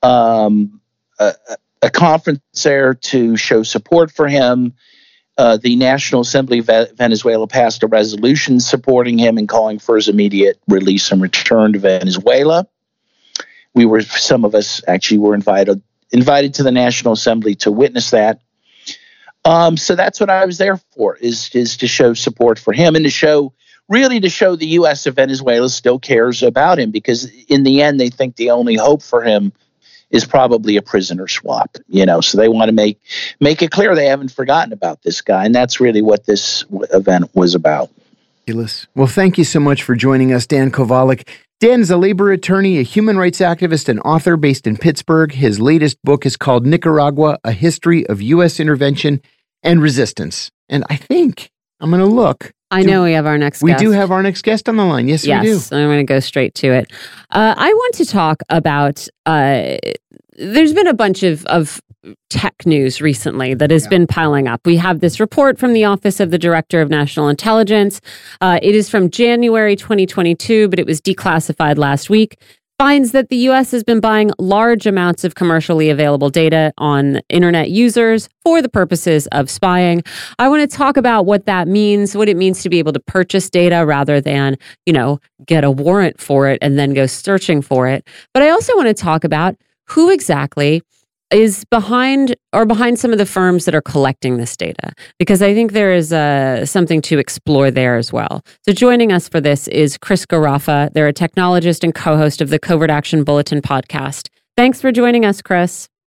[0.01, 0.81] um
[1.19, 1.33] a,
[1.81, 4.73] a conference there to show support for him.
[5.37, 10.09] Uh, the National Assembly of Venezuela passed a resolution supporting him and calling for his
[10.09, 12.67] immediate release and return to Venezuela.
[13.73, 18.11] We were some of us actually were invited invited to the National Assembly to witness
[18.11, 18.41] that.
[19.45, 22.95] Um, so that's what I was there for is is to show support for him
[22.95, 23.53] and to show
[23.87, 25.05] really to show the U.S.
[25.05, 29.01] of Venezuela still cares about him because in the end they think the only hope
[29.01, 29.51] for him
[30.11, 31.77] is probably a prisoner swap.
[31.87, 32.99] You know, so they want to make
[33.39, 37.29] make it clear they haven't forgotten about this guy, and that's really what this event
[37.33, 37.89] was about.
[38.95, 41.27] Well, thank you so much for joining us, Dan Kovalik.
[41.59, 45.33] Dan is a labor attorney, a human rights activist, and author based in Pittsburgh.
[45.33, 48.61] His latest book is called Nicaragua A History of U.S.
[48.61, 49.21] Intervention
[49.61, 50.51] and Resistance.
[50.69, 52.53] And I think I'm going to look.
[52.71, 53.83] I know we have our next we guest.
[53.83, 55.09] do have our next guest on the line.
[55.09, 55.75] Yes, yes we do.
[55.75, 56.93] I'm going to go straight to it.
[57.29, 59.05] Uh, I want to talk about.
[59.25, 59.77] Uh,
[60.37, 61.81] there's been a bunch of, of
[62.29, 63.89] tech news recently that has yeah.
[63.89, 64.61] been piling up.
[64.65, 67.99] We have this report from the Office of the Director of National Intelligence.
[68.41, 72.39] Uh, it is from January 2022, but it was declassified last week.
[72.77, 77.69] Finds that the US has been buying large amounts of commercially available data on internet
[77.69, 80.01] users for the purposes of spying.
[80.39, 83.01] I want to talk about what that means, what it means to be able to
[83.01, 84.55] purchase data rather than,
[84.85, 88.07] you know, get a warrant for it and then go searching for it.
[88.33, 90.81] But I also want to talk about who exactly
[91.31, 95.53] is behind or behind some of the firms that are collecting this data because I
[95.53, 98.43] think there is uh, something to explore there as well.
[98.65, 100.91] So joining us for this is Chris Garaffa.
[100.93, 104.29] They're a technologist and co-host of the Covert Action Bulletin podcast.
[104.57, 105.87] Thanks for joining us, Chris.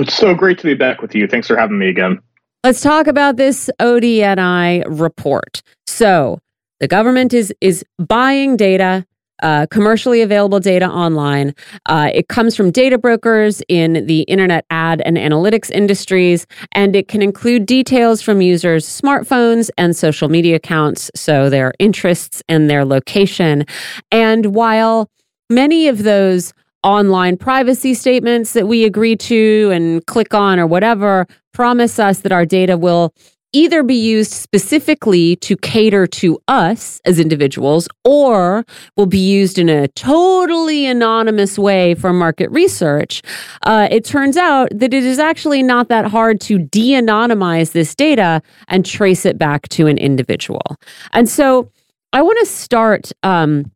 [0.00, 1.26] It's so great to be back with you.
[1.26, 2.18] Thanks for having me again.
[2.64, 5.62] Let's talk about this ODNI report.
[5.86, 6.38] So
[6.80, 9.06] the government is is buying data
[9.42, 11.54] uh, commercially available data online.
[11.86, 17.08] Uh, it comes from data brokers in the internet ad and analytics industries, and it
[17.08, 22.84] can include details from users' smartphones and social media accounts, so their interests and their
[22.84, 23.64] location.
[24.10, 25.10] And while
[25.48, 26.52] many of those
[26.82, 32.32] online privacy statements that we agree to and click on or whatever promise us that
[32.32, 33.12] our data will
[33.52, 38.64] either be used specifically to cater to us as individuals or
[38.96, 43.22] will be used in a totally anonymous way for market research,
[43.62, 47.94] uh, it turns out that it is actually not that hard to de anonymize this
[47.94, 50.76] data and trace it back to an individual.
[51.12, 51.70] And so
[52.12, 53.70] I want to start um,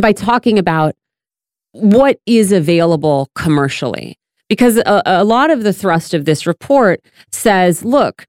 [0.00, 0.94] by talking about
[1.72, 4.18] what is available commercially.
[4.48, 7.00] Because a, a lot of the thrust of this report
[7.32, 8.26] says, look,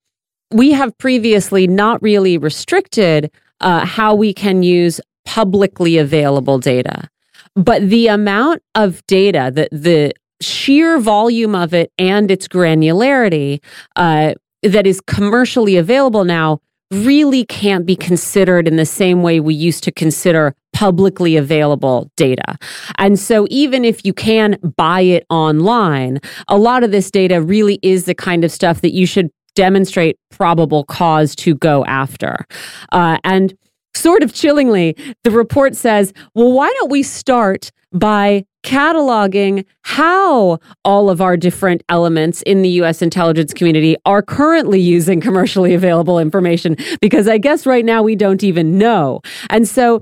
[0.51, 3.31] we have previously not really restricted
[3.61, 7.09] uh, how we can use publicly available data.
[7.55, 13.61] But the amount of data, the, the sheer volume of it and its granularity
[13.95, 16.59] uh, that is commercially available now
[16.91, 22.57] really can't be considered in the same way we used to consider publicly available data.
[22.97, 27.79] And so, even if you can buy it online, a lot of this data really
[27.81, 32.45] is the kind of stuff that you should demonstrate probable cause to go after.
[32.91, 33.57] Uh, and
[33.93, 41.09] sort of chillingly, the report says, well, why don't we start by cataloging how all
[41.09, 46.75] of our different elements in the US intelligence community are currently using commercially available information?
[46.99, 49.21] Because I guess right now we don't even know.
[49.49, 50.01] And so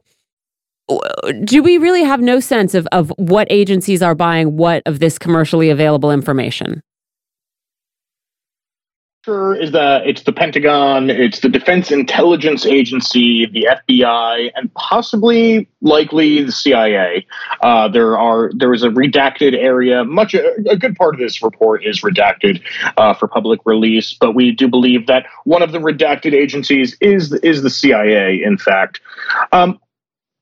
[1.46, 5.18] do we really have no sense of, of what agencies are buying what of this
[5.18, 6.82] commercially available information?
[9.28, 16.44] Is that it's the Pentagon, it's the Defense Intelligence Agency, the FBI, and possibly, likely,
[16.44, 17.26] the CIA.
[17.62, 20.04] Uh, there are there is a redacted area.
[20.04, 22.62] Much a, a good part of this report is redacted
[22.98, 27.32] uh, for public release, but we do believe that one of the redacted agencies is
[27.36, 28.44] is the CIA.
[28.44, 29.00] In fact,
[29.54, 29.80] um,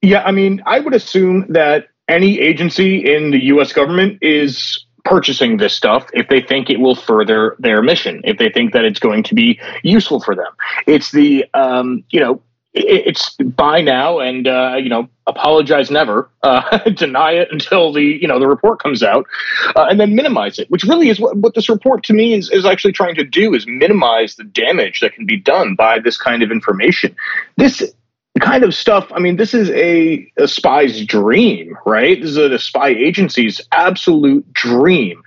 [0.01, 3.73] yeah, I mean, I would assume that any agency in the U.S.
[3.73, 8.49] government is purchasing this stuff if they think it will further their mission, if they
[8.49, 10.51] think that it's going to be useful for them.
[10.87, 12.41] It's the, um, you know,
[12.73, 18.27] it's buy now and uh, you know apologize never uh, deny it until the you
[18.27, 19.25] know the report comes out
[19.75, 22.49] uh, and then minimize it which really is what, what this report to me is,
[22.49, 26.17] is actually trying to do is minimize the damage that can be done by this
[26.17, 27.13] kind of information
[27.57, 27.93] this
[28.39, 29.11] kind of stuff.
[29.11, 32.19] I mean, this is a, a spy's dream, right?
[32.19, 35.21] This is a, a, spy agency's absolute dream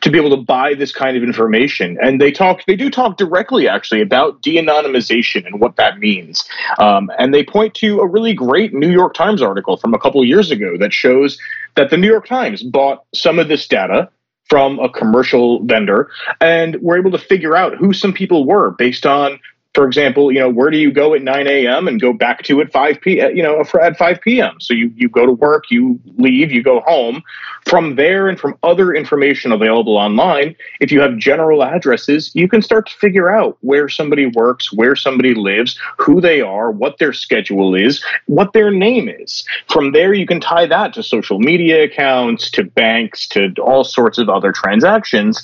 [0.00, 1.96] to be able to buy this kind of information.
[2.02, 6.44] And they talk, they do talk directly actually about de anonymization and what that means.
[6.78, 10.24] Um, and they point to a really great New York Times article from a couple
[10.24, 11.38] years ago that shows
[11.76, 14.10] that the New York Times bought some of this data
[14.48, 16.10] from a commercial vendor
[16.40, 19.38] and were able to figure out who some people were based on
[19.78, 21.86] for example, you know, where do you go at 9 a.m.
[21.86, 23.20] and go back to at 5 p.
[23.20, 24.56] You know, at 5 p.m.
[24.58, 27.22] So you you go to work, you leave, you go home.
[27.68, 32.62] From there and from other information available online, if you have general addresses, you can
[32.62, 37.12] start to figure out where somebody works, where somebody lives, who they are, what their
[37.12, 39.44] schedule is, what their name is.
[39.68, 44.16] From there, you can tie that to social media accounts, to banks, to all sorts
[44.16, 45.42] of other transactions.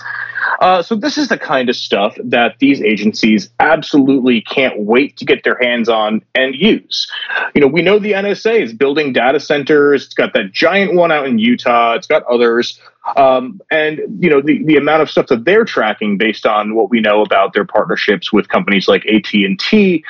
[0.60, 5.24] Uh, so this is the kind of stuff that these agencies absolutely can't wait to
[5.24, 7.10] get their hands on and use.
[7.54, 10.04] You know, we know the NSA is building data centers.
[10.06, 11.94] It's got that giant one out in Utah.
[11.94, 12.78] It's got others.
[13.16, 16.90] Um, and you know the, the amount of stuff that they're tracking based on what
[16.90, 20.04] we know about their partnerships with companies like AT&T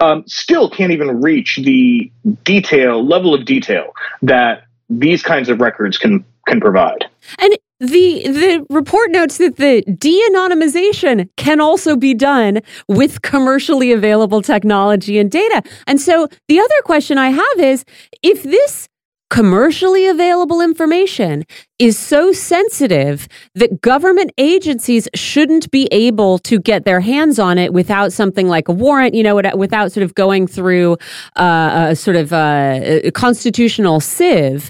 [0.00, 2.10] um, still can't even reach the
[2.44, 3.92] detail level of detail
[4.22, 7.04] that these kinds of records can can provide.
[7.38, 14.42] And the the report notes that the de-anonymization can also be done with commercially available
[14.42, 15.62] technology and data.
[15.86, 17.84] And so the other question I have is
[18.22, 18.88] if this
[19.30, 21.44] commercially available information
[21.78, 27.72] is so sensitive that government agencies shouldn't be able to get their hands on it
[27.72, 30.98] without something like a warrant, you know, without sort of going through
[31.36, 34.68] uh, a sort of uh, a constitutional sieve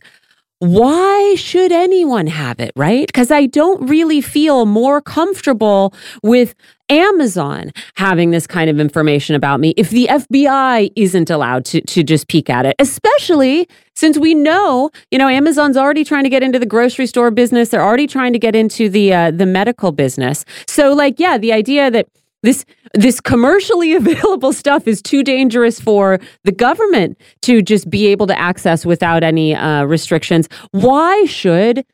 [0.61, 3.07] why should anyone have it, right?
[3.07, 6.55] Because I don't really feel more comfortable with
[6.91, 12.03] Amazon having this kind of information about me if the FBI isn't allowed to, to
[12.03, 16.43] just peek at it, especially since we know, you know, Amazon's already trying to get
[16.43, 17.71] into the grocery store business.
[17.71, 20.45] They're already trying to get into the uh, the medical business.
[20.67, 22.07] So, like, yeah, the idea that
[22.43, 22.65] this
[22.95, 28.39] this commercially available stuff is too dangerous for the government to just be able to
[28.39, 30.49] access without any uh, restrictions.
[30.73, 31.85] Why should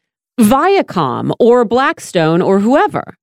[0.41, 3.17] Viacom or Blackstone or whoever?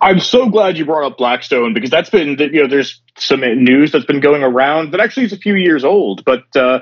[0.00, 3.92] I'm so glad you brought up Blackstone because that's been you know there's some news
[3.92, 6.80] that's been going around that actually is a few years old, but uh,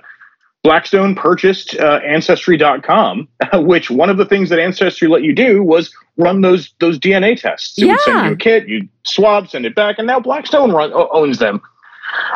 [0.63, 5.95] Blackstone purchased uh, Ancestry.com, which one of the things that Ancestry let you do was
[6.17, 7.79] run those those DNA tests.
[7.79, 7.93] It yeah.
[7.93, 11.39] would send you a kit, you swab, send it back, and now Blackstone run, owns
[11.39, 11.63] them.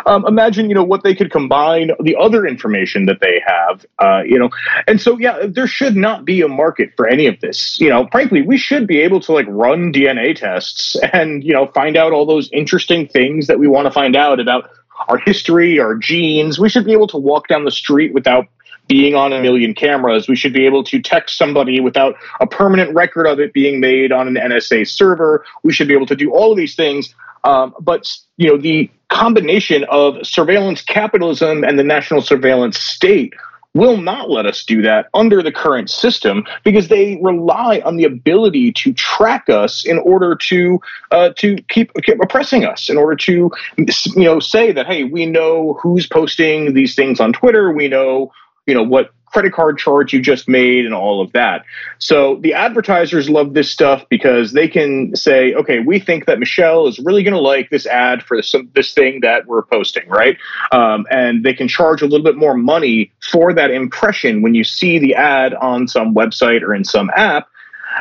[0.07, 4.23] Um, imagine, you know, what they could combine the other information that they have, uh,
[4.25, 4.51] you know,
[4.87, 7.81] and so yeah, there should not be a market for any of this.
[7.81, 11.67] You know, frankly, we should be able to like run DNA tests and you know
[11.69, 14.71] find out all those interesting things that we want to find out about
[15.09, 16.59] our history, our genes.
[16.59, 18.47] We should be able to walk down the street without
[18.87, 20.29] being on a million cameras.
[20.29, 24.13] We should be able to text somebody without a permanent record of it being made
[24.13, 25.45] on an NSA server.
[25.63, 27.15] We should be able to do all of these things.
[27.45, 33.35] Um, but you know, the combination of surveillance capitalism and the national surveillance state
[33.75, 38.05] will not let us do that under the current system because they rely on the
[38.05, 40.81] ability to track us in order to
[41.11, 45.27] uh, to keep, keep oppressing us in order to you know say that hey we
[45.27, 47.73] know who's posting these things on Twitter.
[47.73, 48.33] We know
[48.67, 51.65] you know what credit card charge you just made and all of that.
[51.99, 56.87] So the advertisers love this stuff because they can say, okay, we think that Michelle
[56.87, 60.39] is really going to like this ad for this, this thing that we're posting, right?
[60.71, 64.63] Um, and they can charge a little bit more money for that impression when you
[64.63, 67.49] see the ad on some website or in some app.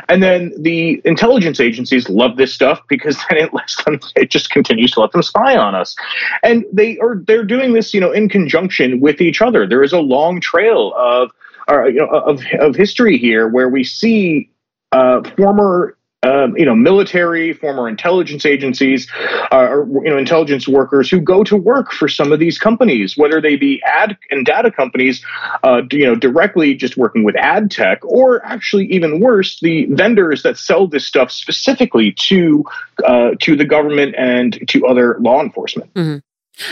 [0.08, 4.50] And then the intelligence agencies love this stuff because then it lets them, it just
[4.50, 5.94] continues to let them spy on us.
[6.42, 9.66] And they are, they're doing this, you know, in conjunction with each other.
[9.66, 11.30] There is a long trail of,
[11.70, 14.50] uh, you know, of, of history here where we see
[14.92, 19.08] uh, former um, you know, military, former intelligence agencies,
[19.52, 23.16] uh, or you know, intelligence workers who go to work for some of these companies,
[23.16, 25.24] whether they be ad and data companies,
[25.62, 30.42] uh, you know, directly just working with ad tech, or actually even worse, the vendors
[30.42, 32.64] that sell this stuff specifically to
[33.04, 35.92] uh, to the government and to other law enforcement.
[35.94, 36.18] Mm-hmm.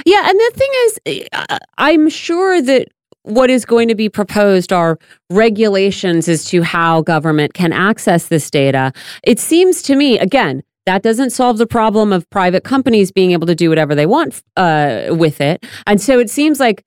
[0.06, 2.88] Yeah, and the thing is, uh, I'm sure that
[3.22, 4.98] what is going to be proposed are
[5.30, 8.92] regulations as to how government can access this data.
[9.22, 13.46] It seems to me, again, that doesn't solve the problem of private companies being able
[13.46, 15.64] to do whatever they want uh, with it.
[15.86, 16.84] And so it seems like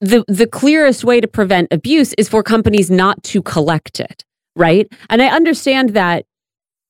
[0.00, 4.24] the the clearest way to prevent abuse is for companies not to collect it,
[4.56, 4.90] right?
[5.10, 6.24] And I understand that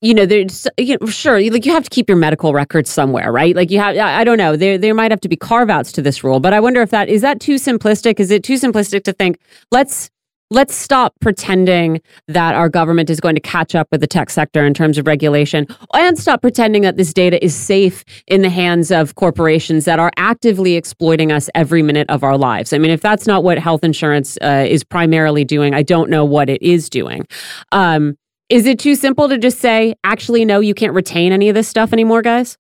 [0.01, 3.31] you know, there's you know, sure, like you have to keep your medical records somewhere,
[3.31, 3.55] right?
[3.55, 6.03] Like you have, I don't know, there there might have to be carve outs to
[6.03, 8.19] this rule, but I wonder if that is that too simplistic.
[8.19, 9.39] Is it too simplistic to think
[9.71, 10.11] let's
[10.51, 14.65] let's stop pretending that our government is going to catch up with the tech sector
[14.65, 18.91] in terms of regulation and stop pretending that this data is safe in the hands
[18.91, 22.73] of corporations that are actively exploiting us every minute of our lives.
[22.73, 26.25] I mean, if that's not what health insurance uh, is primarily doing, I don't know
[26.25, 27.29] what it is doing.
[27.71, 28.17] Um,
[28.51, 31.69] is it too simple to just say, actually, no, you can't retain any of this
[31.69, 32.59] stuff anymore, guys?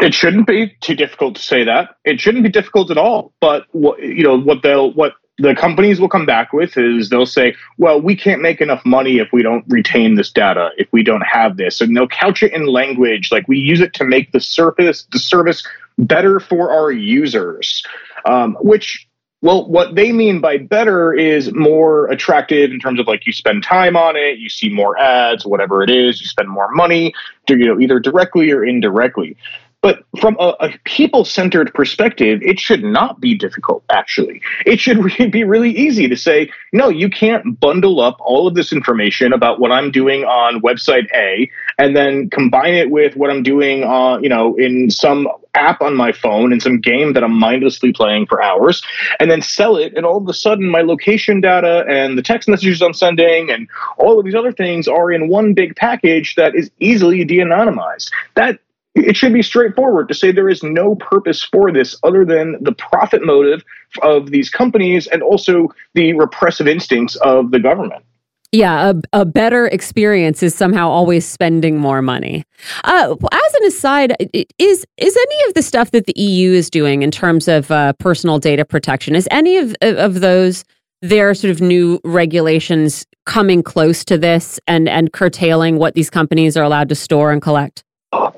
[0.00, 1.96] It shouldn't be too difficult to say that.
[2.04, 3.32] It shouldn't be difficult at all.
[3.40, 7.24] But what you know, what they'll what the companies will come back with is they'll
[7.24, 11.04] say, well, we can't make enough money if we don't retain this data, if we
[11.04, 11.80] don't have this.
[11.80, 15.20] And they'll couch it in language like we use it to make the surface the
[15.20, 15.64] service
[15.98, 17.84] better for our users,
[18.24, 19.07] um, which
[19.40, 23.62] well, what they mean by better is more attractive in terms of like you spend
[23.62, 27.14] time on it, you see more ads, whatever it is, you spend more money,
[27.48, 29.36] you know, either directly or indirectly.
[29.80, 34.42] But from a, a people centered perspective, it should not be difficult, actually.
[34.66, 38.54] It should really be really easy to say, no, you can't bundle up all of
[38.54, 41.48] this information about what I'm doing on website A
[41.78, 45.28] and then combine it with what I'm doing on, you know, in some
[45.58, 48.82] app on my phone in some game that I'm mindlessly playing for hours
[49.20, 49.92] and then sell it.
[49.96, 53.68] And all of a sudden, my location data and the text messages I'm sending and
[53.98, 58.10] all of these other things are in one big package that is easily de anonymized.
[58.34, 58.60] That
[58.94, 62.72] it should be straightforward to say there is no purpose for this other than the
[62.72, 63.62] profit motive
[64.02, 68.04] of these companies and also the repressive instincts of the government.
[68.50, 72.44] Yeah, a, a better experience is somehow always spending more money.
[72.84, 74.16] Uh, as an aside,
[74.58, 77.92] is is any of the stuff that the EU is doing in terms of uh,
[77.94, 80.64] personal data protection is any of of those
[81.02, 86.56] their sort of new regulations coming close to this and and curtailing what these companies
[86.56, 87.84] are allowed to store and collect?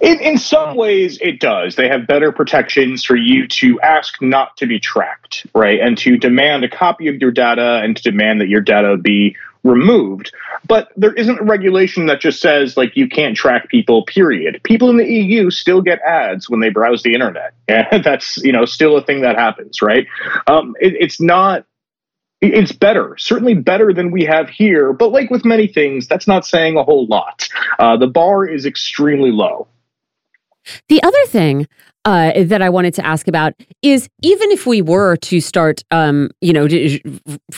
[0.00, 1.76] In, in some ways, it does.
[1.76, 5.78] They have better protections for you to ask not to be tracked, right?
[5.78, 9.36] And to demand a copy of your data and to demand that your data be
[9.62, 10.32] removed.
[10.66, 14.60] But there isn't a regulation that just says, like, you can't track people, period.
[14.62, 17.52] People in the EU still get ads when they browse the internet.
[17.68, 20.06] And that's, you know, still a thing that happens, right?
[20.46, 21.66] Um, it, it's not
[22.40, 24.92] it's better, certainly better than we have here.
[24.92, 27.48] But like with many things, that's not saying a whole lot.
[27.78, 29.68] Uh, the bar is extremely low.
[30.88, 31.66] The other thing
[32.04, 36.30] uh, that I wanted to ask about is even if we were to start, um,
[36.40, 36.66] you know,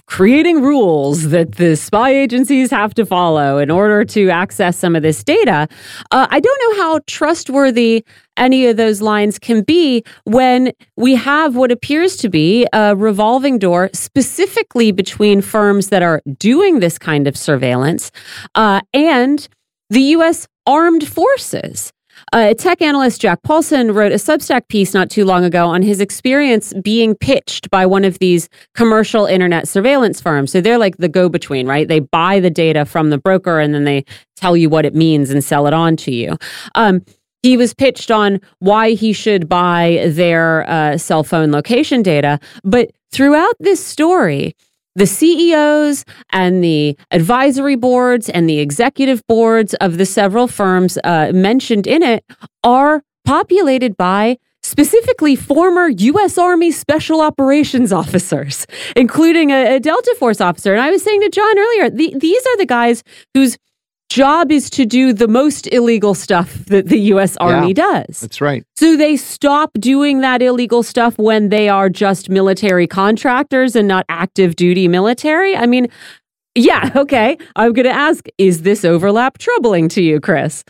[0.06, 5.02] creating rules that the spy agencies have to follow in order to access some of
[5.02, 5.68] this data,
[6.10, 8.04] uh, I don't know how trustworthy
[8.36, 13.58] any of those lines can be when we have what appears to be a revolving
[13.58, 18.10] door specifically between firms that are doing this kind of surveillance
[18.54, 19.48] uh, and
[19.90, 20.48] the U.S.
[20.66, 21.92] armed forces.
[22.32, 26.00] Uh, tech analyst Jack Poulson wrote a Substack piece not too long ago on his
[26.00, 30.52] experience being pitched by one of these commercial internet surveillance firms.
[30.52, 31.88] So they're like the go between, right?
[31.88, 34.04] They buy the data from the broker and then they
[34.36, 36.36] tell you what it means and sell it on to you.
[36.74, 37.02] Um,
[37.42, 42.38] he was pitched on why he should buy their uh, cell phone location data.
[42.62, 44.54] But throughout this story,
[44.94, 51.32] the CEOs and the advisory boards and the executive boards of the several firms uh,
[51.34, 52.24] mentioned in it
[52.62, 56.38] are populated by specifically former U.S.
[56.38, 58.66] Army Special Operations officers,
[58.96, 60.72] including a, a Delta Force officer.
[60.72, 63.02] And I was saying to John earlier, the, these are the guys
[63.34, 63.56] whose
[64.12, 68.20] job is to do the most illegal stuff that the US Army yeah, does.
[68.20, 68.64] That's right.
[68.76, 74.04] So they stop doing that illegal stuff when they are just military contractors and not
[74.08, 75.56] active duty military.
[75.56, 75.88] I mean,
[76.54, 77.38] Yeah, okay.
[77.56, 80.62] I'm going to ask is this overlap troubling to you, Chris?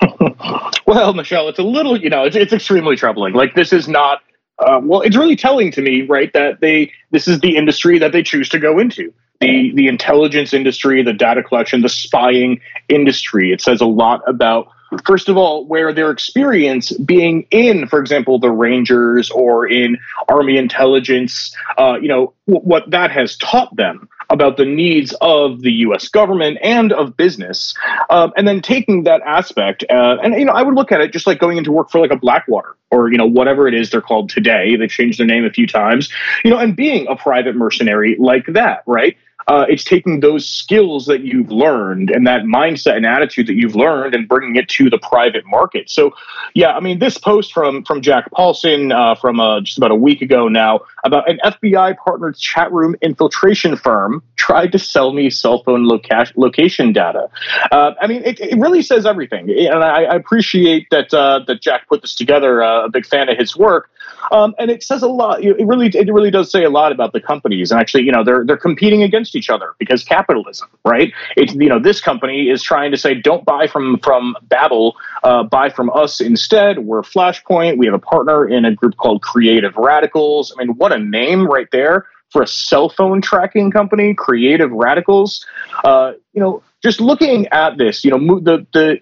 [0.86, 3.34] well, Michelle, it's a little, you know, it's, it's extremely troubling.
[3.34, 4.22] Like, this is not,
[4.58, 8.12] uh, well, it's really telling to me, right, that they, this is the industry that
[8.12, 9.12] they choose to go into.
[9.44, 13.52] The, the intelligence industry, the data collection, the spying industry.
[13.52, 14.68] It says a lot about
[15.04, 19.98] first of all, where their experience being in, for example, the Rangers or in
[20.28, 25.60] Army intelligence, uh, you know, w- what that has taught them about the needs of
[25.60, 26.08] the U.S.
[26.08, 27.74] government and of business,
[28.10, 31.12] um, and then taking that aspect, uh, and you know, I would look at it
[31.12, 33.90] just like going into work for like a Blackwater or you know whatever it is
[33.90, 34.76] they're called today.
[34.76, 36.10] They've changed their name a few times,
[36.42, 39.16] you know, and being a private mercenary like that, right?
[39.46, 43.76] Uh, it's taking those skills that you've learned and that mindset and attitude that you've
[43.76, 45.90] learned and bringing it to the private market.
[45.90, 46.12] So,
[46.54, 49.96] yeah, I mean, this post from from Jack Poulson uh, from uh, just about a
[49.96, 55.30] week ago now about an FBI partnered chat room infiltration firm tried to sell me
[55.30, 57.28] cell phone loca- location data.
[57.70, 61.60] Uh, I mean, it, it, really says everything, and I, I appreciate that uh, that
[61.60, 62.62] Jack put this together.
[62.62, 63.90] Uh, a big fan of his work.
[64.32, 65.42] Um, and it says a lot.
[65.42, 67.70] It really, it really does say a lot about the companies.
[67.70, 71.12] And actually, you know, they're they're competing against each other because capitalism, right?
[71.36, 75.44] It's you know, this company is trying to say, don't buy from from Babel, uh,
[75.44, 76.80] buy from us instead.
[76.80, 77.78] We're Flashpoint.
[77.78, 80.54] We have a partner in a group called Creative Radicals.
[80.56, 85.46] I mean, what a name right there for a cell phone tracking company, Creative Radicals.
[85.84, 89.00] Uh, you know, just looking at this, you know, the the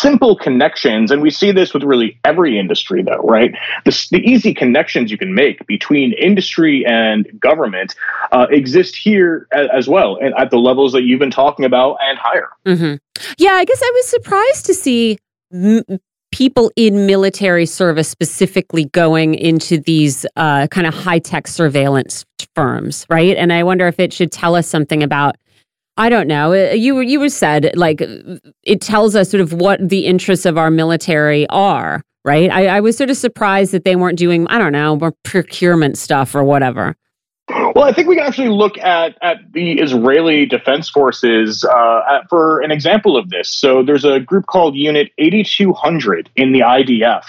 [0.00, 3.52] simple connections, and we see this with really every industry, though, right?
[3.84, 7.94] The, the easy connections you can make between industry and government
[8.32, 12.18] uh, exist here as, well, and at the levels that you've been talking about and
[12.18, 12.48] higher.
[12.66, 12.94] Mm-hmm.
[13.38, 15.18] Yeah, I guess I was surprised to see.
[15.52, 15.82] M-
[16.32, 22.24] people in military service specifically going into these uh, kind of high tech surveillance
[22.54, 23.36] firms, right?
[23.36, 25.34] And I wonder if it should tell us something about
[26.00, 26.54] I don't know.
[26.54, 28.00] Uh, you were said like
[28.62, 32.50] it tells us sort of what the interests of our military are, right?
[32.50, 35.98] I, I was sort of surprised that they weren't doing I don't know more procurement
[35.98, 36.96] stuff or whatever.
[37.50, 42.30] Well, I think we can actually look at at the Israeli Defense Forces uh, at,
[42.30, 43.50] for an example of this.
[43.50, 47.24] So there's a group called Unit 8200 in the IDF.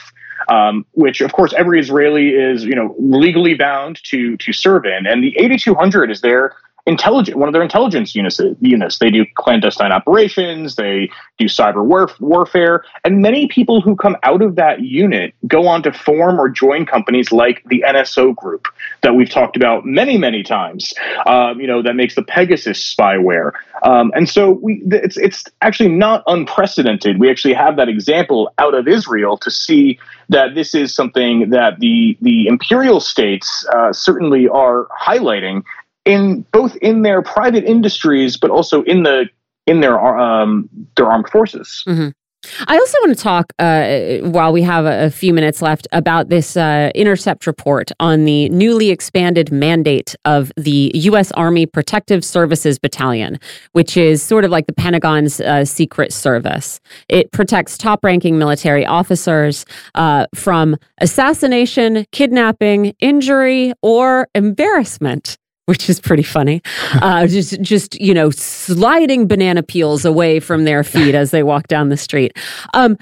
[0.47, 5.05] Um, which of course every Israeli is you know legally bound to to serve in,
[5.05, 8.99] and the 8200 is there intelligent one of their intelligence units, units.
[8.99, 14.41] They do clandestine operations they do cyber warf- warfare and many people who come out
[14.41, 18.67] of that unit go on to form or join companies like the nso group
[19.01, 20.93] that we've talked about many many times
[21.25, 23.51] um, you know that makes the pegasus spyware.
[23.83, 27.19] Um, and so we it's, it's actually not unprecedented.
[27.19, 29.99] We actually have that example out of israel to see
[30.29, 35.63] that this is something that the the imperial states uh, certainly are highlighting
[36.05, 39.29] in both in their private industries, but also in the
[39.67, 41.83] in their um, their armed forces.
[41.87, 42.09] Mm-hmm.
[42.67, 46.57] I also want to talk, uh, while we have a, few minutes left, about this
[46.57, 51.31] uh, Intercept report on the newly expanded mandate of the U.S.
[51.33, 53.39] Army Protective Services Battalion,
[53.73, 56.79] which is sort of like the Pentagon's uh, Secret Service.
[57.09, 59.63] It protects top ranking military officers
[59.93, 66.61] uh, from assassination, kidnapping, injury, or embarrassment which is pretty funny.
[66.93, 71.67] Uh, just, just you know, sliding banana peels away from their feet as they walk
[71.67, 72.35] down the street.
[72.73, 72.97] Um,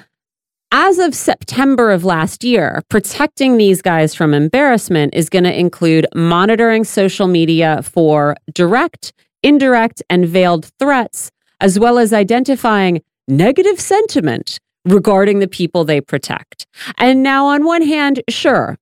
[0.72, 6.06] as of September of last year, protecting these guys from embarrassment is going to include
[6.14, 9.12] monitoring social media for direct,
[9.42, 16.68] indirect, and veiled threats, as well as identifying negative sentiment regarding the people they protect.
[16.98, 18.78] And now, on one hand, sure,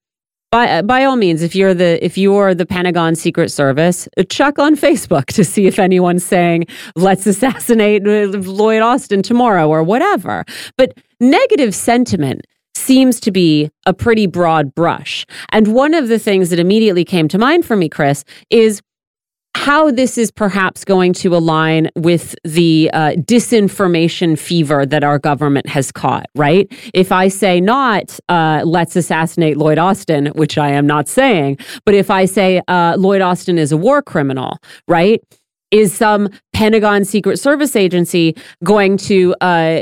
[0.51, 4.23] by uh, by all means, if you're the if you're the Pentagon Secret Service, uh,
[4.23, 6.65] check on Facebook to see if anyone's saying
[6.95, 10.45] let's assassinate uh, Lloyd Austin tomorrow or whatever.
[10.77, 12.41] But negative sentiment
[12.75, 15.25] seems to be a pretty broad brush.
[15.51, 18.81] And one of the things that immediately came to mind for me, Chris, is
[19.57, 25.67] how this is perhaps going to align with the uh, disinformation fever that our government
[25.67, 26.71] has caught, right?
[26.93, 31.95] If I say not, uh, let's assassinate Lloyd Austin, which I am not saying, but
[31.95, 35.21] if I say uh, Lloyd Austin is a war criminal, right?
[35.71, 39.81] Is some Pentagon Secret Service agency going to uh,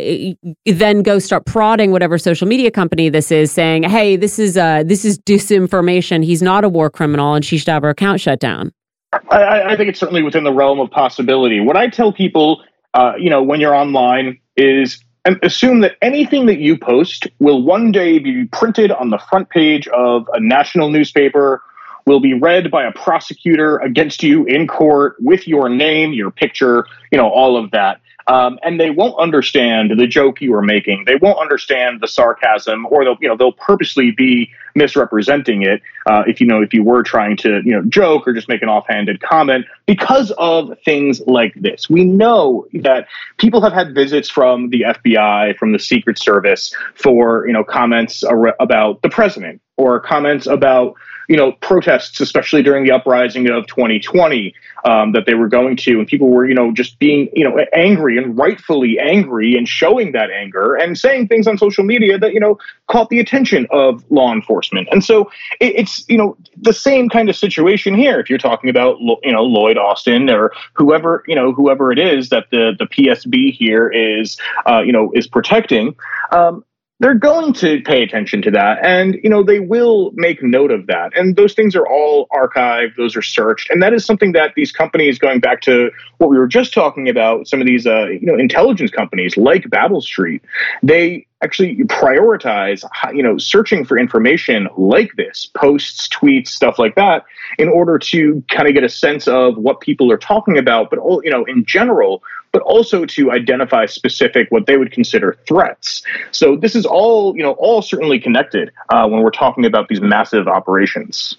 [0.66, 4.82] then go start prodding whatever social media company this is, saying, "Hey, this is uh,
[4.84, 6.24] this is disinformation.
[6.26, 8.72] He's not a war criminal, and she should have her account shut down."
[9.14, 11.60] I, I, think it's certainly within the realm of possibility.
[11.60, 12.64] What I tell people,
[12.94, 15.04] uh, you know, when you're online is
[15.42, 19.88] assume that anything that you post will one day be printed on the front page
[19.88, 21.62] of a national newspaper
[22.06, 26.86] will be read by a prosecutor against you in court with your name, your picture,
[27.12, 28.00] you know, all of that.
[28.28, 31.04] Um, and they won't understand the joke you are making.
[31.06, 35.82] They won't understand the sarcasm, or they'll you know they'll purposely be misrepresenting it.
[36.08, 38.64] Uh, if you know if you were trying to you know joke or just make
[38.64, 41.88] an offhanded comment because of things like this.
[41.88, 43.08] We know that
[43.38, 48.24] people have had visits from the FBI, from the Secret Service for you know comments
[48.24, 50.96] ar- about the president or comments about
[51.28, 54.54] you know protests, especially during the uprising of 2020
[54.86, 57.58] um, that they were going to, and people were you know just being you know
[57.74, 62.34] angry and rightfully angry and showing that anger and saying things on social media that
[62.34, 62.58] you know
[62.88, 64.88] caught the attention of law enforcement.
[64.92, 68.20] And so it, it's you know the same kind of situation here.
[68.20, 72.30] If you're talking about you know Lloyd Austin or whoever you know whoever it is
[72.30, 75.96] that the the PSB here is uh, you know is protecting.
[76.32, 76.64] Um,
[77.06, 78.84] they're going to pay attention to that.
[78.84, 81.16] And you know they will make note of that.
[81.16, 82.96] And those things are all archived.
[82.98, 83.70] Those are searched.
[83.70, 87.08] And that is something that these companies going back to what we were just talking
[87.08, 90.42] about some of these uh, you know intelligence companies like babel street
[90.82, 92.84] they actually prioritize
[93.14, 97.26] you know searching for information like this posts tweets stuff like that
[97.60, 100.98] in order to kind of get a sense of what people are talking about but
[100.98, 102.24] all you know in general
[102.56, 106.04] but also to identify specific what they would consider threats.
[106.32, 110.00] So this is all, you know, all certainly connected uh, when we're talking about these
[110.00, 111.36] massive operations.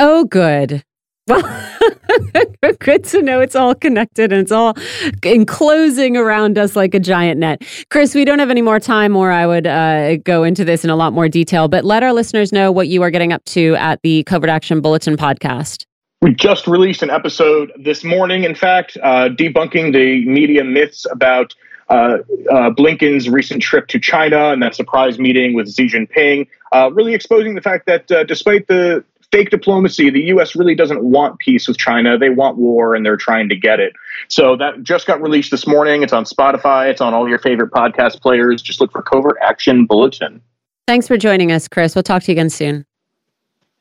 [0.00, 0.82] Oh, good.
[1.28, 1.42] Well,
[2.78, 4.74] good to know it's all connected and it's all
[5.22, 7.62] enclosing around us like a giant net.
[7.90, 10.90] Chris, we don't have any more time, or I would uh, go into this in
[10.90, 13.74] a lot more detail, but let our listeners know what you are getting up to
[13.76, 15.84] at the Covert Action Bulletin podcast.
[16.22, 21.54] We just released an episode this morning, in fact, uh, debunking the media myths about
[21.90, 22.18] uh,
[22.50, 27.14] uh, Blinken's recent trip to China and that surprise meeting with Xi Jinping, uh, really
[27.14, 30.56] exposing the fact that uh, despite the fake diplomacy, the U.S.
[30.56, 32.18] really doesn't want peace with China.
[32.18, 33.92] They want war and they're trying to get it.
[34.28, 36.02] So that just got released this morning.
[36.02, 38.62] It's on Spotify, it's on all your favorite podcast players.
[38.62, 40.40] Just look for Covert Action Bulletin.
[40.86, 41.94] Thanks for joining us, Chris.
[41.94, 42.86] We'll talk to you again soon.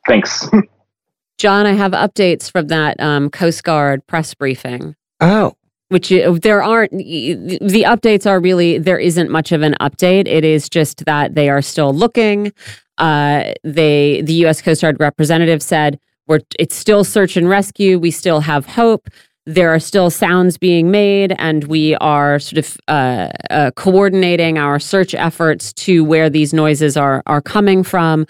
[0.08, 0.48] Thanks.
[1.38, 4.96] John, I have updates from that um, Coast Guard press briefing.
[5.22, 5.54] Oh.
[5.90, 10.28] Which there aren't, the updates are really, there isn't much of an update.
[10.28, 12.52] It is just that they are still looking.
[12.98, 14.62] Uh, they, the U.S.
[14.62, 18.00] Coast Guard representative said, we're, it's still search and rescue.
[18.00, 19.10] We still have hope.
[19.46, 24.78] There are still sounds being made, and we are sort of uh, uh, coordinating our
[24.78, 28.28] search efforts to where these noises are are coming from.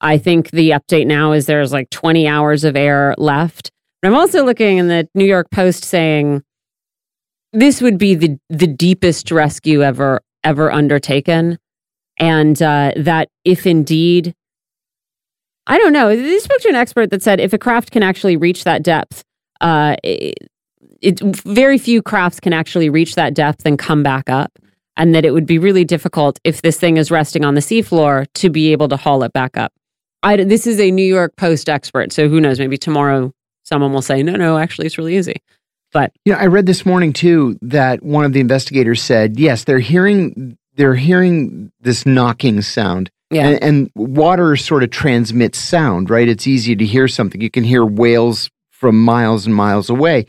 [0.00, 3.72] I think the update now is there's like 20 hours of air left.
[4.00, 6.42] But I'm also looking in the New York Post saying
[7.52, 11.58] this would be the the deepest rescue ever ever undertaken,
[12.20, 14.34] and uh, that if indeed,
[15.66, 16.14] I don't know.
[16.14, 19.24] They spoke to an expert that said if a craft can actually reach that depth,
[19.60, 20.34] uh, it,
[21.00, 24.52] it very few crafts can actually reach that depth and come back up
[24.96, 28.26] and that it would be really difficult if this thing is resting on the seafloor
[28.34, 29.72] to be able to haul it back up.
[30.22, 32.58] I, this is a New York Post expert, so who knows?
[32.58, 33.32] Maybe tomorrow
[33.62, 35.36] someone will say, no, no, actually, it's really easy.
[35.92, 39.64] But you know, I read this morning too that one of the investigators said, yes,
[39.64, 43.10] they're hearing they're hearing this knocking sound.
[43.30, 43.48] Yeah.
[43.48, 46.26] And, and water sort of transmits sound, right?
[46.26, 47.40] It's easy to hear something.
[47.40, 50.26] You can hear whales from miles and miles away.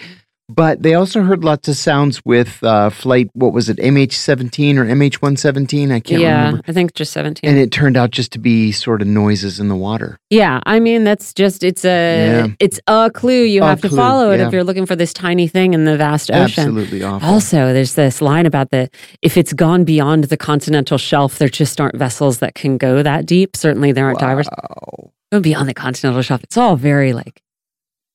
[0.54, 3.30] But they also heard lots of sounds with uh, flight.
[3.34, 5.92] What was it, MH17 or MH117?
[5.92, 6.62] I can't yeah, remember.
[6.68, 7.50] I think just 17.
[7.50, 10.18] And it turned out just to be sort of noises in the water.
[10.30, 12.48] Yeah, I mean that's just it's a Yeah.
[12.60, 13.44] it's a clue.
[13.44, 14.48] You A have to clue, follow it yeah.
[14.48, 16.64] if you're looking for this tiny thing in the vast ocean.
[16.64, 17.28] Absolutely awful.
[17.30, 18.90] Also, there's this line about the
[19.22, 23.26] if it's gone beyond the continental shelf, there just aren't vessels that can go that
[23.26, 23.56] deep.
[23.56, 24.48] Certainly, there aren't divers.
[24.50, 25.12] Wow.
[25.32, 26.44] Go beyond the continental shelf.
[26.44, 27.42] It's all very like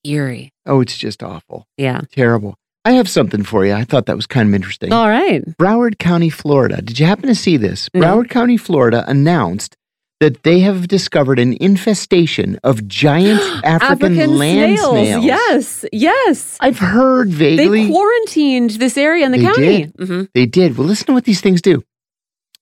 [0.07, 0.51] eerie.
[0.65, 1.65] Oh, it's just awful.
[1.77, 2.01] Yeah.
[2.11, 2.55] Terrible.
[2.85, 3.73] I have something for you.
[3.73, 4.93] I thought that was kind of interesting.
[4.93, 5.43] All right.
[5.57, 6.81] Broward County, Florida.
[6.81, 7.89] Did you happen to see this?
[7.93, 8.01] No.
[8.01, 9.75] Broward County, Florida announced
[10.19, 15.23] that they have discovered an infestation of giant African, land snails.
[15.25, 15.85] Yes.
[15.91, 16.57] Yes.
[16.59, 17.87] I've heard They vaguely.
[17.89, 19.85] quarantined this area in the They county.
[19.85, 20.07] did?
[20.07, 20.77] hmm They did.
[20.77, 21.83] Well, listen to what these things do.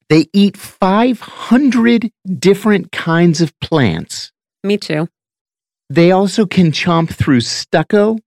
[0.09, 4.31] They eat 500 different kinds of plants.
[4.63, 5.07] Me too.
[5.89, 8.17] They also can chomp through stucco,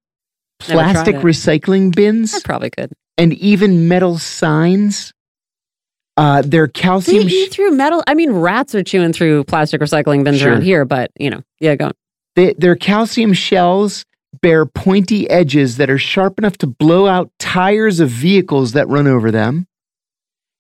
[0.61, 2.93] plastic recycling I bins, probably could.
[3.17, 5.13] and even metal signs.
[6.17, 7.29] Uh, their They calcium.
[7.29, 8.03] sh- eat through metal.
[8.09, 10.51] I mean, rats are chewing through plastic recycling bins Sure.
[10.53, 11.87] around here, but you know, yeah, go.
[11.87, 11.93] on.
[12.35, 14.05] They, their calcium shells
[14.43, 19.07] bear pointy edges that are sharp enough to blow out tires of vehicles that run
[19.07, 19.67] over them.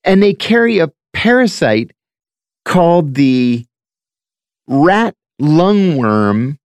[0.04, 1.90] And they carry a parasite
[2.64, 3.64] called the
[4.68, 6.57] rat lungworm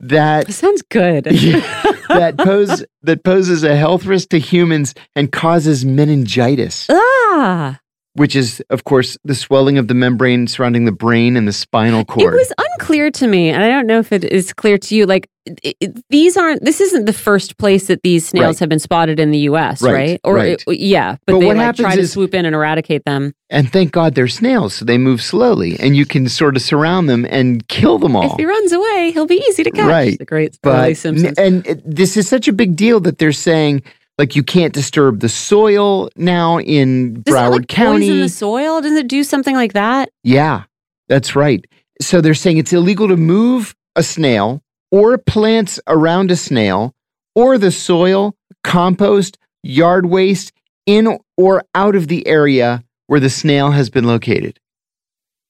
[0.00, 1.24] that Sounds good.
[2.08, 7.78] that pose that poses a health risk to humans and causes meningitis, ah,
[8.16, 12.04] which is, of course, the swelling of the membrane surrounding the brain and the spinal
[12.04, 12.34] cord.
[12.34, 15.06] it was unclear to me, and I don't know if it is clear to you.
[15.06, 16.64] Like it, it- these aren't.
[16.64, 18.58] This isn't the first place that these snails Right.
[18.60, 19.80] have been spotted in the U.S.
[19.82, 20.20] Right, Right?
[20.24, 20.62] Or right.
[20.66, 23.32] it- yeah, but, But they what like try to is- swoop in and eradicate them.
[23.50, 27.08] and thank God they're snails, so they move slowly, and you can sort of surround
[27.08, 28.32] them and kill them all.
[28.32, 29.86] If he runs away, he'll be easy to catch.
[29.86, 30.18] Right.
[30.18, 31.04] The great but
[31.38, 33.82] and it, this is such a big deal that they're saying
[34.18, 38.06] like you can't disturb the soil now in Does Broward it like County.
[38.08, 38.80] poison the soil?
[38.80, 40.08] Does it do something like that?
[40.24, 40.64] Yeah,
[41.08, 41.64] that's right.
[42.00, 46.94] So they're saying it's illegal to move a snail or plants around a snail
[47.34, 48.34] or the soil,
[48.64, 50.52] compost, yard waste
[50.86, 54.58] in or out of the area where the snail has been located.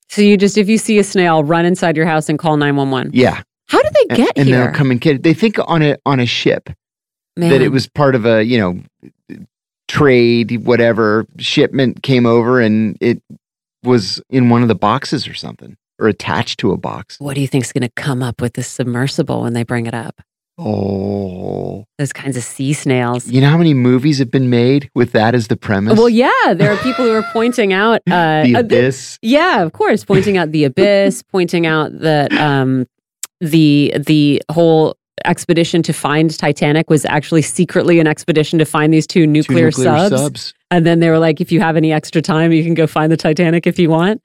[0.08, 2.76] So you just, if you see a snail, run inside your house and call nine
[2.76, 3.10] one one.
[3.12, 3.42] Yeah.
[3.68, 4.56] How do they And- get and here?
[4.60, 5.22] And they'll come and get it.
[5.24, 6.70] They think on a on a ship
[7.36, 8.80] that it was part of a, you know,
[9.88, 13.22] trade, whatever shipment came over and it
[13.82, 17.18] was in one of the boxes or something or attached to a box.
[17.20, 19.94] What do you think's going to come up with this submersible when they bring it
[19.94, 20.20] up?
[20.58, 21.84] Oh.
[21.98, 23.28] Those kinds of sea snails.
[23.28, 25.98] You know how many movies have been made with that as the premise?
[25.98, 29.18] Well, yeah, there are people who are pointing out uh, the uh, abyss.
[29.20, 32.86] Yeah, of course, pointing out the abyss, pointing out that um,
[33.40, 34.96] the the whole
[35.26, 39.66] expedition to find Titanic was actually secretly an expedition to find these two Two nuclear,
[39.66, 40.54] nuclear subs.
[40.70, 43.10] And then they were like, if you have any extra time, you can go find
[43.10, 44.22] the Titanic if you want.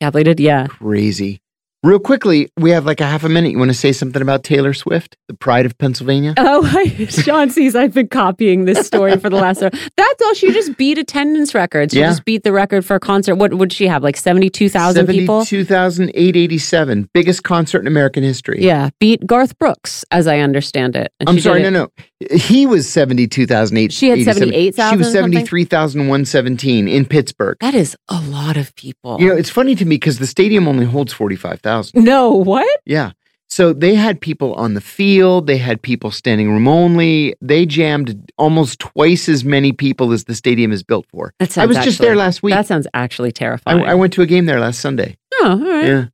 [0.00, 0.66] Shapley did, yeah.
[0.66, 1.40] Crazy.
[1.86, 3.52] Real quickly, we have like a half a minute.
[3.52, 6.34] You want to say something about Taylor Swift, the pride of Pennsylvania?
[6.36, 9.70] Oh, I, Sean sees I've been copying this story for the last hour.
[9.96, 10.34] That's all.
[10.34, 11.94] She just beat attendance records.
[11.94, 12.08] She Yeah.
[12.08, 13.36] just beat the record for a concert.
[13.36, 14.02] What would she have?
[14.02, 15.44] Like 72,000 people?
[15.44, 17.08] 72,887.
[17.14, 18.58] Biggest concert in American history.
[18.64, 21.12] Yeah, beat Garth Brooks, as I understand it.
[21.20, 22.04] And I'm sorry, did no, it- no.
[22.32, 23.92] He was 72,000.
[23.92, 27.58] She had 78,000 She was or 73,117 in Pittsburgh.
[27.60, 29.20] That is a lot of people.
[29.20, 32.02] You know, it's funny to me because the stadium only holds 45,000.
[32.02, 32.80] no, what?
[32.86, 33.12] Yeah.
[33.48, 37.34] So they had people on the field, they had people standing room only.
[37.40, 41.32] They jammed almost twice as many people as the stadium is built for.
[41.38, 42.54] That sounds I was just actually- there last week.
[42.54, 43.84] That sounds actually I, terrifying.
[43.84, 45.16] I went to a game there last Sunday.
[45.34, 45.86] oh, all right.
[45.86, 46.04] Yeah.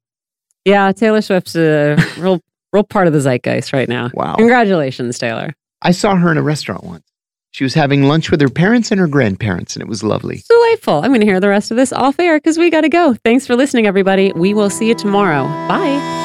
[0.65, 0.93] Yeah.
[0.93, 2.41] Taylor Swift's a real,
[2.73, 4.11] real part of the zeitgeist right now.
[4.15, 4.35] Wow.
[4.37, 5.55] Congratulations, Taylor.
[5.83, 7.05] I saw her in a restaurant once.
[7.51, 10.43] She was having lunch with her parents and her grandparents, and it was lovely.
[10.49, 11.03] Delightful.
[11.03, 13.15] I'm going to hear the rest of this off air because we got to go.
[13.25, 14.33] Thanks for listening, everybody.
[14.33, 15.45] We will see you tomorrow.
[15.69, 16.22] Bye.